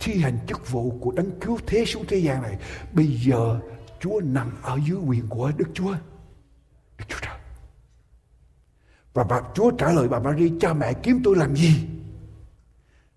thi 0.00 0.20
hành 0.20 0.38
chức 0.46 0.70
vụ 0.70 0.98
của 1.00 1.10
đấng 1.10 1.40
cứu 1.40 1.58
thế 1.66 1.84
xuống 1.84 2.04
thế 2.08 2.16
gian 2.16 2.42
này. 2.42 2.58
Bây 2.92 3.06
giờ 3.06 3.60
Chúa 4.00 4.20
nằm 4.24 4.52
ở 4.62 4.78
dưới 4.86 4.98
quyền 4.98 5.28
của 5.28 5.52
Đức 5.56 5.68
Chúa. 5.74 5.94
Đức 6.98 7.04
Chúa 7.08 7.18
Trời. 7.22 7.36
Và 9.14 9.24
bà 9.24 9.40
Chúa 9.54 9.70
trả 9.70 9.92
lời 9.92 10.08
bà 10.08 10.18
Maria 10.18 10.52
cha 10.60 10.74
mẹ 10.74 10.92
kiếm 10.92 11.20
tôi 11.24 11.36
làm 11.36 11.56
gì? 11.56 11.88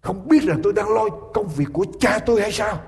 Không 0.02 0.28
biết 0.28 0.44
là 0.44 0.56
tôi 0.64 0.74
đang 0.74 0.90
lo 0.90 1.10
công 1.34 1.48
việc 1.48 1.68
của 1.74 1.86
cha 2.00 2.20
tôi 2.20 2.42
hay 2.42 2.52
sao? 2.52 2.82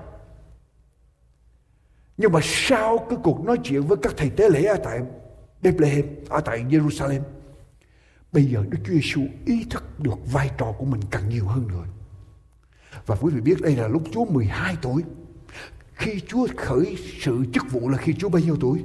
Nhưng 2.16 2.32
mà 2.32 2.40
sau 2.42 2.98
cái 2.98 3.18
cuộc 3.22 3.44
nói 3.44 3.58
chuyện 3.64 3.82
với 3.82 3.96
các 4.02 4.12
thầy 4.16 4.30
tế 4.30 4.48
lễ 4.48 4.64
ở 4.64 4.76
tại 4.84 5.00
Bethlehem, 5.62 6.06
ở 6.28 6.40
tại 6.40 6.64
Jerusalem, 6.64 7.20
Bây 8.32 8.44
giờ 8.44 8.64
Đức 8.68 8.78
Chúa 8.84 8.92
Giêsu 8.92 9.20
ý 9.46 9.66
thức 9.70 10.00
được 10.00 10.32
vai 10.32 10.50
trò 10.58 10.72
của 10.78 10.84
mình 10.84 11.00
càng 11.10 11.28
nhiều 11.28 11.46
hơn 11.46 11.68
nữa. 11.68 11.84
Và 13.06 13.16
quý 13.20 13.32
vị 13.34 13.40
biết 13.40 13.60
đây 13.60 13.76
là 13.76 13.88
lúc 13.88 14.02
Chúa 14.12 14.24
12 14.24 14.76
tuổi. 14.82 15.02
Khi 15.94 16.20
Chúa 16.20 16.46
khởi 16.56 16.96
sự 17.20 17.44
chức 17.52 17.70
vụ 17.70 17.88
là 17.88 17.98
khi 17.98 18.14
Chúa 18.18 18.28
bao 18.28 18.42
nhiêu 18.42 18.56
tuổi? 18.60 18.82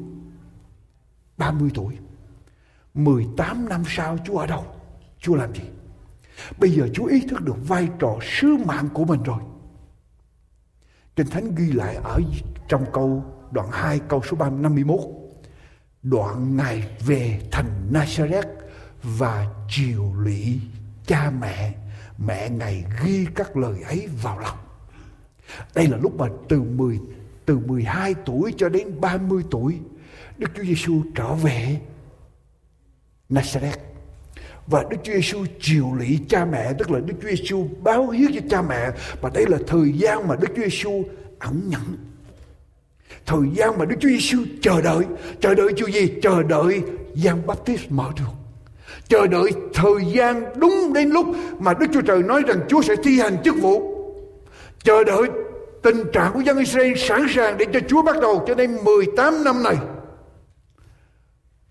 30 1.38 1.70
tuổi. 1.74 1.98
18 2.94 3.70
năm 3.70 3.84
sau 3.88 4.18
Chúa 4.26 4.38
ở 4.38 4.48
đâu? 4.48 4.66
Chúa 5.20 5.36
làm 5.36 5.56
gì? 5.56 5.64
Bây 6.60 6.72
giờ 6.72 6.88
Chúa 6.94 7.06
ý 7.06 7.22
thức 7.30 7.42
được 7.42 7.68
vai 7.68 7.90
trò 8.00 8.18
sứ 8.22 8.58
mạng 8.66 8.90
của 8.94 9.06
mình 9.06 9.24
rồi. 9.24 9.40
Kinh 11.16 11.28
Thánh 11.28 11.56
ghi 11.56 11.72
lại 11.72 11.96
ở 11.96 12.20
trong 12.68 12.86
câu, 12.94 13.26
đoạn 13.52 13.70
2 13.72 14.00
câu 14.00 14.22
số 14.30 14.38
351. 14.38 15.00
Đoạn 16.04 16.58
Ngài 16.58 16.90
về 17.06 17.42
thành 17.52 17.90
Nazareth 17.94 18.56
và 19.04 19.48
chiều 19.70 20.14
lụy 20.18 20.62
cha 21.06 21.32
mẹ. 21.42 21.76
Mẹ 22.18 22.50
Ngài 22.50 22.86
ghi 23.04 23.26
các 23.36 23.58
lời 23.58 23.82
ấy 23.82 24.08
vào 24.22 24.40
lòng. 24.40 24.58
Đây 25.76 25.88
là 25.88 25.98
lúc 25.98 26.18
mà 26.18 26.28
từ 26.50 26.62
10 26.62 27.00
từ 27.46 27.58
12 27.58 28.16
tuổi 28.26 28.54
cho 28.58 28.70
đến 28.70 29.02
30 29.02 29.44
tuổi, 29.52 29.78
Đức 30.38 30.52
Chúa 30.56 30.64
Giêsu 30.64 31.02
trở 31.16 31.34
về 31.34 31.80
Nazareth. 33.30 33.78
Và 34.68 34.86
Đức 34.90 34.98
Chúa 35.04 35.14
Giêsu 35.14 35.46
chiều 35.62 35.96
lị 36.00 36.20
cha 36.30 36.46
mẹ, 36.46 36.74
tức 36.80 36.92
là 36.92 37.00
Đức 37.00 37.14
Chúa 37.22 37.30
Giêsu 37.30 37.68
báo 37.82 38.10
hiếu 38.10 38.30
cho 38.34 38.42
cha 38.50 38.62
mẹ, 38.62 38.92
và 39.22 39.30
đây 39.34 39.46
là 39.48 39.58
thời 39.68 39.94
gian 39.94 40.28
mà 40.28 40.36
Đức 40.36 40.48
Chúa 40.56 40.62
Giêsu 40.62 41.04
ẩn 41.40 41.70
nhẫn. 41.70 41.98
Thời 43.26 43.50
gian 43.54 43.78
mà 43.78 43.86
Đức 43.86 43.96
Chúa 44.00 44.10
Giêsu 44.10 44.38
chờ 44.62 44.82
đợi. 44.82 45.06
Chờ 45.42 45.56
đợi 45.56 45.74
chuyện 45.78 45.92
gì? 45.92 46.14
Chờ 46.22 46.44
đợi 46.44 46.82
Giăng 47.16 47.48
Baptist 47.48 47.82
mở 47.90 48.12
đường 48.18 48.36
chờ 49.10 49.28
đợi 49.28 49.52
thời 49.74 50.06
gian 50.14 50.44
đúng 50.56 50.94
đến 50.94 51.10
lúc 51.10 51.26
mà 51.60 51.74
Đức 51.74 51.88
Chúa 51.94 52.02
Trời 52.02 52.24
nói 52.24 52.44
rằng 52.48 52.60
Chúa 52.70 52.82
sẽ 52.82 52.96
thi 53.04 53.20
hành 53.20 53.38
chức 53.44 53.56
vụ 53.62 53.94
chờ 54.84 55.04
đợi 55.04 55.30
tình 55.84 56.04
trạng 56.14 56.34
của 56.34 56.40
dân 56.40 56.58
Israel 56.58 56.98
sẵn 56.98 57.26
sàng 57.36 57.58
để 57.58 57.66
cho 57.74 57.80
Chúa 57.88 58.02
bắt 58.02 58.16
đầu 58.22 58.44
cho 58.48 58.56
nên 58.56 58.78
18 58.84 59.44
năm 59.44 59.64
này 59.64 59.76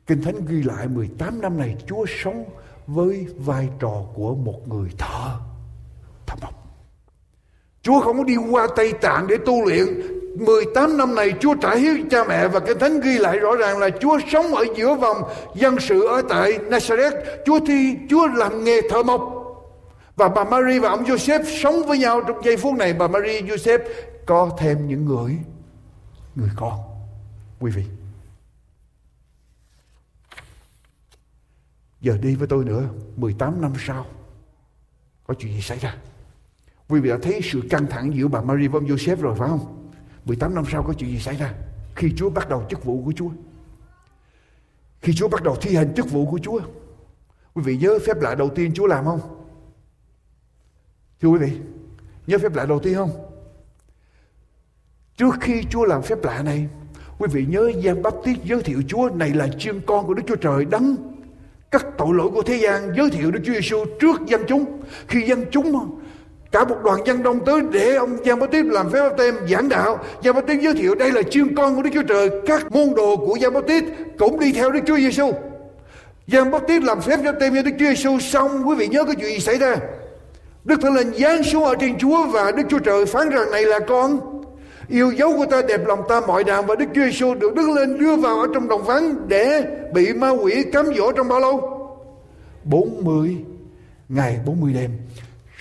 Kinh 0.07 0.23
Thánh 0.23 0.47
ghi 0.47 0.63
lại 0.63 0.89
18 0.89 1.41
năm 1.41 1.59
này, 1.59 1.77
Chúa 1.87 2.05
sống 2.23 2.45
với 2.87 3.27
vai 3.37 3.69
trò 3.81 4.03
của 4.15 4.35
một 4.35 4.69
người 4.69 4.91
thợ 4.99 5.37
thợ 6.27 6.35
mộc. 6.43 6.55
Chúa 7.83 8.01
không 8.01 8.19
có 8.19 8.25
đi 8.25 8.37
qua 8.51 8.67
Tây 8.77 8.93
Tạng 8.93 9.27
để 9.27 9.37
tu 9.47 9.65
luyện 9.65 9.87
18 10.39 10.97
năm 10.97 11.15
này 11.15 11.35
Chúa 11.41 11.55
trả 11.55 11.75
hiếu 11.75 11.95
cha 12.11 12.25
mẹ 12.29 12.49
và 12.49 12.61
Kinh 12.61 12.79
Thánh 12.79 13.01
ghi 13.01 13.19
lại 13.19 13.39
rõ 13.39 13.57
ràng 13.57 13.79
là 13.79 13.91
Chúa 14.01 14.19
sống 14.33 14.55
ở 14.55 14.65
giữa 14.77 14.95
vòng 14.95 15.23
dân 15.55 15.77
sự 15.81 16.07
ở 16.07 16.23
tại 16.29 16.53
Nazareth. 16.53 17.23
Chúa 17.47 17.61
thi, 17.67 17.97
Chúa 18.11 18.27
làm 18.27 18.65
nghề 18.65 18.81
thợ 18.91 19.03
mộc. 19.03 19.33
Và 20.17 20.29
bà 20.29 20.45
Mary 20.45 20.79
và 20.79 20.89
ông 20.89 21.05
Joseph 21.05 21.45
sống 21.63 21.83
với 21.87 21.99
nhau 21.99 22.21
trong 22.29 22.45
giây 22.45 22.57
phút 22.57 22.75
này. 22.75 22.93
Bà 22.93 23.09
Mary 23.09 23.41
Joseph 23.41 23.79
có 24.27 24.51
thêm 24.59 24.89
những 24.89 25.05
người, 25.05 25.39
người 26.35 26.51
con. 26.57 26.79
Quý 27.61 27.71
vị. 27.71 27.85
Giờ 32.01 32.19
đi 32.23 32.35
với 32.35 32.49
tôi 32.49 32.65
nữa 32.65 32.83
18 33.17 33.61
năm 33.61 33.73
sau 33.87 34.07
Có 35.27 35.35
chuyện 35.39 35.53
gì 35.53 35.61
xảy 35.61 35.79
ra 35.79 35.97
Quý 36.89 37.01
vị 37.01 37.11
đã 37.11 37.17
thấy 37.23 37.41
sự 37.45 37.63
căng 37.71 37.87
thẳng 37.87 38.15
giữa 38.15 38.29
bà 38.29 38.41
Mary 38.41 38.69
và 38.69 38.79
ông 38.79 38.87
Joseph 38.87 39.17
rồi 39.17 39.35
phải 39.39 39.49
không 39.49 39.86
18 40.27 40.55
năm 40.55 40.65
sau 40.73 40.83
có 40.83 40.93
chuyện 40.93 41.11
gì 41.11 41.19
xảy 41.19 41.37
ra? 41.37 41.55
Khi 41.95 42.13
Chúa 42.17 42.31
bắt 42.31 42.49
đầu 42.49 42.67
chức 42.71 42.85
vụ 42.85 43.03
của 43.05 43.13
Chúa. 43.13 43.31
Khi 45.01 45.13
Chúa 45.15 45.29
bắt 45.29 45.43
đầu 45.43 45.57
thi 45.61 45.77
hành 45.77 45.95
chức 45.95 46.11
vụ 46.11 46.31
của 46.31 46.39
Chúa. 46.43 46.61
Quý 47.55 47.63
vị 47.63 47.77
nhớ 47.77 47.99
phép 48.07 48.21
lạ 48.21 48.35
đầu 48.35 48.49
tiên 48.49 48.73
Chúa 48.75 48.87
làm 48.87 49.05
không? 49.05 49.21
Thưa 51.21 51.29
quý 51.29 51.39
vị, 51.39 51.53
Nhớ 52.27 52.39
phép 52.39 52.55
lạ 52.55 52.67
đầu 52.67 52.81
tiên 52.81 52.95
không? 52.95 53.11
Trước 55.17 55.35
khi 55.41 55.65
Chúa 55.71 55.85
làm 55.85 56.03
phép 56.03 56.25
lạ 56.25 56.43
này, 56.43 56.69
Quý 57.19 57.29
vị 57.33 57.47
nhớ 57.49 57.71
Giang 57.85 58.03
Baptist 58.03 58.45
giới 58.45 58.63
thiệu 58.63 58.83
Chúa 58.89 59.11
Này 59.11 59.31
là 59.31 59.49
chiên 59.59 59.81
con 59.81 60.07
của 60.07 60.15
Đức 60.15 60.23
Chúa 60.27 60.37
Trời 60.37 60.65
đấng 60.65 60.97
các 61.71 61.87
tội 61.99 62.15
lỗi 62.15 62.31
của 62.35 62.43
thế 62.43 62.57
gian, 62.57 62.93
giới 62.97 63.11
thiệu 63.11 63.31
Đức 63.31 63.41
Chúa 63.45 63.53
Giêsu 63.53 63.85
trước 64.01 64.27
dân 64.27 64.41
chúng. 64.49 64.83
Khi 65.09 65.23
dân 65.23 65.45
chúng 65.51 65.73
cả 66.53 66.65
một 66.65 66.77
đoàn 66.85 67.01
dân 67.07 67.23
đông 67.23 67.45
tới 67.45 67.61
để 67.71 67.95
ông 67.95 68.17
Giang 68.25 68.39
Bá 68.39 68.47
Tiếp 68.47 68.63
làm 68.69 68.91
phép 68.91 69.01
báp 69.01 69.19
tem, 69.19 69.35
giảng 69.51 69.69
đạo. 69.69 69.99
Giang 70.25 70.35
Bá 70.35 70.41
Tiếp 70.41 70.59
giới 70.63 70.75
thiệu 70.75 70.95
đây 70.95 71.13
là 71.13 71.23
chiên 71.23 71.55
con 71.55 71.77
của 71.77 71.83
Đức 71.83 71.91
Chúa 71.95 72.03
Trời. 72.03 72.31
Các 72.47 72.73
môn 72.73 72.95
đồ 72.97 73.17
của 73.17 73.39
Giang 73.43 73.53
Bá 73.53 73.61
Tiếp 73.67 73.85
cũng 74.19 74.41
đi 74.41 74.53
theo 74.53 74.71
Đức 74.71 74.81
Chúa 74.87 74.97
Giêsu. 74.97 75.33
Giang 76.27 76.51
Bá 76.51 76.59
Tiếp 76.59 76.83
làm 76.83 77.01
phép 77.01 77.17
báp 77.25 77.35
tem 77.41 77.55
cho 77.55 77.63
Đức 77.63 77.71
Chúa 77.79 77.87
Giêsu. 77.87 78.19
Xong, 78.19 78.69
quý 78.69 78.75
vị 78.75 78.89
nhớ 78.89 79.05
cái 79.05 79.15
chuyện 79.15 79.31
gì 79.31 79.41
xảy 79.41 79.59
ra? 79.59 79.77
Đức 80.65 80.81
Thánh 80.83 80.95
Linh 80.95 81.15
giáng 81.15 81.43
xuống 81.43 81.65
ở 81.65 81.75
trên 81.81 81.99
Chúa 81.99 82.27
và 82.27 82.53
Đức 82.53 82.63
Chúa 82.69 82.79
Trời 82.79 83.07
phán 83.07 83.29
rằng, 83.29 83.51
này 83.51 83.65
là 83.65 83.79
con, 83.79 84.37
Yêu 84.89 85.13
dấu 85.13 85.37
của 85.37 85.47
ta, 85.47 85.63
đẹp 85.63 85.87
lòng 85.87 86.03
ta, 86.09 86.21
mọi 86.21 86.45
đàn 86.45 86.67
và 86.67 86.75
Đức 86.75 86.87
Chúa 86.95 87.05
Giêsu 87.05 87.35
được 87.35 87.55
Đức 87.55 87.69
lên 87.77 87.99
đưa 87.99 88.17
vào 88.17 88.41
ở 88.41 88.47
trong 88.55 88.69
đồng 88.69 88.85
vắng 88.85 89.29
để 89.29 89.65
bị 89.93 90.13
ma 90.13 90.31
quỷ 90.31 90.65
cám 90.73 90.87
dỗ 90.97 91.13
trong 91.13 91.29
bao 91.29 91.41
lâu? 91.41 91.61
40 92.65 93.37
ngày 94.09 94.39
40 94.47 94.73
đêm. 94.73 94.91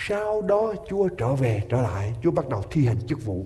Sau 0.07 0.41
đó 0.41 0.73
Chúa 0.89 1.07
trở 1.07 1.35
về 1.35 1.61
trở 1.69 1.81
lại, 1.81 2.13
Chúa 2.23 2.31
bắt 2.31 2.49
đầu 2.49 2.63
thi 2.71 2.85
hành 2.85 3.07
chức 3.07 3.25
vụ. 3.25 3.45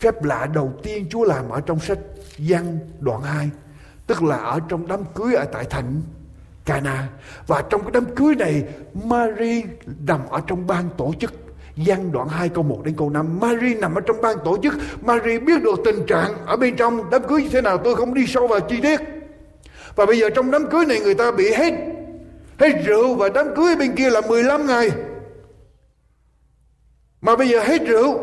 Phép 0.00 0.24
lạ 0.24 0.48
đầu 0.54 0.72
tiên 0.82 1.06
Chúa 1.10 1.24
làm 1.24 1.48
ở 1.48 1.60
trong 1.60 1.80
sách 1.80 1.98
Giăng 2.38 2.78
đoạn 3.00 3.22
2, 3.22 3.50
tức 4.06 4.22
là 4.22 4.36
ở 4.36 4.60
trong 4.68 4.86
đám 4.86 5.04
cưới 5.14 5.34
ở 5.34 5.44
tại 5.52 5.64
thành 5.70 6.02
Cana. 6.64 7.08
Và 7.46 7.62
trong 7.70 7.82
cái 7.82 7.90
đám 7.94 8.04
cưới 8.14 8.34
này, 8.34 8.64
Mary 9.04 9.62
nằm 10.06 10.20
ở 10.30 10.40
trong 10.46 10.66
ban 10.66 10.88
tổ 10.96 11.12
chức. 11.20 11.32
Giăng 11.76 12.12
đoạn 12.12 12.28
2 12.28 12.48
câu 12.48 12.64
1 12.64 12.80
đến 12.84 12.94
câu 12.96 13.10
5 13.10 13.40
Mary 13.40 13.74
nằm 13.74 13.94
ở 13.94 14.00
trong 14.00 14.20
ban 14.22 14.36
tổ 14.44 14.56
chức. 14.62 14.74
Mary 15.02 15.38
biết 15.38 15.62
được 15.62 15.80
tình 15.84 16.06
trạng 16.06 16.46
ở 16.46 16.56
bên 16.56 16.76
trong 16.76 17.10
đám 17.10 17.22
cưới 17.28 17.42
như 17.42 17.48
thế 17.48 17.60
nào. 17.60 17.78
Tôi 17.78 17.96
không 17.96 18.14
đi 18.14 18.26
sâu 18.26 18.46
vào 18.46 18.60
chi 18.60 18.80
tiết. 18.80 19.00
Và 19.96 20.06
bây 20.06 20.18
giờ 20.18 20.30
trong 20.30 20.50
đám 20.50 20.70
cưới 20.70 20.86
này 20.86 21.00
người 21.00 21.14
ta 21.14 21.30
bị 21.32 21.52
hết 21.52 21.74
Hết 22.58 22.72
rượu 22.84 23.14
và 23.14 23.28
đám 23.28 23.46
cưới 23.56 23.76
bên 23.76 23.92
kia 23.96 24.10
là 24.10 24.20
15 24.20 24.66
ngày. 24.66 24.90
Mà 27.20 27.36
bây 27.36 27.48
giờ 27.48 27.60
hết 27.60 27.82
rượu 27.86 28.18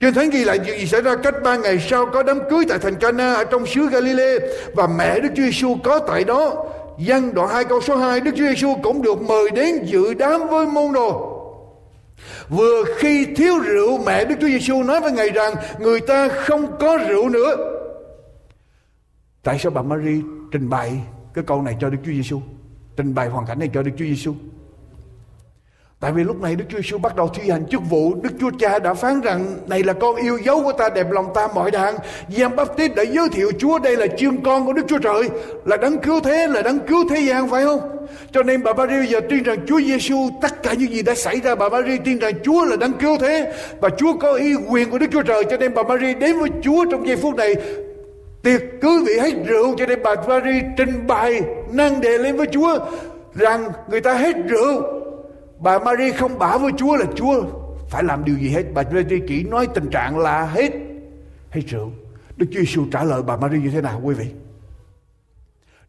Kinh 0.00 0.14
Thánh 0.14 0.30
ghi 0.30 0.44
lại 0.44 0.58
chuyện 0.58 0.78
gì 0.78 0.86
xảy 0.86 1.02
ra 1.02 1.16
cách 1.16 1.34
ba 1.44 1.56
ngày 1.56 1.78
sau 1.90 2.06
có 2.06 2.22
đám 2.22 2.38
cưới 2.50 2.64
tại 2.68 2.78
thành 2.78 2.94
Cana 2.94 3.34
ở 3.34 3.44
trong 3.44 3.66
xứ 3.66 3.88
Galilee 3.88 4.38
và 4.74 4.86
mẹ 4.86 5.20
Đức 5.20 5.28
Chúa 5.36 5.42
Giêsu 5.42 5.76
có 5.84 5.98
tại 5.98 6.24
đó. 6.24 6.66
Văn 6.98 7.34
đoạn 7.34 7.48
2 7.48 7.64
câu 7.64 7.80
số 7.80 7.96
2 7.96 8.20
Đức 8.20 8.30
Chúa 8.36 8.44
Giêsu 8.44 8.74
cũng 8.82 9.02
được 9.02 9.22
mời 9.22 9.50
đến 9.50 9.84
dự 9.84 10.14
đám 10.14 10.48
với 10.48 10.66
môn 10.66 10.92
đồ. 10.92 11.30
Vừa 12.48 12.84
khi 12.98 13.26
thiếu 13.36 13.58
rượu, 13.58 13.98
mẹ 14.06 14.24
Đức 14.24 14.34
Chúa 14.40 14.46
Giêsu 14.46 14.82
nói 14.82 15.00
với 15.00 15.12
Ngài 15.12 15.30
rằng, 15.30 15.54
người 15.78 16.00
ta 16.00 16.28
không 16.28 16.78
có 16.80 16.98
rượu 17.08 17.28
nữa. 17.28 17.56
Tại 19.42 19.58
sao 19.58 19.72
bà 19.72 19.82
Mary 19.82 20.20
trình 20.52 20.68
bày 20.70 20.92
cái 21.34 21.44
câu 21.46 21.62
này 21.62 21.76
cho 21.80 21.90
Đức 21.90 21.98
Chúa 22.04 22.12
Giêsu? 22.12 22.40
Trình 22.96 23.14
bày 23.14 23.28
hoàn 23.28 23.46
cảnh 23.46 23.58
này 23.58 23.70
cho 23.74 23.82
Đức 23.82 23.92
Chúa 23.98 24.04
Giêsu. 24.04 24.34
Tại 26.04 26.12
vì 26.12 26.24
lúc 26.24 26.42
này 26.42 26.56
Đức 26.56 26.64
Chúa 26.68 26.78
Giêsu 26.78 26.98
bắt 26.98 27.16
đầu 27.16 27.30
thi 27.34 27.50
hành 27.50 27.66
chức 27.66 27.80
vụ, 27.90 28.14
Đức 28.22 28.30
Chúa 28.40 28.50
Cha 28.58 28.78
đã 28.78 28.94
phán 28.94 29.20
rằng 29.20 29.56
này 29.66 29.82
là 29.82 29.92
con 29.92 30.16
yêu 30.16 30.38
dấu 30.44 30.62
của 30.62 30.72
ta 30.72 30.88
đẹp 30.88 31.06
lòng 31.10 31.26
ta 31.34 31.48
mọi 31.54 31.70
đàn. 31.70 31.94
Giang 32.28 32.56
Baptist 32.56 32.94
đã 32.94 33.02
giới 33.02 33.28
thiệu 33.28 33.52
Chúa 33.58 33.78
đây 33.78 33.96
là 33.96 34.06
chiên 34.16 34.40
con 34.40 34.66
của 34.66 34.72
Đức 34.72 34.82
Chúa 34.88 34.98
Trời, 34.98 35.30
là 35.64 35.76
đấng 35.76 35.98
cứu 35.98 36.20
thế, 36.20 36.46
là 36.46 36.62
đấng 36.62 36.78
cứu 36.78 37.08
thế 37.10 37.20
gian 37.20 37.48
phải 37.48 37.64
không? 37.64 37.80
Cho 38.32 38.42
nên 38.42 38.62
bà 38.62 38.72
Maria 38.72 39.06
giờ 39.06 39.20
tin 39.28 39.42
rằng 39.42 39.58
Chúa 39.66 39.80
Giêsu 39.80 40.16
tất 40.42 40.62
cả 40.62 40.72
những 40.72 40.92
gì 40.92 41.02
đã 41.02 41.14
xảy 41.14 41.40
ra 41.40 41.54
bà 41.54 41.68
Maria 41.68 41.96
tin 42.04 42.18
rằng 42.18 42.32
Chúa 42.44 42.64
là 42.64 42.76
đấng 42.76 42.92
cứu 42.92 43.16
thế 43.20 43.52
và 43.80 43.88
Chúa 43.98 44.12
có 44.12 44.32
ý 44.32 44.54
quyền 44.68 44.90
của 44.90 44.98
Đức 44.98 45.06
Chúa 45.12 45.22
Trời 45.22 45.44
cho 45.50 45.56
nên 45.56 45.74
bà 45.74 45.82
Maria 45.82 46.14
đến 46.14 46.38
với 46.38 46.50
Chúa 46.62 46.84
trong 46.90 47.06
giây 47.06 47.16
phút 47.16 47.36
này 47.36 47.54
tiệc 48.42 48.62
cứ 48.80 49.04
vị 49.06 49.18
hết 49.20 49.32
rượu 49.46 49.74
cho 49.78 49.86
nên 49.86 50.02
bà 50.02 50.14
Maria 50.28 50.60
trình 50.76 51.06
bày 51.06 51.40
năng 51.72 52.00
đề 52.00 52.18
lên 52.18 52.36
với 52.36 52.46
Chúa 52.52 52.78
rằng 53.34 53.64
người 53.90 54.00
ta 54.00 54.14
hết 54.14 54.36
rượu 54.48 55.03
bà 55.64 55.78
Maria 55.78 56.12
không 56.12 56.38
bảo 56.38 56.58
với 56.58 56.72
Chúa 56.76 56.96
là 56.96 57.06
Chúa. 57.16 57.44
Phải 57.88 58.04
làm 58.04 58.24
điều 58.24 58.38
gì 58.38 58.48
hết, 58.48 58.62
bà 58.74 58.82
Maria 58.82 59.18
chỉ 59.28 59.42
nói 59.42 59.68
tình 59.74 59.90
trạng 59.90 60.18
là 60.18 60.46
hết. 60.46 60.72
Hết 61.50 61.60
rượu. 61.66 61.92
Đức 62.36 62.46
Chúa 62.52 62.60
Giêsu 62.60 62.86
trả 62.92 63.04
lời 63.04 63.22
bà 63.22 63.36
Maria 63.36 63.58
như 63.58 63.70
thế 63.70 63.80
nào, 63.80 64.00
quý 64.04 64.14
vị? 64.14 64.26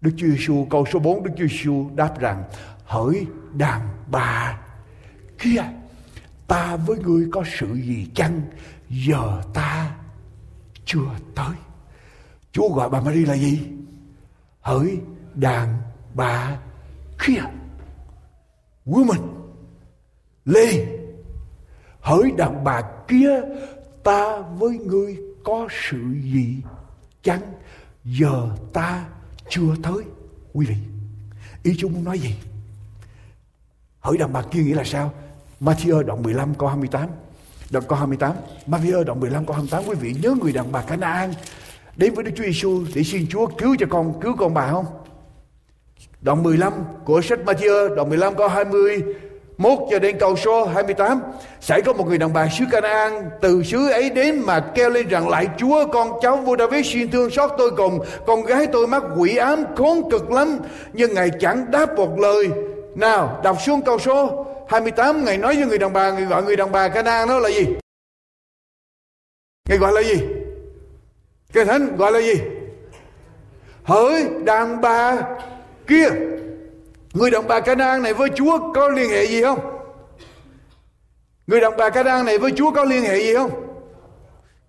Đức 0.01 0.11
Chúa 0.17 0.28
Giêsu 0.28 0.67
câu 0.69 0.86
số 0.86 0.99
4 0.99 1.23
Đức 1.23 1.32
Chúa 1.38 1.47
Giêsu 1.47 1.89
đáp 1.95 2.19
rằng, 2.19 2.43
hỡi 2.86 3.26
đàn 3.53 3.82
bà 4.11 4.59
kia, 5.39 5.63
ta 6.47 6.76
với 6.76 6.97
ngươi 6.97 7.28
có 7.32 7.43
sự 7.59 7.73
gì 7.73 8.07
chăng? 8.15 8.41
Giờ 8.89 9.41
ta 9.53 9.95
chưa 10.86 11.09
tới. 11.36 11.55
Chúa 12.51 12.69
gọi 12.69 12.89
bà 12.89 13.01
Maria 13.01 13.26
là 13.26 13.36
gì? 13.36 13.59
Hỡi 14.61 14.99
đàn 15.36 15.78
bà 16.13 16.57
kia 17.26 17.41
woman 18.86 19.44
Lê, 20.45 20.85
hỡi 21.99 22.31
đàn 22.37 22.63
bà 22.63 22.81
kia 23.07 23.41
ta 24.03 24.37
với 24.39 24.77
ngươi 24.77 25.17
có 25.43 25.67
sự 25.89 25.97
gì 26.23 26.55
chăng? 27.23 27.41
Giờ 28.03 28.49
ta 28.73 29.05
chưa 29.49 29.75
tới 29.83 30.03
quý 30.53 30.65
vị. 30.65 30.75
Ý 31.63 31.75
Chúa 31.77 31.89
muốn 31.89 32.03
nói 32.03 32.19
gì? 32.19 32.35
Hỏi 33.99 34.17
đàn 34.17 34.33
bà 34.33 34.41
kia 34.41 34.59
nghĩa 34.59 34.75
là 34.75 34.83
sao? 34.83 35.13
Matthew 35.61 36.03
đoạn 36.03 36.23
15 36.23 36.55
câu 36.55 36.69
28 36.69 37.09
đoạn 37.71 37.85
câu 37.87 37.97
28 37.97 38.35
Matthew 38.67 39.03
đoạn 39.03 39.19
15 39.19 39.45
câu 39.45 39.55
28 39.55 39.83
quý 39.89 39.95
vị 39.95 40.15
nhớ 40.21 40.35
người 40.41 40.53
đàn 40.53 40.71
bà 40.71 40.81
Canaan. 40.81 41.33
Đến 41.95 42.13
với 42.13 42.23
Đức 42.23 42.31
Chúa 42.35 42.43
Giêsu 42.43 42.83
để 42.95 43.03
xin 43.03 43.27
Chúa 43.29 43.47
cứu 43.47 43.75
cho 43.79 43.85
con 43.89 44.21
cứu 44.21 44.35
con 44.37 44.53
bà 44.53 44.71
không? 44.71 44.85
Đoạn 46.21 46.43
15 46.43 46.73
của 47.05 47.21
sách 47.21 47.39
Matthew 47.45 47.95
đoạn 47.95 48.09
15 48.09 48.35
câu 48.35 48.47
20 48.47 49.03
Mốt 49.57 49.79
cho 49.91 49.99
đến 49.99 50.17
câu 50.19 50.35
số 50.35 50.65
28 50.65 51.21
Sẽ 51.61 51.81
có 51.81 51.93
một 51.93 52.07
người 52.07 52.17
đàn 52.17 52.33
bà 52.33 52.47
xứ 52.47 52.65
Canaan 52.71 53.29
Từ 53.41 53.63
xứ 53.63 53.89
ấy 53.89 54.09
đến 54.09 54.39
mà 54.39 54.59
kêu 54.59 54.89
lên 54.89 55.07
rằng 55.07 55.29
Lại, 55.29 55.47
Chúa, 55.57 55.87
con 55.87 56.11
cháu 56.21 56.37
vua 56.37 56.57
David 56.57 56.93
xin 56.93 57.11
thương 57.11 57.29
xót 57.29 57.51
tôi 57.57 57.71
cùng. 57.77 57.99
Con 58.27 58.43
gái 58.43 58.67
tôi 58.67 58.87
mắc 58.87 59.03
quỷ 59.17 59.35
ám 59.35 59.63
khốn 59.75 60.09
cực 60.11 60.31
lắm, 60.31 60.57
Nhưng 60.93 61.13
Ngài 61.13 61.29
chẳng 61.39 61.71
đáp 61.71 61.95
một 61.95 62.19
lời. 62.19 62.49
Nào, 62.95 63.39
đọc 63.43 63.57
xuống 63.65 63.81
câu 63.81 63.99
số 63.99 64.45
28 64.69 65.25
Ngài 65.25 65.37
nói 65.37 65.55
với 65.55 65.65
người 65.65 65.77
đàn 65.77 65.93
bà 65.93 66.11
Ngài 66.11 66.25
gọi 66.25 66.43
người 66.43 66.55
đàn 66.55 66.71
bà 66.71 66.87
Canaan 66.87 67.27
đó 67.27 67.39
là 67.39 67.49
gì? 67.49 67.65
Ngài 69.69 69.77
gọi 69.77 69.91
là 69.91 70.01
gì? 70.01 70.21
Cái 71.53 71.65
thánh 71.65 71.97
gọi 71.97 72.11
là 72.11 72.19
gì? 72.19 72.41
Hỡi 73.83 74.27
đàn 74.43 74.81
bà 74.81 75.17
kia. 75.87 76.07
Người 77.16 77.32
đàn 77.32 77.47
bà 77.47 77.59
Canaan 77.59 78.03
này 78.03 78.13
với 78.13 78.30
Chúa 78.36 78.74
có 78.74 78.89
liên 78.89 79.09
hệ 79.09 79.26
gì 79.26 79.41
không? 79.41 79.59
Người 81.47 81.61
đàn 81.61 81.78
bà 81.78 81.89
Canaan 81.89 82.26
này 82.26 82.38
với 82.38 82.51
Chúa 82.51 82.72
có 82.72 82.84
liên 82.84 83.03
hệ 83.03 83.20
gì 83.20 83.34
không? 83.36 83.51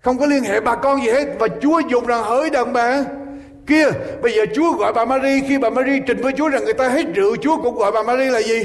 Không 0.00 0.18
có 0.18 0.26
liên 0.26 0.42
hệ 0.42 0.60
bà 0.60 0.76
con 0.76 1.00
gì 1.00 1.10
hết 1.10 1.28
Và 1.38 1.48
Chúa 1.60 1.80
dùng 1.90 2.06
rằng 2.06 2.24
hỡi 2.24 2.50
đàn 2.50 2.72
bà 2.72 3.04
kia, 3.66 3.84
Bây 4.22 4.32
giờ 4.32 4.44
Chúa 4.54 4.72
gọi 4.72 4.92
bà 4.92 5.04
Mary 5.04 5.40
Khi 5.48 5.58
bà 5.58 5.70
Mary 5.70 6.00
trình 6.06 6.20
với 6.22 6.32
Chúa 6.36 6.48
rằng 6.48 6.64
người 6.64 6.74
ta 6.74 6.88
hết 6.88 7.06
rượu, 7.14 7.36
Chúa 7.36 7.62
cũng 7.62 7.74
gọi 7.74 7.92
bà 7.92 8.02
Mary 8.02 8.24
là 8.24 8.42
gì? 8.42 8.64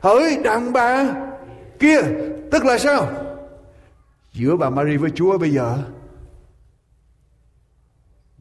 Hỡi 0.00 0.36
đàn 0.44 0.72
bà 0.72 1.04
kia, 1.78 2.00
Tức 2.50 2.64
là 2.64 2.78
sao? 2.78 3.08
Giữa 4.32 4.56
bà 4.56 4.70
Mary 4.70 4.96
với 4.96 5.10
Chúa 5.10 5.38
bây 5.38 5.50
giờ, 5.50 5.78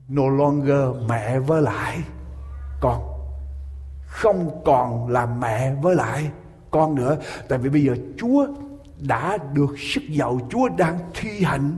No 0.07 0.23
longer 0.27 1.09
mẹ 1.09 1.39
với 1.39 1.61
lại 1.61 1.97
con 2.81 3.12
không 4.13 4.61
còn 4.65 5.09
là 5.09 5.25
mẹ 5.25 5.73
với 5.81 5.95
lại 5.95 6.29
con 6.71 6.95
nữa. 6.95 7.17
Tại 7.47 7.59
vì 7.59 7.69
bây 7.69 7.83
giờ 7.83 7.95
chúa 8.17 8.47
đã 8.99 9.37
được 9.53 9.79
sức 9.79 10.03
giàu, 10.09 10.39
chúa 10.51 10.69
đang 10.69 10.99
thi 11.13 11.29
hành 11.43 11.77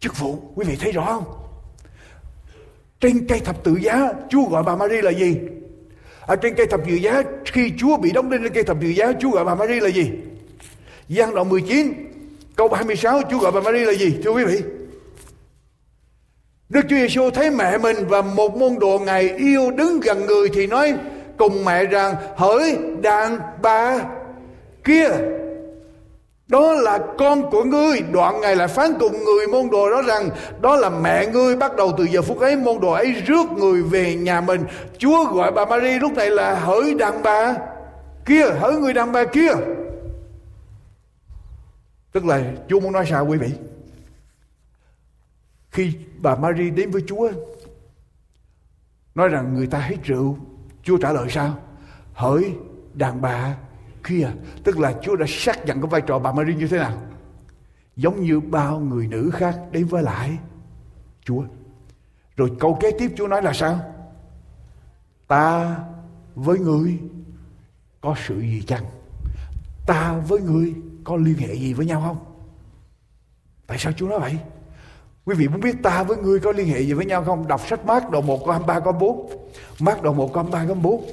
chức 0.00 0.18
vụ. 0.18 0.38
Quý 0.54 0.64
vị 0.68 0.76
thấy 0.80 0.92
rõ 0.92 1.04
không? 1.06 1.24
Trên 3.00 3.26
cây 3.26 3.40
thập 3.40 3.64
tự 3.64 3.76
giá, 3.76 4.12
chúa 4.28 4.48
gọi 4.48 4.62
bà 4.62 4.76
Maria 4.76 5.02
là 5.02 5.10
gì? 5.10 5.36
Ở 6.20 6.36
trên 6.36 6.54
cây 6.54 6.66
thập 6.66 6.80
tự 6.86 6.94
giá, 6.94 7.22
khi 7.44 7.72
chúa 7.78 7.96
bị 7.96 8.12
đóng 8.12 8.30
đinh 8.30 8.42
lên 8.42 8.52
cây 8.54 8.64
thập 8.64 8.76
tự 8.80 8.88
giá, 8.88 9.12
chúa 9.20 9.30
gọi 9.30 9.44
bà 9.44 9.54
Maria 9.54 9.80
là 9.80 9.88
gì? 9.88 10.10
Giăng 11.08 11.34
đoạn 11.34 11.48
19 11.48 11.92
câu 12.56 12.68
26 12.68 13.20
Chúa 13.30 13.38
gọi 13.38 13.52
bà 13.52 13.60
Maria 13.60 13.84
là 13.84 13.92
gì? 13.92 14.16
Thưa 14.24 14.30
quý 14.30 14.44
vị. 14.44 14.62
Đức 16.68 16.80
Chúa 16.88 16.96
Giêsu 16.96 17.30
thấy 17.30 17.50
mẹ 17.50 17.78
mình 17.78 17.96
và 18.08 18.22
một 18.22 18.56
môn 18.56 18.78
đồ 18.80 18.98
Ngài 18.98 19.28
yêu 19.36 19.70
đứng 19.70 20.00
gần 20.00 20.26
người 20.26 20.48
thì 20.54 20.66
nói 20.66 20.94
cùng 21.42 21.64
mẹ 21.64 21.84
rằng, 21.84 22.14
hỡi 22.36 22.78
đàn 23.02 23.38
bà 23.62 23.98
kia, 24.84 25.08
đó 26.48 26.72
là 26.72 26.98
con 27.18 27.50
của 27.50 27.64
ngươi. 27.64 28.00
Đoạn 28.12 28.40
ngài 28.40 28.56
lại 28.56 28.68
phán 28.68 28.90
cùng 29.00 29.24
người 29.24 29.46
môn 29.46 29.70
đồ 29.70 29.90
đó 29.90 30.02
rằng, 30.02 30.30
đó 30.60 30.76
là 30.76 30.90
mẹ 30.90 31.26
ngươi 31.26 31.56
bắt 31.56 31.76
đầu 31.76 31.92
từ 31.98 32.04
giờ 32.04 32.22
phút 32.22 32.40
ấy, 32.40 32.56
môn 32.56 32.80
đồ 32.80 32.90
ấy 32.92 33.12
rước 33.12 33.50
người 33.56 33.82
về 33.82 34.14
nhà 34.14 34.40
mình. 34.40 34.64
Chúa 34.98 35.24
gọi 35.24 35.52
bà 35.52 35.64
Marie 35.64 35.98
lúc 35.98 36.12
này 36.12 36.30
là, 36.30 36.54
hỡi 36.54 36.94
đàn 36.94 37.22
bà 37.22 37.54
kia, 38.26 38.44
hỡi 38.60 38.74
người 38.74 38.94
đàn 38.94 39.12
bà 39.12 39.24
kia. 39.24 39.52
Tức 42.12 42.24
là 42.24 42.42
chúa 42.68 42.80
muốn 42.80 42.92
nói 42.92 43.06
sao 43.10 43.26
quý 43.26 43.38
vị? 43.38 43.50
Khi 45.70 45.92
bà 46.18 46.34
Marie 46.34 46.70
đến 46.70 46.90
với 46.90 47.02
chúa, 47.06 47.30
nói 49.14 49.28
rằng 49.28 49.54
người 49.54 49.66
ta 49.66 49.78
hết 49.78 49.96
rượu. 50.04 50.36
Chúa 50.82 50.98
trả 50.98 51.12
lời 51.12 51.30
sao? 51.30 51.58
Hỡi 52.14 52.54
đàn 52.94 53.20
bà 53.20 53.56
kia. 54.04 54.30
Tức 54.64 54.78
là 54.78 54.94
Chúa 55.02 55.16
đã 55.16 55.26
xác 55.28 55.66
nhận 55.66 55.80
cái 55.80 55.90
vai 55.90 56.00
trò 56.00 56.18
bà 56.18 56.32
Maria 56.32 56.54
như 56.54 56.68
thế 56.68 56.78
nào? 56.78 57.02
Giống 57.96 58.22
như 58.22 58.40
bao 58.40 58.80
người 58.80 59.06
nữ 59.06 59.30
khác 59.34 59.58
đến 59.70 59.86
với 59.86 60.02
lại 60.02 60.38
Chúa. 61.24 61.44
Rồi 62.36 62.52
câu 62.60 62.78
kế 62.80 62.90
tiếp 62.98 63.12
Chúa 63.16 63.28
nói 63.28 63.42
là 63.42 63.52
sao? 63.52 63.80
Ta 65.28 65.76
với 66.34 66.58
người 66.58 66.98
có 68.00 68.14
sự 68.26 68.40
gì 68.40 68.62
chăng? 68.66 68.84
Ta 69.86 70.12
với 70.28 70.40
người 70.40 70.74
có 71.04 71.16
liên 71.16 71.38
hệ 71.38 71.54
gì 71.54 71.72
với 71.74 71.86
nhau 71.86 72.00
không? 72.00 72.18
Tại 73.66 73.78
sao 73.78 73.92
Chúa 73.92 74.08
nói 74.08 74.20
vậy? 74.20 74.38
Quý 75.26 75.34
vị 75.34 75.48
muốn 75.48 75.60
biết 75.60 75.74
ta 75.82 76.02
với 76.02 76.16
ngươi 76.16 76.40
có 76.40 76.52
liên 76.52 76.66
hệ 76.66 76.80
gì 76.80 76.92
với 76.92 77.06
nhau 77.06 77.24
không? 77.26 77.48
Đọc 77.48 77.60
sách 77.68 77.86
Mark 77.86 78.10
đoạn 78.10 78.26
1 78.26 78.38
câu 78.44 78.50
23 78.50 78.80
câu 78.80 78.92
4. 78.92 79.30
Mark 79.80 80.02
đoạn 80.02 80.16
1 80.16 80.34
câu 80.34 80.42
23 80.42 80.64
câu 80.66 80.76
4. 80.82 81.04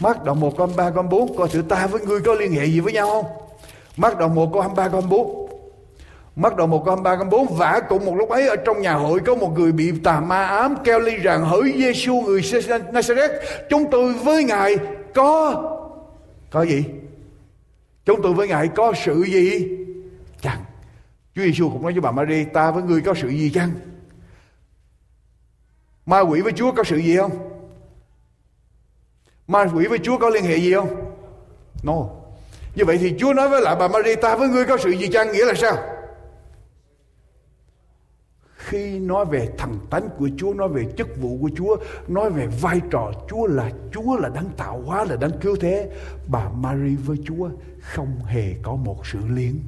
Mark 0.00 0.24
đoạn 0.24 0.40
1 0.40 0.56
câu 0.56 0.66
23 0.66 0.90
câu 0.90 1.02
4 1.02 1.36
coi 1.36 1.48
thử 1.48 1.62
ta 1.62 1.86
với 1.86 2.00
ngươi 2.00 2.20
có 2.20 2.34
liên 2.34 2.52
hệ 2.52 2.66
gì 2.66 2.80
với 2.80 2.92
nhau 2.92 3.10
không? 3.10 3.24
Mark 3.96 4.18
đoạn 4.18 4.34
1 4.34 4.52
câu 4.52 4.62
23 4.62 4.88
câu 4.88 5.00
4. 5.00 5.50
Mát 6.36 6.56
đoạn 6.56 6.70
1 6.70 6.84
câu 6.84 6.94
23 6.94 7.16
câu 7.16 7.46
4 7.46 7.56
vả 7.56 7.80
cùng 7.88 8.04
một 8.04 8.14
lúc 8.16 8.28
ấy 8.28 8.48
ở 8.48 8.56
trong 8.56 8.82
nhà 8.82 8.94
hội 8.94 9.20
có 9.20 9.34
một 9.34 9.58
người 9.58 9.72
bị 9.72 9.92
tà 10.04 10.20
ma 10.20 10.44
ám 10.44 10.74
kêu 10.84 10.98
ly 10.98 11.16
rằng, 11.16 11.44
hỡi 11.44 11.74
Giêsu 11.76 12.20
người 12.20 12.40
Nazareth 12.40 13.40
chúng 13.70 13.90
tôi 13.90 14.12
với 14.12 14.44
ngài 14.44 14.76
có 15.14 15.54
có 16.50 16.62
gì? 16.62 16.84
Chúng 18.04 18.22
tôi 18.22 18.32
với 18.32 18.48
ngài 18.48 18.68
có 18.68 18.92
sự 19.04 19.22
gì? 19.22 19.68
Chúa 21.34 21.42
Giêsu 21.42 21.70
cũng 21.70 21.82
nói 21.82 21.92
với 21.92 22.00
bà 22.00 22.10
Mary 22.10 22.44
ta 22.44 22.70
với 22.70 22.82
ngươi 22.82 23.00
có 23.00 23.14
sự 23.14 23.28
gì 23.28 23.50
chăng? 23.50 23.70
Ma 26.06 26.20
quỷ 26.20 26.40
với 26.40 26.52
Chúa 26.52 26.72
có 26.72 26.84
sự 26.84 26.96
gì 26.96 27.16
không? 27.16 27.50
Ma 29.46 29.64
quỷ 29.74 29.86
với 29.86 29.98
Chúa 29.98 30.18
có 30.18 30.28
liên 30.28 30.44
hệ 30.44 30.56
gì 30.56 30.74
không? 30.74 31.14
No. 31.82 32.08
Như 32.74 32.84
vậy 32.84 32.98
thì 32.98 33.14
Chúa 33.18 33.32
nói 33.32 33.48
với 33.48 33.62
lại 33.62 33.76
bà 33.78 33.88
Mary 33.88 34.14
ta 34.22 34.36
với 34.36 34.48
ngươi 34.48 34.64
có 34.64 34.78
sự 34.78 34.90
gì 34.90 35.08
chăng? 35.08 35.32
Nghĩa 35.32 35.44
là 35.44 35.54
sao? 35.54 35.76
Khi 38.56 38.98
nói 38.98 39.24
về 39.24 39.48
thần 39.58 39.78
tánh 39.90 40.08
của 40.18 40.28
Chúa, 40.36 40.54
nói 40.54 40.68
về 40.68 40.84
chức 40.96 41.08
vụ 41.20 41.38
của 41.40 41.50
Chúa, 41.56 41.76
nói 42.08 42.30
về 42.30 42.46
vai 42.46 42.80
trò 42.90 43.12
Chúa 43.28 43.46
là 43.46 43.70
Chúa 43.92 44.16
là 44.16 44.28
đấng 44.28 44.50
tạo 44.56 44.82
hóa, 44.86 45.04
là 45.04 45.16
đấng 45.16 45.40
cứu 45.40 45.56
thế, 45.60 45.90
bà 46.26 46.48
Mary 46.48 46.96
với 46.96 47.16
Chúa 47.24 47.48
không 47.80 48.24
hề 48.24 48.54
có 48.62 48.74
một 48.74 49.06
sự 49.06 49.18
liên 49.28 49.60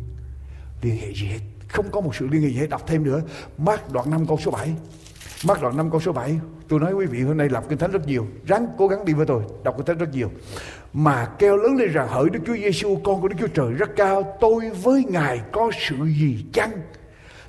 liên 0.83 0.97
hệ 0.97 1.13
gì 1.15 1.27
hết. 1.27 1.41
Không 1.73 1.91
có 1.91 2.01
một 2.01 2.17
sự 2.17 2.27
liên 2.27 2.43
hệ 2.43 2.49
gì 2.49 2.67
đọc 2.67 2.87
thêm 2.87 3.05
nữa. 3.05 3.23
Mark 3.59 3.93
đoạn 3.93 4.11
5 4.11 4.27
câu 4.27 4.39
số 4.39 4.51
7. 4.51 4.75
Mark 5.47 5.63
đoạn 5.63 5.77
5 5.77 5.91
câu 5.91 6.01
số 6.01 6.13
7. 6.13 6.39
Tôi 6.69 6.81
nói 6.81 6.93
quý 6.93 7.07
vị, 7.07 7.23
hôm 7.23 7.37
nay 7.37 7.49
đọc 7.49 7.65
kinh 7.69 7.79
thánh 7.79 7.91
rất 7.91 8.07
nhiều. 8.07 8.27
Ráng 8.47 8.67
cố 8.79 8.89
gắng 8.89 9.05
đi 9.05 9.13
với 9.13 9.27
tôi. 9.27 9.43
Đọc 9.65 9.75
kinh 9.77 9.87
thánh 9.87 9.99
rất 9.99 10.13
nhiều. 10.13 10.31
Mà 10.93 11.27
kêu 11.39 11.57
lớn 11.57 11.77
lên 11.77 11.93
rằng, 11.93 12.09
hỡi 12.09 12.31
Đức 12.31 12.41
Chúa 12.47 12.55
Giêsu 12.57 12.97
con 13.05 13.21
của 13.21 13.29
Đức 13.29 13.37
Chúa 13.41 13.47
Trời 13.47 13.73
rất 13.73 13.91
cao. 13.97 14.37
Tôi 14.41 14.71
với 14.71 15.05
Ngài 15.09 15.41
có 15.53 15.71
sự 15.89 15.97
gì 16.05 16.45
chăng? 16.53 16.71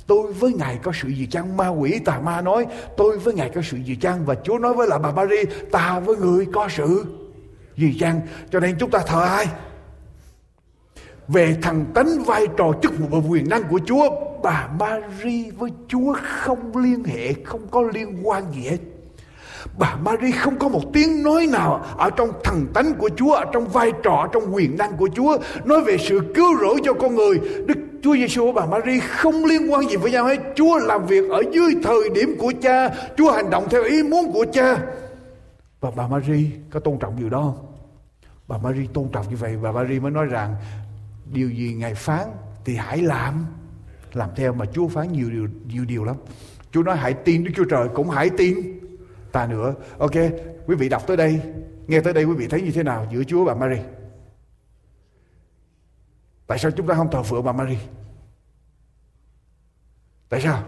Tôi 0.08 0.34
với 0.34 0.54
Ngài 0.54 0.80
có 0.84 0.92
sự 1.02 1.08
gì 1.08 1.28
chăng? 1.32 1.58
Ma 1.58 1.68
quỷ, 1.68 2.00
tà 2.00 2.20
ma 2.20 2.42
nói, 2.42 2.66
tôi 2.98 3.18
với 3.18 3.34
Ngài 3.34 3.50
có 3.50 3.62
sự 3.62 3.78
gì 3.78 3.96
chăng? 3.96 4.26
Và 4.26 4.36
Chúa 4.44 4.58
nói 4.58 4.74
với 4.74 4.88
là 4.88 4.98
bà 4.98 5.12
Mary, 5.12 5.44
ta 5.72 6.00
với 6.00 6.18
người 6.18 6.48
có 6.54 6.70
sự 6.70 7.06
gì 7.78 7.98
chăng? 8.00 8.22
Cho 8.52 8.60
nên 8.60 8.76
chúng 8.80 8.92
ta 8.92 9.00
thờ 9.08 9.22
ai? 9.22 9.48
Về 11.28 11.58
thằng 11.62 11.86
tánh 11.94 12.24
vai 12.26 12.48
trò 12.58 12.72
chức 12.82 13.00
vụ 13.00 13.08
và 13.10 13.30
quyền 13.30 13.50
năng 13.50 13.64
của 13.64 13.80
Chúa, 13.86 14.10
bà 14.44 14.70
Mary 14.80 15.52
với 15.52 15.72
Chúa 15.88 16.16
không 16.24 16.78
liên 16.78 17.04
hệ, 17.04 17.34
không 17.44 17.68
có 17.72 17.82
liên 17.94 18.28
quan 18.28 18.44
gì 18.54 18.62
hết. 18.62 18.78
Bà 19.78 19.96
Mary 19.96 20.32
không 20.32 20.60
có 20.60 20.70
một 20.70 20.82
tiếng 20.94 21.24
nói 21.24 21.48
nào 21.52 21.86
ở 21.98 22.10
trong 22.10 22.30
thần 22.44 22.68
tánh 22.74 22.94
của 22.94 23.10
Chúa, 23.16 23.34
ở 23.34 23.46
trong 23.54 23.68
vai 23.68 23.92
trò 24.04 24.28
trong 24.34 24.56
quyền 24.56 24.78
năng 24.78 24.98
của 24.98 25.10
Chúa, 25.16 25.38
nói 25.66 25.82
về 25.82 25.98
sự 25.98 26.22
cứu 26.36 26.58
rỗi 26.62 26.76
cho 26.84 26.94
con 26.94 27.16
người. 27.16 27.40
Đức 27.66 27.78
Chúa 28.04 28.14
Giêsu 28.14 28.52
và 28.52 28.66
bà 28.66 28.80
Mary 28.80 29.00
không 29.00 29.46
liên 29.46 29.72
quan 29.72 29.90
gì 29.90 29.96
với 29.96 30.12
nhau 30.12 30.26
hết. 30.26 30.38
Chúa 30.56 30.80
làm 30.80 31.06
việc 31.06 31.30
ở 31.30 31.42
dưới 31.54 31.76
thời 31.84 32.10
điểm 32.16 32.36
của 32.40 32.54
Cha, 32.62 32.90
Chúa 33.18 33.32
hành 33.32 33.50
động 33.50 33.68
theo 33.70 33.84
ý 33.84 34.04
muốn 34.04 34.32
của 34.34 34.46
Cha. 34.54 34.78
Và 35.82 35.92
bà 35.96 36.08
Mary 36.08 36.48
có 36.70 36.80
tôn 36.80 37.00
trọng 37.00 37.16
điều 37.20 37.30
đó 37.30 37.42
không? 37.42 37.66
Bà 38.48 38.58
Mary 38.58 38.88
tôn 38.94 39.08
trọng 39.14 39.26
như 39.30 39.36
vậy, 39.36 39.56
bà 39.64 39.72
Mary 39.72 40.00
mới 40.00 40.12
nói 40.12 40.26
rằng 40.26 40.56
điều 41.34 41.50
gì 41.50 41.74
ngài 41.74 41.96
phán 41.96 42.28
thì 42.66 42.76
hãy 42.76 43.02
làm. 43.02 43.46
Làm 44.14 44.30
theo 44.36 44.54
mà 44.54 44.66
Chúa 44.66 44.88
phán 44.88 45.12
nhiều 45.12 45.30
điều 45.32 45.48
nhiều 45.68 45.86
điều 45.86 46.04
lắm. 46.04 46.16
Chúa 46.72 46.84
nói 46.84 46.98
hãy 46.98 47.14
tin 47.14 47.44
Đức 47.44 47.52
Chúa 47.56 47.66
Trời 47.70 47.88
cũng 47.96 48.10
hãy 48.10 48.30
tin. 48.38 48.80
Ta 49.32 49.48
nữa. 49.48 49.76
Ok, 49.98 50.16
quý 50.68 50.76
vị 50.76 50.90
đọc 50.90 51.08
tới 51.08 51.18
đây. 51.18 51.42
Nghe 51.88 52.02
tới 52.02 52.14
đây 52.14 52.24
quý 52.24 52.34
vị 52.34 52.48
thấy 52.48 52.62
như 52.62 52.72
thế 52.72 52.84
nào 52.84 53.08
giữa 53.12 53.24
Chúa 53.24 53.44
và 53.44 53.56
Mary? 53.56 53.80
Tại 56.48 56.60
sao 56.60 56.72
chúng 56.72 56.88
ta 56.88 56.96
không 56.96 57.12
thờ 57.12 57.24
phượng 57.24 57.44
bà 57.44 57.52
Mary? 57.52 57.78
Tại 60.30 60.42
sao? 60.42 60.64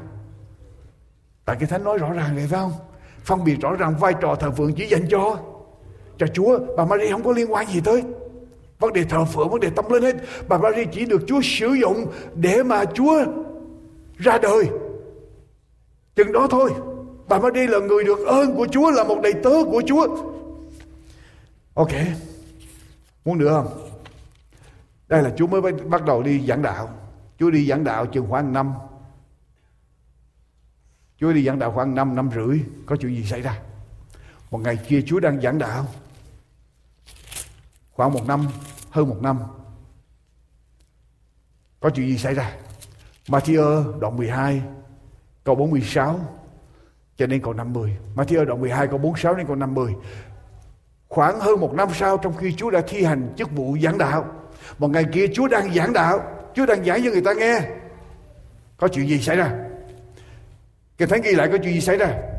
Tại 1.45 1.55
cái 1.59 1.70
thánh 1.70 1.84
nói 1.84 1.97
rõ 1.97 2.11
ràng 2.11 2.36
vậy 2.36 2.47
phải 2.47 2.59
không? 2.59 2.74
Phân 3.24 3.43
biệt 3.43 3.61
rõ 3.61 3.76
ràng 3.76 3.95
vai 3.97 4.13
trò 4.22 4.36
thờ 4.36 4.51
phượng 4.51 4.74
chỉ 4.74 4.88
dành 4.88 5.07
cho 5.09 5.39
cho 6.18 6.28
Chúa. 6.28 6.59
Bà 6.78 6.86
mary 6.86 7.11
không 7.11 7.24
có 7.24 7.32
liên 7.32 7.53
quan 7.53 7.68
gì 7.68 7.82
tới. 7.82 8.03
Vấn 8.80 8.93
đề 8.93 9.03
thờ 9.03 9.26
phượng, 9.26 9.49
vấn 9.49 9.59
đề 9.59 9.69
tâm 9.69 9.86
linh 9.89 10.03
hết. 10.03 10.15
Bà 10.47 10.57
Mary 10.57 10.86
chỉ 10.91 11.05
được 11.05 11.21
Chúa 11.28 11.41
sử 11.43 11.67
dụng 11.67 12.11
để 12.36 12.63
mà 12.63 12.86
Chúa 12.86 13.26
ra 14.17 14.38
đời. 14.38 14.69
Chừng 16.15 16.32
đó 16.32 16.47
thôi. 16.51 16.73
Bà 17.28 17.39
Mary 17.39 17.67
là 17.67 17.80
người 17.80 18.03
được 18.03 18.19
ơn 18.28 18.55
của 18.55 18.67
Chúa, 18.71 18.91
là 18.91 19.03
một 19.03 19.19
đầy 19.23 19.34
tớ 19.34 19.63
của 19.71 19.84
Chúa. 19.88 20.07
Ok. 21.73 21.91
Muốn 23.26 23.38
nữa 23.38 23.49
không? 23.53 23.89
Đây 25.07 25.23
là 25.23 25.34
Chúa 25.38 25.47
mới 25.47 25.61
bắt 25.71 26.05
đầu 26.05 26.23
đi 26.23 26.47
giảng 26.47 26.61
đạo. 26.61 26.89
Chúa 27.39 27.49
đi 27.49 27.67
giảng 27.67 27.84
đạo 27.84 28.05
chừng 28.05 28.26
khoảng 28.30 28.53
năm. 28.53 28.73
Chúa 31.19 31.34
đi 31.34 31.45
giảng 31.45 31.59
đạo 31.59 31.71
khoảng 31.71 31.95
năm, 31.95 32.15
năm 32.15 32.30
rưỡi. 32.36 32.59
Có 32.86 32.95
chuyện 32.95 33.15
gì 33.15 33.23
xảy 33.23 33.41
ra? 33.41 33.59
Một 34.51 34.57
ngày 34.57 34.78
kia 34.88 35.01
Chúa 35.05 35.19
đang 35.19 35.41
giảng 35.41 35.59
đạo. 35.59 35.86
Khoảng 37.96 38.14
một 38.14 38.28
năm, 38.28 38.48
hơn 38.89 39.10
một 39.10 39.18
năm. 39.22 39.39
Có 41.80 41.89
chuyện 41.89 42.08
gì 42.08 42.18
xảy 42.18 42.34
ra? 42.34 42.52
Matthew 43.28 44.00
đoạn 44.00 44.18
12 44.18 44.62
câu 45.43 45.56
46 45.56 46.20
cho 47.18 47.28
nên 47.28 47.41
câu 47.41 47.54
50. 47.54 47.98
Matthew 48.16 48.46
đoạn 48.46 48.62
12 48.62 48.88
câu 48.88 48.98
46 48.98 49.36
đến 49.36 49.48
câu 49.48 49.56
50. 49.56 49.93
Khoảng 51.08 51.39
hơn 51.39 51.60
một 51.60 51.74
năm 51.74 51.89
sau 51.93 52.18
trong 52.18 52.38
khi 52.38 52.54
Chúa 52.54 52.70
đã 52.70 52.82
thi 52.88 53.04
hành 53.04 53.34
chức 53.38 53.52
vụ 53.52 53.78
giảng 53.84 53.98
đạo. 53.98 54.26
Một 54.78 54.88
ngày 54.88 55.06
kia 55.12 55.28
Chúa 55.34 55.48
đang 55.48 55.74
giảng 55.74 55.93
đạo. 55.93 56.20
Chúa 56.56 56.66
đang 56.66 56.86
giảng 56.86 57.04
cho 57.04 57.12
người 57.12 57.22
ta 57.22 57.34
nghe. 57.34 57.62
Có 58.78 58.88
chuyện 58.88 59.08
gì 59.08 59.20
xảy 59.20 59.36
ra? 59.36 59.52
Kinh 60.98 61.10
Thánh 61.10 61.22
ghi 61.22 61.32
lại 61.32 61.48
có 61.52 61.58
chuyện 61.58 61.74
gì 61.74 61.82
xảy 61.82 61.98
ra? 61.98 62.35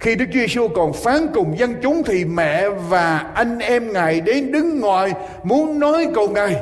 Khi 0.00 0.14
Đức 0.14 0.24
Chúa 0.32 0.40
Giêsu 0.40 0.68
còn 0.68 0.92
phán 0.92 1.26
cùng 1.34 1.58
dân 1.58 1.74
chúng 1.82 2.02
thì 2.02 2.24
mẹ 2.24 2.68
và 2.68 3.18
anh 3.34 3.58
em 3.58 3.92
Ngài 3.92 4.20
đến 4.20 4.52
đứng 4.52 4.80
ngoài 4.80 5.12
muốn 5.42 5.80
nói 5.80 6.06
cùng 6.14 6.34
Ngài. 6.34 6.56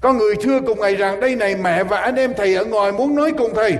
Có 0.00 0.12
người 0.12 0.34
thưa 0.42 0.60
cùng 0.66 0.80
Ngài 0.80 0.96
rằng 0.96 1.20
đây 1.20 1.36
này 1.36 1.56
mẹ 1.56 1.84
và 1.84 1.98
anh 1.98 2.16
em 2.16 2.34
thầy 2.36 2.54
ở 2.54 2.64
ngoài 2.64 2.92
muốn 2.92 3.14
nói 3.14 3.32
cùng 3.38 3.54
thầy. 3.54 3.76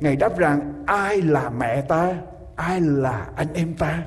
Ngài 0.00 0.16
đáp 0.16 0.38
rằng 0.38 0.72
ai 0.86 1.22
là 1.22 1.50
mẹ 1.58 1.82
ta, 1.88 2.08
ai 2.56 2.80
là 2.80 3.26
anh 3.36 3.48
em 3.54 3.74
ta. 3.78 3.98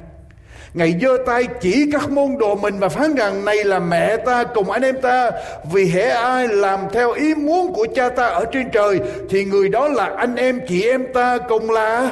Ngài 0.73 0.95
giơ 1.01 1.17
tay 1.25 1.47
chỉ 1.61 1.89
các 1.91 2.09
môn 2.09 2.37
đồ 2.39 2.55
mình 2.55 2.79
và 2.79 2.89
phán 2.89 3.15
rằng 3.15 3.45
này 3.45 3.63
là 3.63 3.79
mẹ 3.79 4.17
ta 4.17 4.43
cùng 4.43 4.71
anh 4.71 4.81
em 4.81 5.01
ta 5.01 5.31
vì 5.71 5.85
hễ 5.85 6.09
ai 6.09 6.47
làm 6.47 6.79
theo 6.93 7.11
ý 7.11 7.35
muốn 7.35 7.73
của 7.73 7.87
cha 7.95 8.09
ta 8.09 8.25
ở 8.25 8.45
trên 8.51 8.69
trời 8.71 8.99
thì 9.29 9.45
người 9.45 9.69
đó 9.69 9.87
là 9.87 10.05
anh 10.17 10.35
em 10.35 10.59
chị 10.67 10.83
em 10.83 11.13
ta 11.13 11.37
cùng 11.37 11.69
là 11.69 12.11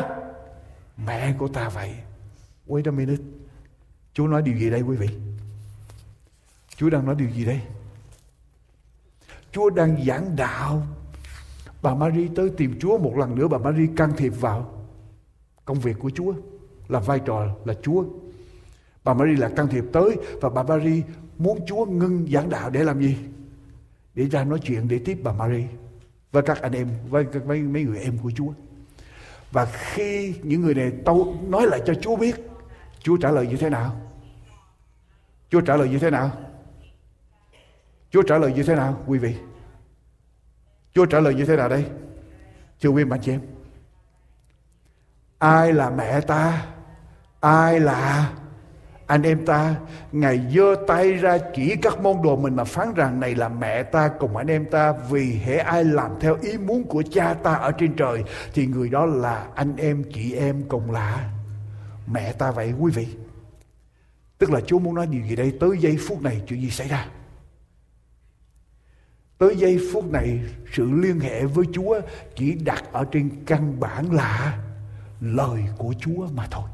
mẹ 1.06 1.34
của 1.38 1.48
ta 1.48 1.70
vậy. 1.70 1.96
Wait 2.68 2.90
a 2.90 2.92
minute. 2.92 3.24
Chúa 4.14 4.28
nói 4.28 4.42
điều 4.42 4.58
gì 4.58 4.70
đây 4.70 4.82
quý 4.82 4.98
vị? 4.98 5.10
Chúa 6.76 6.90
đang 6.90 7.06
nói 7.06 7.16
điều 7.16 7.30
gì 7.30 7.46
đây? 7.46 7.62
Chúa 9.52 9.70
đang 9.70 10.06
giảng 10.06 10.36
đạo. 10.36 10.88
Bà 11.82 11.96
Marie 11.96 12.28
tới 12.36 12.50
tìm 12.58 12.80
Chúa 12.80 12.98
một 12.98 13.18
lần 13.18 13.36
nữa 13.36 13.48
bà 13.48 13.58
Marie 13.58 13.90
can 13.96 14.12
thiệp 14.18 14.34
vào 14.40 14.86
công 15.66 15.80
việc 15.80 16.00
của 16.00 16.10
Chúa 16.10 16.34
là 16.88 17.00
vai 17.00 17.20
trò 17.20 17.46
là 17.66 17.74
Chúa 17.82 18.04
Bà 19.08 19.14
Marie 19.14 19.38
là 19.38 19.50
can 19.50 19.68
thiệp 19.68 19.84
tới 19.94 20.18
và 20.42 20.50
bà 20.50 20.64
Marie 20.64 21.02
muốn 21.38 21.60
Chúa 21.68 21.86
ngưng 21.86 22.28
giảng 22.32 22.50
đạo 22.50 22.70
để 22.70 22.84
làm 22.84 23.02
gì? 23.02 23.18
Để 24.14 24.30
ra 24.30 24.44
nói 24.44 24.60
chuyện 24.64 24.88
để 24.88 25.00
tiếp 25.06 25.20
bà 25.24 25.34
Marie 25.34 25.68
với 26.32 26.44
các 26.44 26.62
anh 26.62 26.72
em, 26.72 26.88
với 27.10 27.26
mấy, 27.46 27.62
mấy 27.62 27.84
người 27.84 28.00
em 28.00 28.18
của 28.24 28.32
Chúa. 28.32 28.52
Và 29.52 29.66
khi 29.66 30.36
những 30.44 30.62
người 30.62 30.76
này 30.76 30.92
tâu 31.06 31.38
nói 31.48 31.68
lại 31.68 31.82
cho 31.86 31.94
Chúa 31.94 32.16
biết, 32.16 32.36
Chúa 33.00 33.18
trả 33.18 33.32
lời 33.32 33.48
như 33.48 33.58
thế 33.58 33.70
nào? 33.70 33.96
Chúa 35.50 35.62
trả 35.62 35.76
lời 35.76 35.90
như 35.90 36.00
thế 36.00 36.10
nào? 36.10 36.32
Chúa 38.12 38.22
trả 38.22 38.38
lời 38.38 38.54
như 38.54 38.64
thế 38.64 38.76
nào 38.76 39.04
quý 39.08 39.20
vị? 39.20 39.36
Chúa 40.94 41.06
trả 41.06 41.20
lời 41.20 41.36
như 41.36 41.46
thế 41.46 41.56
nào 41.56 41.70
đây? 41.70 41.86
Thưa 42.82 42.90
quý 42.90 43.04
bạn 43.04 43.20
chị 43.24 43.32
em. 43.32 43.42
Ai 45.38 45.74
là 45.74 45.90
mẹ 45.90 46.22
ta? 46.22 46.66
Ai 47.40 47.80
là 47.80 48.34
anh 49.08 49.24
em 49.24 49.46
ta, 49.46 49.76
ngài 50.12 50.42
giơ 50.56 50.76
tay 50.88 51.14
ra 51.14 51.38
chỉ 51.56 51.76
các 51.82 52.00
môn 52.00 52.18
đồ 52.24 52.36
mình 52.36 52.56
mà 52.56 52.64
phán 52.64 52.94
rằng 52.94 53.20
này 53.20 53.36
là 53.36 53.50
mẹ 53.50 53.84
ta 53.84 54.08
cùng 54.20 54.38
anh 54.38 54.48
em 54.48 54.66
ta, 54.66 54.92
vì 55.10 55.34
hễ 55.34 55.58
ai 55.58 55.84
làm 55.84 56.12
theo 56.20 56.38
ý 56.42 56.58
muốn 56.58 56.84
của 56.84 57.04
cha 57.12 57.34
ta 57.34 57.54
ở 57.54 57.72
trên 57.72 57.96
trời, 57.96 58.24
thì 58.54 58.66
người 58.66 58.90
đó 58.90 59.06
là 59.06 59.48
anh 59.56 59.76
em 59.78 60.04
chị 60.14 60.34
em 60.34 60.64
cùng 60.68 60.92
là 60.92 61.30
mẹ 62.12 62.32
ta 62.32 62.52
vậy 62.52 62.74
quý 62.80 62.92
vị. 62.92 63.08
Tức 64.38 64.52
là 64.52 64.62
chúa 64.62 64.80
muốn 64.80 64.96
nói 64.96 65.08
điều 65.08 65.22
gì 65.22 65.36
đây? 65.36 65.54
Tới 65.60 65.78
giây 65.80 65.98
phút 66.08 66.22
này 66.22 66.42
chuyện 66.48 66.62
gì 66.62 66.70
xảy 66.70 66.88
ra? 66.88 67.08
Tới 69.38 69.56
giây 69.56 69.80
phút 69.94 70.12
này, 70.12 70.40
sự 70.74 70.92
liên 70.92 71.20
hệ 71.20 71.46
với 71.46 71.66
chúa 71.74 72.02
chỉ 72.36 72.54
đặt 72.54 72.84
ở 72.92 73.06
trên 73.12 73.30
căn 73.46 73.80
bản 73.80 74.14
là 74.14 74.60
lời 75.22 75.64
của 75.78 75.94
chúa 76.00 76.28
mà 76.36 76.48
thôi. 76.52 76.70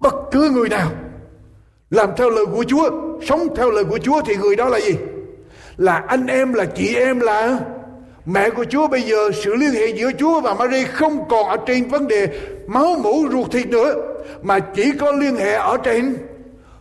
Bất 0.00 0.14
cứ 0.30 0.50
người 0.50 0.68
nào 0.68 0.90
làm 1.90 2.10
theo 2.16 2.30
lời 2.30 2.46
của 2.46 2.64
Chúa, 2.68 2.90
sống 3.22 3.54
theo 3.56 3.70
lời 3.70 3.84
của 3.84 3.98
Chúa 3.98 4.20
thì 4.26 4.36
người 4.36 4.56
đó 4.56 4.68
là 4.68 4.80
gì? 4.80 4.96
Là 5.76 6.04
anh 6.06 6.26
em, 6.26 6.52
là 6.52 6.64
chị 6.64 6.94
em, 6.94 7.20
là 7.20 7.58
mẹ 8.26 8.50
của 8.50 8.64
Chúa. 8.64 8.88
Bây 8.88 9.02
giờ 9.02 9.30
sự 9.44 9.54
liên 9.54 9.70
hệ 9.70 9.86
giữa 9.86 10.10
Chúa 10.18 10.40
và 10.40 10.54
Maria 10.54 10.84
không 10.84 11.28
còn 11.28 11.48
ở 11.48 11.56
trên 11.66 11.88
vấn 11.88 12.08
đề 12.08 12.28
máu 12.66 12.96
mủ 13.02 13.28
ruột 13.32 13.50
thịt 13.50 13.68
nữa, 13.68 13.94
mà 14.42 14.58
chỉ 14.58 14.92
có 15.00 15.12
liên 15.12 15.36
hệ 15.36 15.52
ở 15.52 15.76
trên 15.76 16.16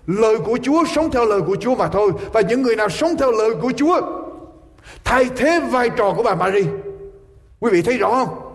lời 0.07 0.37
của 0.45 0.57
Chúa, 0.63 0.83
sống 0.95 1.11
theo 1.11 1.25
lời 1.25 1.41
của 1.47 1.55
Chúa 1.59 1.75
mà 1.75 1.87
thôi. 1.87 2.11
Và 2.33 2.41
những 2.41 2.61
người 2.61 2.75
nào 2.75 2.89
sống 2.89 3.17
theo 3.19 3.31
lời 3.31 3.49
của 3.61 3.71
Chúa 3.77 4.01
thay 5.03 5.25
thế 5.37 5.59
vai 5.71 5.89
trò 5.89 6.13
của 6.17 6.23
bà 6.23 6.35
Maria. 6.35 6.63
Quý 7.59 7.71
vị 7.71 7.81
thấy 7.81 7.97
rõ 7.97 8.09
không? 8.09 8.48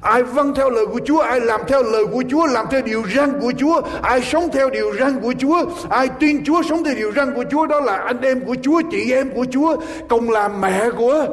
Ai 0.00 0.22
vâng 0.22 0.54
theo 0.54 0.70
lời 0.70 0.86
của 0.86 1.00
Chúa, 1.04 1.18
ai 1.18 1.40
làm 1.40 1.60
theo 1.68 1.82
lời 1.82 2.06
của 2.12 2.22
Chúa, 2.30 2.46
làm 2.46 2.66
theo 2.70 2.82
điều 2.82 3.02
răn 3.16 3.40
của 3.40 3.52
Chúa, 3.58 3.80
ai 4.02 4.20
sống 4.20 4.48
theo 4.52 4.70
điều 4.70 4.94
răn 4.94 5.20
của 5.20 5.34
Chúa, 5.38 5.64
ai 5.90 6.08
tin 6.20 6.44
Chúa 6.44 6.62
sống 6.62 6.84
theo 6.84 6.94
điều 6.94 7.12
răn 7.12 7.34
của 7.34 7.44
Chúa, 7.50 7.66
đó 7.66 7.80
là 7.80 7.96
anh 7.96 8.20
em 8.20 8.44
của 8.44 8.56
Chúa, 8.62 8.82
chị 8.90 9.12
em 9.12 9.30
của 9.34 9.46
Chúa, 9.50 9.76
cùng 10.08 10.30
làm 10.30 10.60
mẹ 10.60 10.90
của 10.98 11.26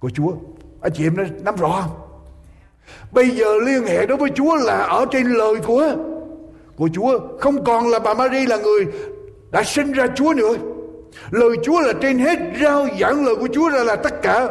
của 0.00 0.10
Chúa. 0.10 0.32
Anh 0.80 0.92
chị 0.94 1.04
em 1.04 1.16
nắm 1.44 1.56
rõ 1.56 1.80
không? 1.82 1.90
Bây 3.12 3.30
giờ 3.30 3.46
liên 3.66 3.86
hệ 3.86 4.06
đối 4.06 4.18
với 4.18 4.30
Chúa 4.34 4.54
là 4.54 4.78
ở 4.78 5.06
trên 5.10 5.26
lời 5.26 5.54
của 5.66 5.94
của 6.76 6.88
Chúa, 6.94 7.18
không 7.40 7.64
còn 7.64 7.88
là 7.88 7.98
bà 7.98 8.14
Maria 8.14 8.46
là 8.46 8.56
người 8.56 8.86
đã 9.50 9.62
sinh 9.62 9.92
ra 9.92 10.06
Chúa 10.14 10.34
nữa. 10.34 10.54
Lời 11.30 11.56
Chúa 11.64 11.80
là 11.80 11.92
trên 12.00 12.18
hết, 12.18 12.38
rao 12.62 12.86
giảng 13.00 13.24
lời 13.26 13.34
của 13.36 13.48
Chúa 13.52 13.68
ra 13.68 13.84
là 13.84 13.96
tất 13.96 14.22
cả. 14.22 14.48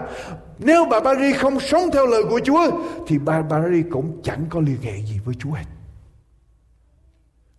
Nếu 0.64 0.86
bà 0.86 0.99
Paris 0.99 1.38
không 1.38 1.59
sống 1.59 1.89
theo 1.93 2.05
lời 2.05 2.24
của 2.30 2.39
Chúa 2.45 2.72
thì 3.07 3.18
bà 3.18 3.41
Paris 3.49 3.86
cũng 3.91 4.22
chẳng 4.24 4.45
có 4.49 4.59
liên 4.59 4.78
hệ 4.82 4.97
gì 4.97 5.20
với 5.26 5.36
Chúa 5.39 5.51
hết. 5.51 5.66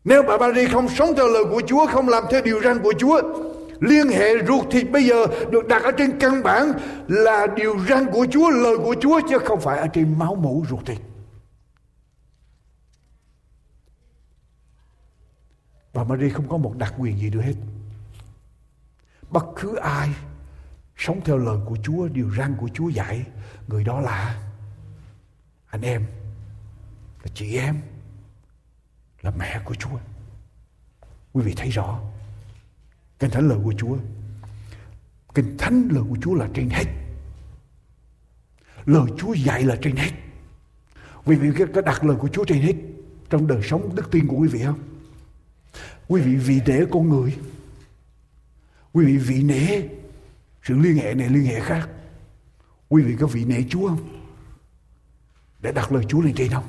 Nếu 0.05 0.23
bà 0.23 0.39
Paris 0.39 0.71
không 0.73 0.89
sống 0.89 1.09
theo 1.17 1.29
lời 1.29 1.45
của 1.51 1.63
Chúa, 1.67 1.87
không 1.87 2.09
làm 2.09 2.25
theo 2.31 2.43
điều 2.43 2.63
răn 2.63 2.83
của 2.83 2.93
Chúa, 2.99 3.23
liên 3.81 4.09
hệ 4.09 4.47
ruột 4.47 4.65
thịt 4.71 4.91
bây 4.91 5.05
giờ 5.05 5.27
được 5.51 5.67
đặt 5.69 5.83
ở 5.83 5.91
trên 5.99 6.19
căn 6.19 6.43
bản 6.43 6.73
là 7.09 7.47
điều 7.47 7.79
răn 7.89 8.07
của 8.13 8.27
Chúa, 8.31 8.51
lời 8.51 8.77
của 8.79 8.95
Chúa 9.01 9.21
chứ 9.31 9.39
không 9.39 9.61
phải 9.61 9.79
ở 9.79 9.87
trên 9.87 10.19
máu 10.19 10.35
mủ 10.35 10.65
ruột 10.71 10.87
thịt. 10.87 10.99
Bà 15.95 16.05
Marie 16.05 16.29
không 16.29 16.49
có 16.49 16.57
một 16.57 16.75
đặc 16.79 16.95
quyền 16.99 17.19
gì 17.19 17.31
nữa 17.31 17.41
hết. 17.41 17.55
Bất 19.31 19.45
cứ 19.57 19.77
ai 19.77 20.09
sống 20.97 21.21
theo 21.25 21.39
lời 21.39 21.59
của 21.67 21.77
Chúa, 21.83 22.09
điều 22.09 22.31
răn 22.37 22.57
của 22.57 22.69
Chúa 22.75 22.89
dạy, 22.89 23.27
người 23.69 23.85
đó 23.85 24.01
là 24.01 24.43
anh 25.67 25.83
em, 25.83 26.07
là 27.23 27.31
chị 27.35 27.57
em, 27.57 27.81
là 29.23 29.33
mẹ 29.39 29.61
của 29.65 29.75
Chúa. 29.75 29.99
Quý 31.33 31.43
vị 31.43 31.55
thấy 31.57 31.71
rõ, 31.71 32.01
Kinh 33.19 33.31
Thánh 33.31 33.49
lời 33.49 33.59
của 33.65 33.75
Chúa, 33.79 33.97
Kinh 35.35 35.57
Thánh 35.59 35.89
lời 35.93 36.05
của 36.09 36.17
Chúa 36.23 36.35
là 36.35 36.49
trên 36.55 36.69
hết. 36.71 36.85
Lời 38.87 39.07
Chúa 39.19 39.33
dạy 39.33 39.63
là 39.63 39.77
trên 39.83 39.97
hết. 39.97 40.11
Quý 41.25 41.37
vị 41.37 41.67
có 41.75 41.81
đặt 41.81 42.05
lời 42.05 42.17
của 42.17 42.29
Chúa 42.29 42.45
trên 42.45 42.63
hết 42.63 42.75
trong 43.31 43.47
đời 43.47 43.61
sống 43.63 43.95
đức 43.95 44.11
tin 44.11 44.27
của 44.27 44.37
quý 44.37 44.49
vị 44.49 44.63
không? 44.65 44.79
Quý 46.09 46.21
vị 46.21 46.37
vì 46.37 46.61
để 46.67 46.85
con 46.91 47.09
người. 47.09 47.37
Quý 48.93 49.05
vị 49.05 49.17
vì 49.17 49.43
nể 49.43 49.89
sự 50.65 50.75
liên 50.75 50.97
hệ 50.97 51.15
này 51.15 51.29
liên 51.29 51.45
hệ 51.45 51.61
khác. 51.61 51.89
Quý 52.89 53.03
vị 53.03 53.17
có 53.21 53.27
vị 53.27 53.45
nể 53.45 53.63
Chúa 53.71 53.89
không? 53.89 54.21
Để 55.61 55.73
đặt 55.73 55.93
lời 55.93 56.05
Chúa 56.09 56.21
lên 56.21 56.35
trên 56.35 56.51
không? 56.51 56.65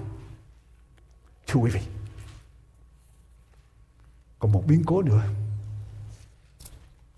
Thưa 1.48 1.60
quý 1.60 1.72
vị. 1.72 1.82
Còn 4.40 4.52
một 4.52 4.64
biến 4.68 4.84
cố 4.86 5.02
nữa. 5.02 5.24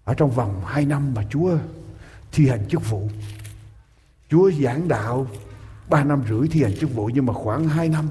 Ở 0.03 0.13
trong 0.13 0.31
vòng 0.31 0.63
hai 0.65 0.85
năm 0.85 1.13
mà 1.13 1.23
Chúa 1.29 1.57
thi 2.31 2.49
hành 2.49 2.67
chức 2.69 2.89
vụ. 2.89 3.09
Chúa 4.29 4.51
giảng 4.51 4.87
đạo 4.87 5.27
ba 5.89 6.03
năm 6.03 6.23
rưỡi 6.29 6.47
thi 6.47 6.63
hành 6.63 6.75
chức 6.79 6.93
vụ, 6.93 7.09
nhưng 7.13 7.25
mà 7.25 7.33
khoảng 7.33 7.67
hai 7.67 7.89
năm, 7.89 8.09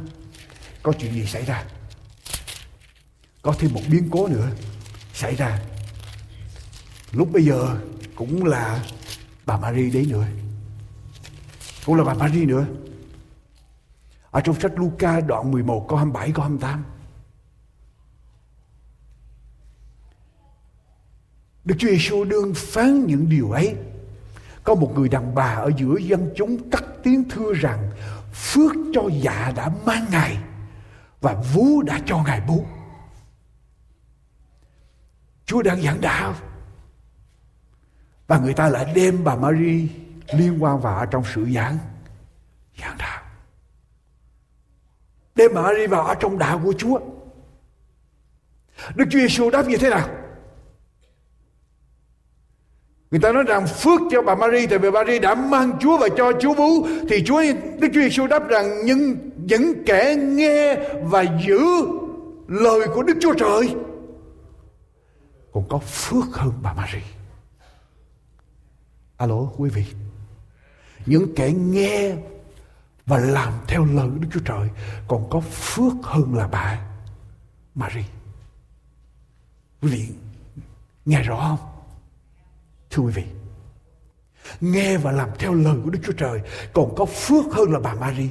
có 0.83 0.93
chuyện 0.99 1.12
gì 1.12 1.27
xảy 1.27 1.45
ra? 1.45 1.64
có 3.47 3.55
thêm 3.59 3.73
một 3.73 3.81
biến 3.91 4.09
cố 4.11 4.29
nữa 4.29 4.49
xảy 5.14 5.35
ra 5.35 5.59
lúc 7.12 7.33
bây 7.33 7.45
giờ 7.45 7.79
cũng 8.17 8.45
là 8.45 8.85
bà 9.47 9.57
Marie 9.57 9.91
đấy 9.91 10.07
nữa. 10.11 10.25
Cũng 11.87 11.95
là 11.95 12.05
bà 12.05 12.14
Marie 12.14 12.47
nữa. 12.47 12.67
Ở 14.31 14.41
trong 14.41 14.61
sách 14.61 14.73
Luca 14.77 15.21
đoạn 15.21 15.51
11 15.51 15.87
câu 15.89 15.99
27 15.99 16.33
câu 16.33 16.43
28 16.43 16.85
Đức 21.64 21.75
Chúa 21.79 21.89
Giêsu 21.89 22.25
đương 22.25 22.53
phán 22.55 23.07
những 23.07 23.29
điều 23.29 23.51
ấy. 23.51 23.75
Có 24.64 24.75
một 24.75 24.93
người 24.95 25.09
đàn 25.09 25.35
bà 25.35 25.55
ở 25.55 25.71
giữa 25.77 25.97
dân 25.99 26.33
chúng 26.37 26.71
cắt 26.71 26.85
tiếng 27.03 27.25
thưa 27.31 27.53
rằng, 27.53 27.91
phước 28.33 28.73
cho 28.95 29.03
dạ 29.23 29.53
đã 29.57 29.71
mang 29.87 30.07
ngài 30.11 30.39
và 31.21 31.43
vú 31.55 31.83
đã 31.83 32.01
cho 32.07 32.23
ngài 32.23 32.41
bú. 32.41 32.67
Chúa 35.47 35.62
đang 35.62 35.83
giảng 35.83 36.01
đạo 36.01 36.35
và 38.27 38.39
người 38.39 38.55
ta 38.55 38.68
lại 38.68 38.93
đem 38.95 39.24
bà 39.24 39.37
Marie 39.37 39.87
liên 40.33 40.62
quan 40.62 40.81
vào 40.81 41.07
trong 41.07 41.22
sự 41.35 41.47
giảng 41.55 41.79
giảng 42.81 42.97
đạo. 42.99 43.22
Đem 45.35 45.51
bà 45.55 45.62
Marie 45.62 45.87
vào 45.87 46.07
ở 46.07 46.14
trong 46.14 46.39
đạo 46.39 46.61
của 46.64 46.74
Chúa. 46.79 46.99
Đức 48.95 49.05
Chúa 49.11 49.18
Giêsu 49.18 49.51
đáp 49.51 49.68
như 49.68 49.77
thế 49.77 49.91
nào? 49.91 50.09
Người 53.11 53.20
ta 53.20 53.33
nói 53.33 53.43
rằng 53.43 53.66
phước 53.66 54.01
cho 54.11 54.22
bà 54.22 54.35
Marie 54.35 54.66
tại 54.66 54.79
vì 54.79 54.91
bà 54.91 55.01
Marie 55.05 55.18
đã 55.18 55.35
mang 55.35 55.79
Chúa 55.81 55.99
và 55.99 56.09
cho 56.16 56.33
Chúa 56.41 56.55
bú 56.55 56.87
thì 57.09 57.24
Chúa, 57.27 57.43
Đức 57.79 57.89
Chúa 57.95 58.01
Giêsu 58.01 58.27
đáp 58.27 58.49
rằng 58.49 58.85
những 58.85 59.16
những 59.37 59.85
kẻ 59.87 60.16
nghe 60.16 60.77
và 61.03 61.24
giữ 61.47 61.61
lời 62.49 62.81
của 62.95 63.03
Đức 63.03 63.16
Chúa 63.20 63.35
Trời 63.35 63.74
còn 65.53 65.64
có 65.68 65.79
phước 65.79 66.24
hơn 66.33 66.53
bà 66.62 66.72
Marie. 66.72 67.16
Alo 69.17 69.49
quý 69.57 69.71
vị. 69.71 69.85
Những 71.07 71.35
kẻ 71.37 71.53
nghe 71.53 72.17
và 73.07 73.19
làm 73.19 73.53
theo 73.67 73.85
lời 73.85 74.09
của 74.09 74.19
Đức 74.19 74.29
Chúa 74.33 74.41
Trời 74.45 74.69
còn 75.09 75.31
có 75.31 75.41
phước 75.41 75.93
hơn 76.03 76.35
là 76.35 76.47
bà 76.47 76.81
Marie. 77.75 78.05
Quý 79.83 79.89
vị 79.89 80.09
nghe 81.05 81.23
rõ 81.23 81.49
không? 81.49 81.69
Thưa 82.91 83.03
quý 83.03 83.12
vị, 83.12 83.25
nghe 84.61 84.97
và 84.97 85.12
làm 85.12 85.29
theo 85.39 85.55
lời 85.55 85.77
của 85.85 85.91
Đức 85.91 85.99
Chúa 86.07 86.12
Trời 86.12 86.41
còn 86.73 86.95
có 86.97 87.05
phước 87.05 87.45
hơn 87.53 87.73
là 87.73 87.81
bà 87.81 87.95
Marie. 87.95 88.29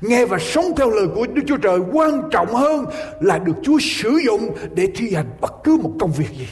Nghe 0.00 0.26
và 0.26 0.38
sống 0.40 0.64
theo 0.76 0.90
lời 0.90 1.08
của 1.14 1.26
Đức 1.26 1.42
Chúa 1.48 1.56
Trời 1.56 1.78
quan 1.92 2.22
trọng 2.30 2.54
hơn 2.54 2.84
là 3.20 3.38
được 3.38 3.56
Chúa 3.62 3.78
sử 3.80 4.18
dụng 4.26 4.56
để 4.74 4.88
thi 4.94 5.14
hành 5.14 5.36
bất 5.40 5.52
cứ 5.64 5.78
một 5.82 5.92
công 6.00 6.12
việc 6.12 6.30
gì. 6.30 6.48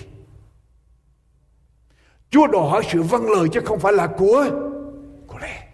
Chúa 2.30 2.46
đòi 2.46 2.70
hỏi 2.70 2.82
sự 2.92 3.02
vâng 3.02 3.30
lời 3.30 3.48
chứ 3.52 3.60
không 3.64 3.78
phải 3.78 3.92
là 3.92 4.06
của 4.06 4.44
của 5.26 5.38
lẽ. 5.38 5.68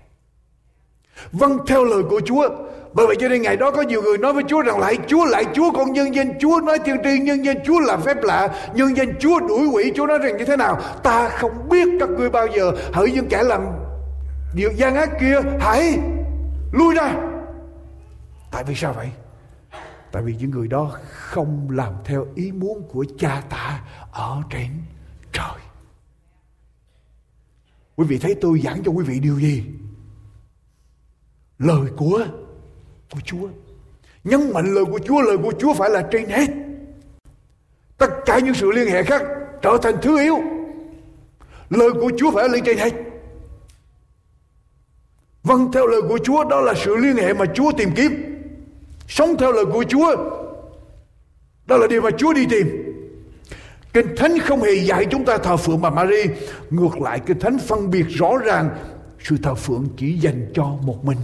Vâng 1.32 1.58
theo 1.66 1.84
lời 1.84 2.02
của 2.10 2.20
Chúa. 2.24 2.48
Bởi 2.92 3.06
vậy 3.06 3.16
cho 3.20 3.28
nên 3.28 3.42
ngày 3.42 3.56
đó 3.56 3.70
có 3.70 3.82
nhiều 3.82 4.02
người 4.02 4.18
nói 4.18 4.32
với 4.32 4.44
Chúa 4.48 4.62
rằng 4.62 4.78
lại 4.78 4.98
Chúa 5.06 5.24
lại 5.24 5.44
Chúa, 5.54 5.70
con 5.70 5.92
nhân 5.92 6.14
danh 6.14 6.38
Chúa 6.38 6.60
nói 6.60 6.78
tiên 6.78 6.96
tri, 7.04 7.18
nhân 7.18 7.44
danh 7.44 7.56
Chúa 7.64 7.80
là 7.80 7.96
phép 7.96 8.16
lạ, 8.22 8.48
nhân 8.74 8.96
danh 8.96 9.18
Chúa 9.20 9.40
đuổi 9.40 9.66
quỷ. 9.66 9.92
Chúa 9.96 10.06
nói 10.06 10.18
rằng 10.18 10.36
như 10.36 10.44
thế 10.44 10.56
nào? 10.56 10.80
Ta 11.02 11.28
không 11.28 11.68
biết 11.68 11.88
các 12.00 12.08
ngươi 12.10 12.30
bao 12.30 12.46
giờ. 12.56 12.72
Hỡi 12.92 13.12
những 13.12 13.28
kẻ 13.28 13.42
làm 13.42 13.66
điều 14.54 14.70
gian 14.76 14.94
ác 14.94 15.10
kia, 15.20 15.36
hãy 15.60 15.98
lui 16.72 16.94
ra. 16.94 17.14
Tại 18.50 18.64
vì 18.64 18.74
sao 18.74 18.92
vậy? 18.92 19.10
Tại 20.12 20.22
vì 20.22 20.34
những 20.38 20.50
người 20.50 20.68
đó 20.68 20.90
không 21.10 21.68
làm 21.70 21.92
theo 22.04 22.26
ý 22.34 22.52
muốn 22.52 22.82
của 22.92 23.04
cha 23.18 23.42
ta 23.50 23.80
ở 24.12 24.42
trên 24.50 24.68
trời 25.32 25.63
quý 27.96 28.06
vị 28.08 28.18
thấy 28.18 28.34
tôi 28.34 28.60
giảng 28.64 28.82
cho 28.84 28.90
quý 28.90 29.04
vị 29.04 29.20
điều 29.20 29.40
gì 29.40 29.62
lời 31.58 31.90
của 31.96 32.26
của 33.12 33.20
Chúa. 33.24 33.48
Nhấn 34.24 34.52
mạnh 34.52 34.74
lời 34.74 34.84
của 34.84 34.98
Chúa, 34.98 35.22
lời 35.22 35.38
của 35.38 35.52
Chúa 35.58 35.74
phải 35.74 35.90
là 35.90 36.08
trên 36.10 36.28
hết. 36.28 36.46
Tất 37.98 38.10
cả 38.26 38.38
những 38.38 38.54
sự 38.54 38.70
liên 38.70 38.88
hệ 38.88 39.02
khác 39.02 39.22
trở 39.62 39.78
thành 39.82 39.94
thứ 40.02 40.18
yếu. 40.18 40.38
Lời 41.70 41.90
của 41.92 42.10
Chúa 42.18 42.30
phải 42.30 42.48
lên 42.48 42.64
trên 42.64 42.78
hết. 42.78 42.92
Vâng 45.42 45.72
theo 45.72 45.86
lời 45.86 46.02
của 46.08 46.18
Chúa 46.24 46.44
đó 46.44 46.60
là 46.60 46.74
sự 46.84 46.96
liên 46.96 47.16
hệ 47.16 47.34
mà 47.34 47.44
Chúa 47.54 47.72
tìm 47.72 47.90
kiếm. 47.96 48.12
Sống 49.08 49.36
theo 49.38 49.52
lời 49.52 49.64
của 49.64 49.84
Chúa 49.88 50.16
đó 51.66 51.76
là 51.76 51.86
điều 51.86 52.02
mà 52.02 52.10
Chúa 52.18 52.32
đi 52.32 52.46
tìm. 52.50 52.93
Kinh 53.94 54.16
Thánh 54.16 54.38
không 54.38 54.62
hề 54.62 54.74
dạy 54.74 55.06
chúng 55.10 55.24
ta 55.24 55.38
thờ 55.38 55.56
phượng 55.56 55.80
bà 55.80 55.90
Mary. 55.90 56.22
Ngược 56.70 57.00
lại 57.00 57.20
Kinh 57.26 57.38
Thánh 57.38 57.58
phân 57.58 57.90
biệt 57.90 58.04
rõ 58.08 58.36
ràng 58.44 58.70
sự 59.20 59.36
thờ 59.42 59.54
phượng 59.54 59.88
chỉ 59.96 60.12
dành 60.12 60.52
cho 60.54 60.64
một 60.64 61.04
mình 61.04 61.18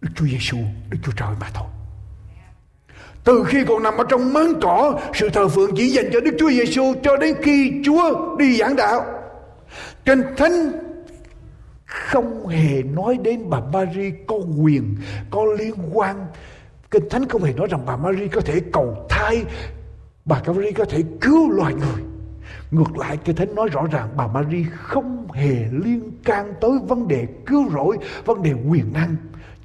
Đức 0.00 0.08
Chúa 0.14 0.26
Giêsu, 0.26 0.56
Đức 0.90 0.98
Chúa 1.04 1.12
Trời 1.16 1.28
mà 1.40 1.46
thôi. 1.54 1.66
Từ 3.24 3.44
khi 3.46 3.64
còn 3.64 3.82
nằm 3.82 3.96
ở 3.96 4.04
trong 4.08 4.32
máng 4.32 4.60
cỏ, 4.60 5.00
sự 5.14 5.28
thờ 5.28 5.48
phượng 5.48 5.76
chỉ 5.76 5.88
dành 5.88 6.10
cho 6.12 6.20
Đức 6.20 6.36
Chúa 6.38 6.50
Giêsu 6.50 6.94
cho 7.02 7.16
đến 7.16 7.36
khi 7.42 7.72
Chúa 7.84 8.36
đi 8.36 8.56
giảng 8.56 8.76
đạo. 8.76 9.04
Kinh 10.04 10.22
Thánh 10.36 10.72
không 11.84 12.46
hề 12.46 12.82
nói 12.82 13.18
đến 13.22 13.50
bà 13.50 13.60
Mary 13.72 14.12
có 14.26 14.36
quyền, 14.58 14.96
có 15.30 15.44
liên 15.58 15.74
quan. 15.92 16.26
Kinh 16.90 17.08
Thánh 17.08 17.28
không 17.28 17.42
hề 17.42 17.52
nói 17.52 17.66
rằng 17.70 17.80
bà 17.86 17.96
Mary 17.96 18.28
có 18.28 18.40
thể 18.40 18.60
cầu 18.72 19.06
thai, 19.08 19.44
bà 20.26 20.40
Calvary 20.40 20.72
có 20.72 20.84
thể 20.84 21.02
cứu 21.20 21.50
loài 21.50 21.74
người. 21.74 22.04
Ngược 22.70 22.98
lại 22.98 23.16
Kinh 23.16 23.36
Thánh 23.36 23.54
nói 23.54 23.68
rõ 23.72 23.86
ràng 23.90 24.08
bà 24.16 24.26
Marie 24.26 24.64
không 24.72 25.26
hề 25.32 25.54
liên 25.84 26.10
can 26.24 26.54
tới 26.60 26.70
vấn 26.88 27.08
đề 27.08 27.26
cứu 27.46 27.70
rỗi, 27.70 27.98
vấn 28.24 28.42
đề 28.42 28.52
quyền 28.68 28.92
năng 28.92 29.16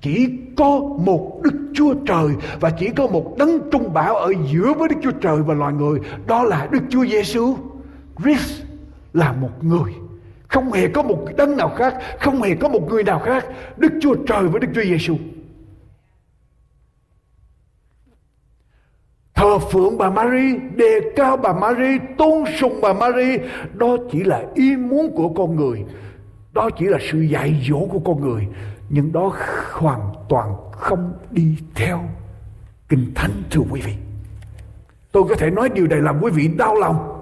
chỉ 0.01 0.29
có 0.57 0.79
một 0.79 1.41
Đức 1.43 1.53
Chúa 1.73 1.93
Trời 2.05 2.27
và 2.59 2.69
chỉ 2.69 2.89
có 2.89 3.07
một 3.07 3.37
đấng 3.37 3.71
trung 3.71 3.93
bảo 3.93 4.15
ở 4.15 4.33
giữa 4.51 4.73
với 4.73 4.89
Đức 4.89 4.95
Chúa 5.03 5.11
Trời 5.11 5.37
và 5.41 5.53
loài 5.53 5.73
người, 5.73 5.99
đó 6.27 6.43
là 6.43 6.67
Đức 6.71 6.83
Chúa 6.89 7.05
Giêsu. 7.05 7.55
Christ 8.23 8.63
là 9.13 9.31
một 9.31 9.63
người, 9.63 9.91
không 10.47 10.71
hề 10.71 10.87
có 10.87 11.03
một 11.03 11.25
đấng 11.37 11.57
nào 11.57 11.71
khác, 11.77 11.95
không 12.19 12.41
hề 12.41 12.55
có 12.55 12.69
một 12.69 12.89
người 12.89 13.03
nào 13.03 13.19
khác, 13.19 13.45
Đức 13.77 13.91
Chúa 14.01 14.15
Trời 14.15 14.47
với 14.47 14.59
Đức 14.59 14.67
Chúa 14.75 14.83
Giêsu. 14.83 15.15
Thờ 19.41 19.59
phượng 19.59 19.97
bà 19.97 20.09
Mary, 20.09 20.57
đề 20.75 20.99
cao 21.15 21.37
bà 21.37 21.53
Mary, 21.53 21.97
tôn 22.17 22.43
sùng 22.59 22.79
bà 22.81 22.93
Mary, 22.93 23.37
đó 23.73 23.97
chỉ 24.11 24.23
là 24.23 24.43
ý 24.55 24.75
muốn 24.75 25.15
của 25.15 25.29
con 25.29 25.55
người. 25.55 25.85
Đó 26.53 26.69
chỉ 26.79 26.85
là 26.85 26.97
sự 27.11 27.21
dạy 27.21 27.65
dỗ 27.69 27.87
của 27.91 27.99
con 27.99 28.21
người. 28.21 28.47
Nhưng 28.89 29.11
đó 29.11 29.35
hoàn 29.71 30.01
toàn 30.29 30.55
không 30.71 31.13
đi 31.31 31.57
theo 31.75 32.03
kinh 32.89 33.11
thánh 33.15 33.31
thưa 33.51 33.61
quý 33.71 33.81
vị. 33.81 33.93
Tôi 35.11 35.23
có 35.29 35.35
thể 35.35 35.51
nói 35.51 35.69
điều 35.69 35.87
này 35.87 36.01
làm 36.01 36.19
quý 36.21 36.31
vị 36.31 36.49
đau 36.57 36.75
lòng. 36.75 37.21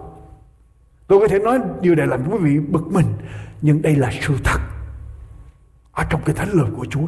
Tôi 1.08 1.20
có 1.20 1.28
thể 1.28 1.40
nói 1.40 1.60
điều 1.82 1.96
này 1.96 2.08
làm 2.08 2.32
quý 2.32 2.38
vị 2.42 2.60
bực 2.60 2.94
mình. 2.94 3.08
Nhưng 3.62 3.82
đây 3.82 3.96
là 3.96 4.12
sự 4.22 4.34
thật 4.44 4.60
ở 5.92 6.04
trong 6.10 6.22
cái 6.26 6.36
thánh 6.36 6.50
lời 6.54 6.70
của 6.78 6.86
Chúa. 6.86 7.08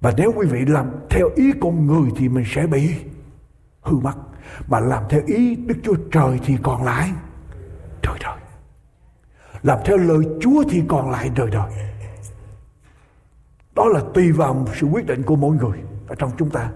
Và 0.00 0.12
nếu 0.16 0.32
quý 0.36 0.46
vị 0.46 0.58
làm 0.66 0.86
theo 1.10 1.28
ý 1.36 1.52
con 1.60 1.86
người 1.86 2.10
thì 2.16 2.28
mình 2.28 2.44
sẽ 2.54 2.66
bị 2.66 2.90
hư 3.84 3.96
mất, 3.96 4.14
mà 4.68 4.80
làm 4.80 5.02
theo 5.08 5.20
ý 5.26 5.56
Đức 5.56 5.74
Chúa 5.82 5.94
Trời 6.12 6.40
thì 6.44 6.56
còn 6.62 6.84
lại 6.84 7.12
đời 8.02 8.18
đời. 8.22 8.38
Làm 9.62 9.78
theo 9.84 9.96
lời 9.96 10.24
Chúa 10.40 10.64
thì 10.70 10.82
còn 10.88 11.10
lại 11.10 11.30
đời 11.36 11.50
đời. 11.50 11.72
Đó 13.74 13.88
là 13.88 14.00
tùy 14.14 14.32
vào 14.32 14.66
sự 14.80 14.86
quyết 14.86 15.06
định 15.06 15.22
của 15.22 15.36
mỗi 15.36 15.56
người 15.56 15.78
ở 16.08 16.14
trong 16.14 16.30
chúng 16.38 16.50
ta. 16.50 16.70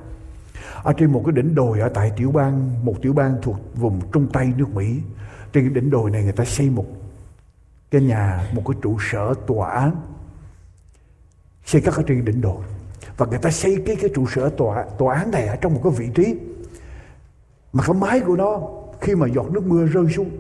Ở 0.83 0.93
trên 0.93 1.13
một 1.13 1.23
cái 1.27 1.33
đỉnh 1.33 1.55
đồi 1.55 1.81
ở 1.81 1.89
tại 1.89 2.13
tiểu 2.17 2.31
bang, 2.31 2.85
một 2.85 2.95
tiểu 3.03 3.13
bang 3.13 3.37
thuộc 3.43 3.57
vùng 3.75 4.01
trung 4.13 4.29
tây 4.33 4.53
nước 4.57 4.75
mỹ, 4.75 5.01
trên 5.53 5.65
cái 5.65 5.75
đỉnh 5.75 5.91
đồi 5.91 6.11
này 6.11 6.23
người 6.23 6.33
ta 6.33 6.45
xây 6.45 6.71
một 6.71 6.87
cái 7.91 8.01
nhà, 8.01 8.51
một 8.53 8.63
cái 8.67 8.77
trụ 8.83 8.97
sở, 9.11 9.35
tòa 9.47 9.71
án, 9.71 9.97
xây 11.65 11.81
các 11.81 11.97
ở 11.97 12.03
trên 12.07 12.25
đỉnh 12.25 12.41
đồi. 12.41 12.63
Và 13.17 13.27
người 13.27 13.39
ta 13.39 13.51
xây 13.51 13.83
cái 13.87 13.97
cái 13.97 14.11
trụ 14.15 14.27
sở, 14.27 14.49
tòa 14.49 14.85
tòa 14.99 15.15
án 15.15 15.31
này 15.31 15.47
ở 15.47 15.57
trong 15.57 15.75
một 15.75 15.81
cái 15.85 15.93
vị 15.97 16.09
trí 16.15 16.35
mà 17.73 17.85
cái 17.87 17.95
mái 17.95 18.21
của 18.21 18.37
nó 18.37 18.61
khi 19.01 19.15
mà 19.15 19.27
giọt 19.35 19.51
nước 19.53 19.67
mưa 19.67 19.87
rơi 19.87 20.05
xuống 20.17 20.31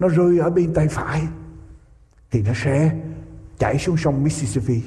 nó 0.00 0.08
rơi 0.08 0.38
ở 0.38 0.50
bên 0.50 0.74
tay 0.74 0.88
phải 0.88 1.22
thì 2.30 2.42
nó 2.42 2.52
sẽ 2.64 2.90
chảy 3.58 3.78
xuống 3.78 3.96
sông 3.96 4.24
Mississippi 4.24 4.82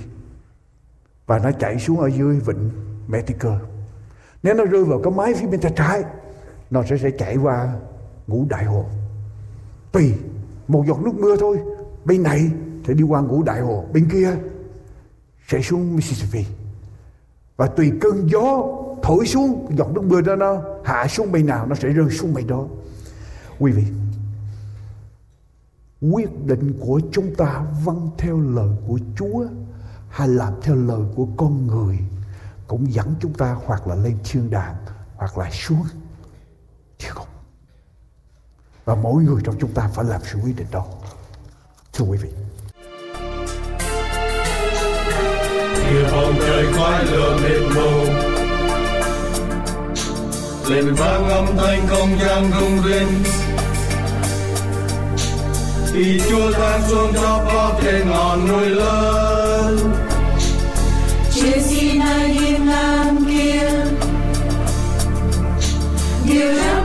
và 1.28 1.39
nó 1.39 1.52
chảy 1.52 1.80
xuống 1.80 2.00
ở 2.00 2.08
dưới 2.08 2.39
vịnh 2.39 2.70
Mexico. 3.08 3.60
Nếu 4.43 4.54
nó 4.54 4.66
rơi 4.66 4.84
vào 4.84 5.00
cái 5.04 5.14
mái 5.14 5.34
phía 5.34 5.48
bên 5.48 5.62
tay 5.62 5.74
trái, 5.76 6.04
nó 6.70 6.84
sẽ 6.84 6.98
sẽ 6.98 7.12
chạy 7.12 7.38
qua 7.38 7.74
ngũ 8.28 8.46
đại 8.50 8.66
hồ. 8.66 8.86
Tùy 9.91 10.14
một 10.68 10.84
giọt 10.88 11.00
nước 11.02 11.14
mưa 11.16 11.38
thôi, 11.38 11.60
bên 12.06 12.24
này 12.24 12.52
sẽ 12.88 12.93
đi 12.93 13.04
qua 13.04 13.22
ngũ 13.22 13.43
đại 13.43 13.62
hồ, 13.62 13.86
bên 13.93 14.10
kia 14.12 14.38
sẽ 15.48 15.62
xuống 15.62 15.96
Mississippi. 15.96 16.46
Và 17.58 17.68
tùy 17.68 17.91
cơn 18.02 18.30
gió 18.30 18.64
thổi 19.06 19.28
xuống, 19.28 19.68
giọt 19.78 19.88
nước 19.93 20.03
mưa 20.03 20.22
đó 20.22 20.36
nó 20.36 20.62
hạ 20.84 21.08
xuống 21.08 21.32
bên 21.32 21.45
nào 21.45 21.68
nó 21.68 21.76
sẽ 21.76 21.89
rơi 21.89 22.10
xuống 22.10 22.34
bên 22.34 22.47
đó. 22.47 22.66
Quý 23.60 23.72
vị, 23.72 23.84
quyết 26.12 26.45
định 26.45 26.80
của 26.80 27.01
chúng 27.12 27.36
ta 27.36 27.64
vâng 27.84 28.10
theo 28.18 28.39
lời 28.39 28.70
của 28.88 28.99
Chúa 29.18 29.45
hay 30.10 30.28
làm 30.28 30.53
theo 30.62 30.76
lời 30.76 31.01
của 31.16 31.28
con 31.38 31.68
người 31.68 31.99
cũng 32.68 32.93
dẫn 32.93 33.16
chúng 33.20 33.34
ta 33.34 33.58
hoặc 33.66 33.88
là 33.88 33.95
lên 33.95 34.18
thiên 34.24 34.49
đàng 34.49 34.76
hoặc 35.16 35.38
là 35.38 35.49
xuống 35.51 35.84
địa 36.99 37.10
ngục 37.16 37.28
và 38.86 38.95
mỗi 38.95 39.24
người 39.24 39.41
trong 39.45 39.56
chúng 39.60 39.72
ta 39.72 39.89
phải 39.93 40.06
làm 40.06 40.22
sự 40.24 40.39
quyết 40.43 40.56
định 40.56 40.68
đó. 40.72 40.86
Thưa 41.93 42.06
quý 42.06 42.18
vị. 42.18 42.30
Như 45.93 46.03
bầu 46.12 46.34
trời 46.39 46.74
khói 46.74 47.06
lửa 47.06 47.39
mịt 47.43 47.76
mù 47.76 48.14
lên 50.70 50.93
vang 50.93 51.30
âm 51.30 51.45
thanh 51.57 51.88
không 51.88 52.20
gian 52.20 52.51
rung 52.59 52.84
rinh 52.84 53.24
thì 55.93 56.22
chúa 56.30 56.51
giáng 56.51 56.82
xuống 56.89 57.13
cho 57.13 57.45
bao 57.47 57.80
trên 57.84 58.09
ngọn 58.09 58.47
núi 58.47 58.70
lớn. 58.70 59.93
Chuyện 61.36 61.59
gì 61.63 61.91
nơi 61.99 62.30
hiên 62.30 62.66
ngang 62.66 63.26
kia. 63.28 63.70
Điều 66.30 66.51
lắm 66.51 66.85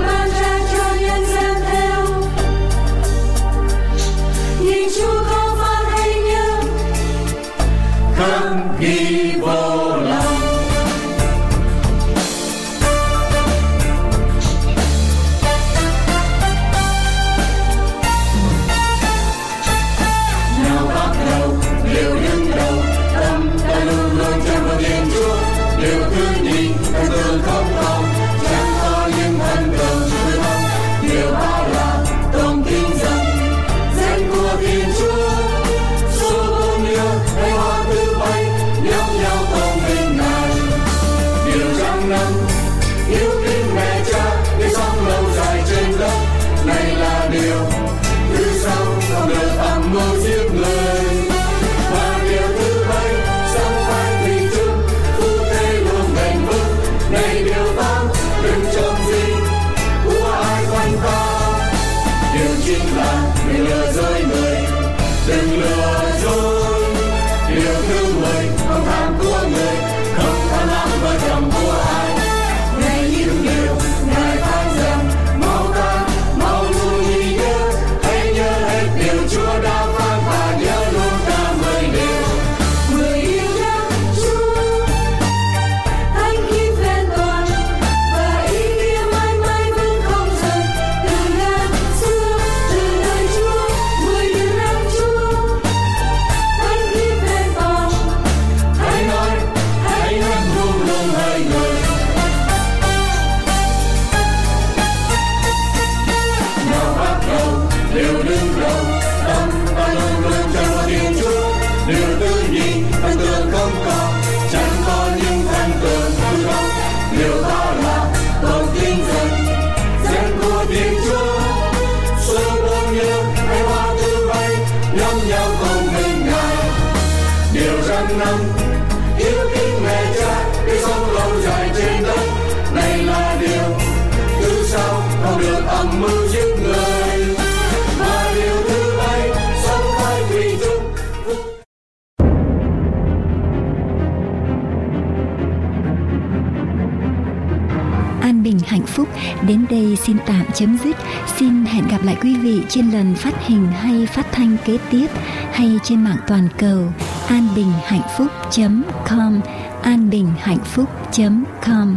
tạm 150.40 150.52
chấm 150.54 150.78
dứt. 150.84 150.96
Xin 151.36 151.64
hẹn 151.64 151.88
gặp 151.88 152.02
lại 152.02 152.16
quý 152.22 152.36
vị 152.36 152.62
trên 152.68 152.90
lần 152.90 153.14
phát 153.14 153.46
hình 153.46 153.66
hay 153.66 154.06
phát 154.06 154.26
thanh 154.32 154.56
kế 154.64 154.78
tiếp 154.90 155.06
hay 155.52 155.78
trên 155.82 156.04
mạng 156.04 156.18
toàn 156.26 156.48
cầu 156.58 156.92
an 157.28 157.48
bình 157.56 157.72
hạnh 157.84 158.02
phúc.com 158.16 159.40
an 159.82 160.10
bình 160.10 160.28
hạnh 160.38 160.64
phúc.com 160.64 161.96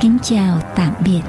Kính 0.00 0.18
chào 0.22 0.60
tạm 0.76 0.92
biệt. 1.04 1.20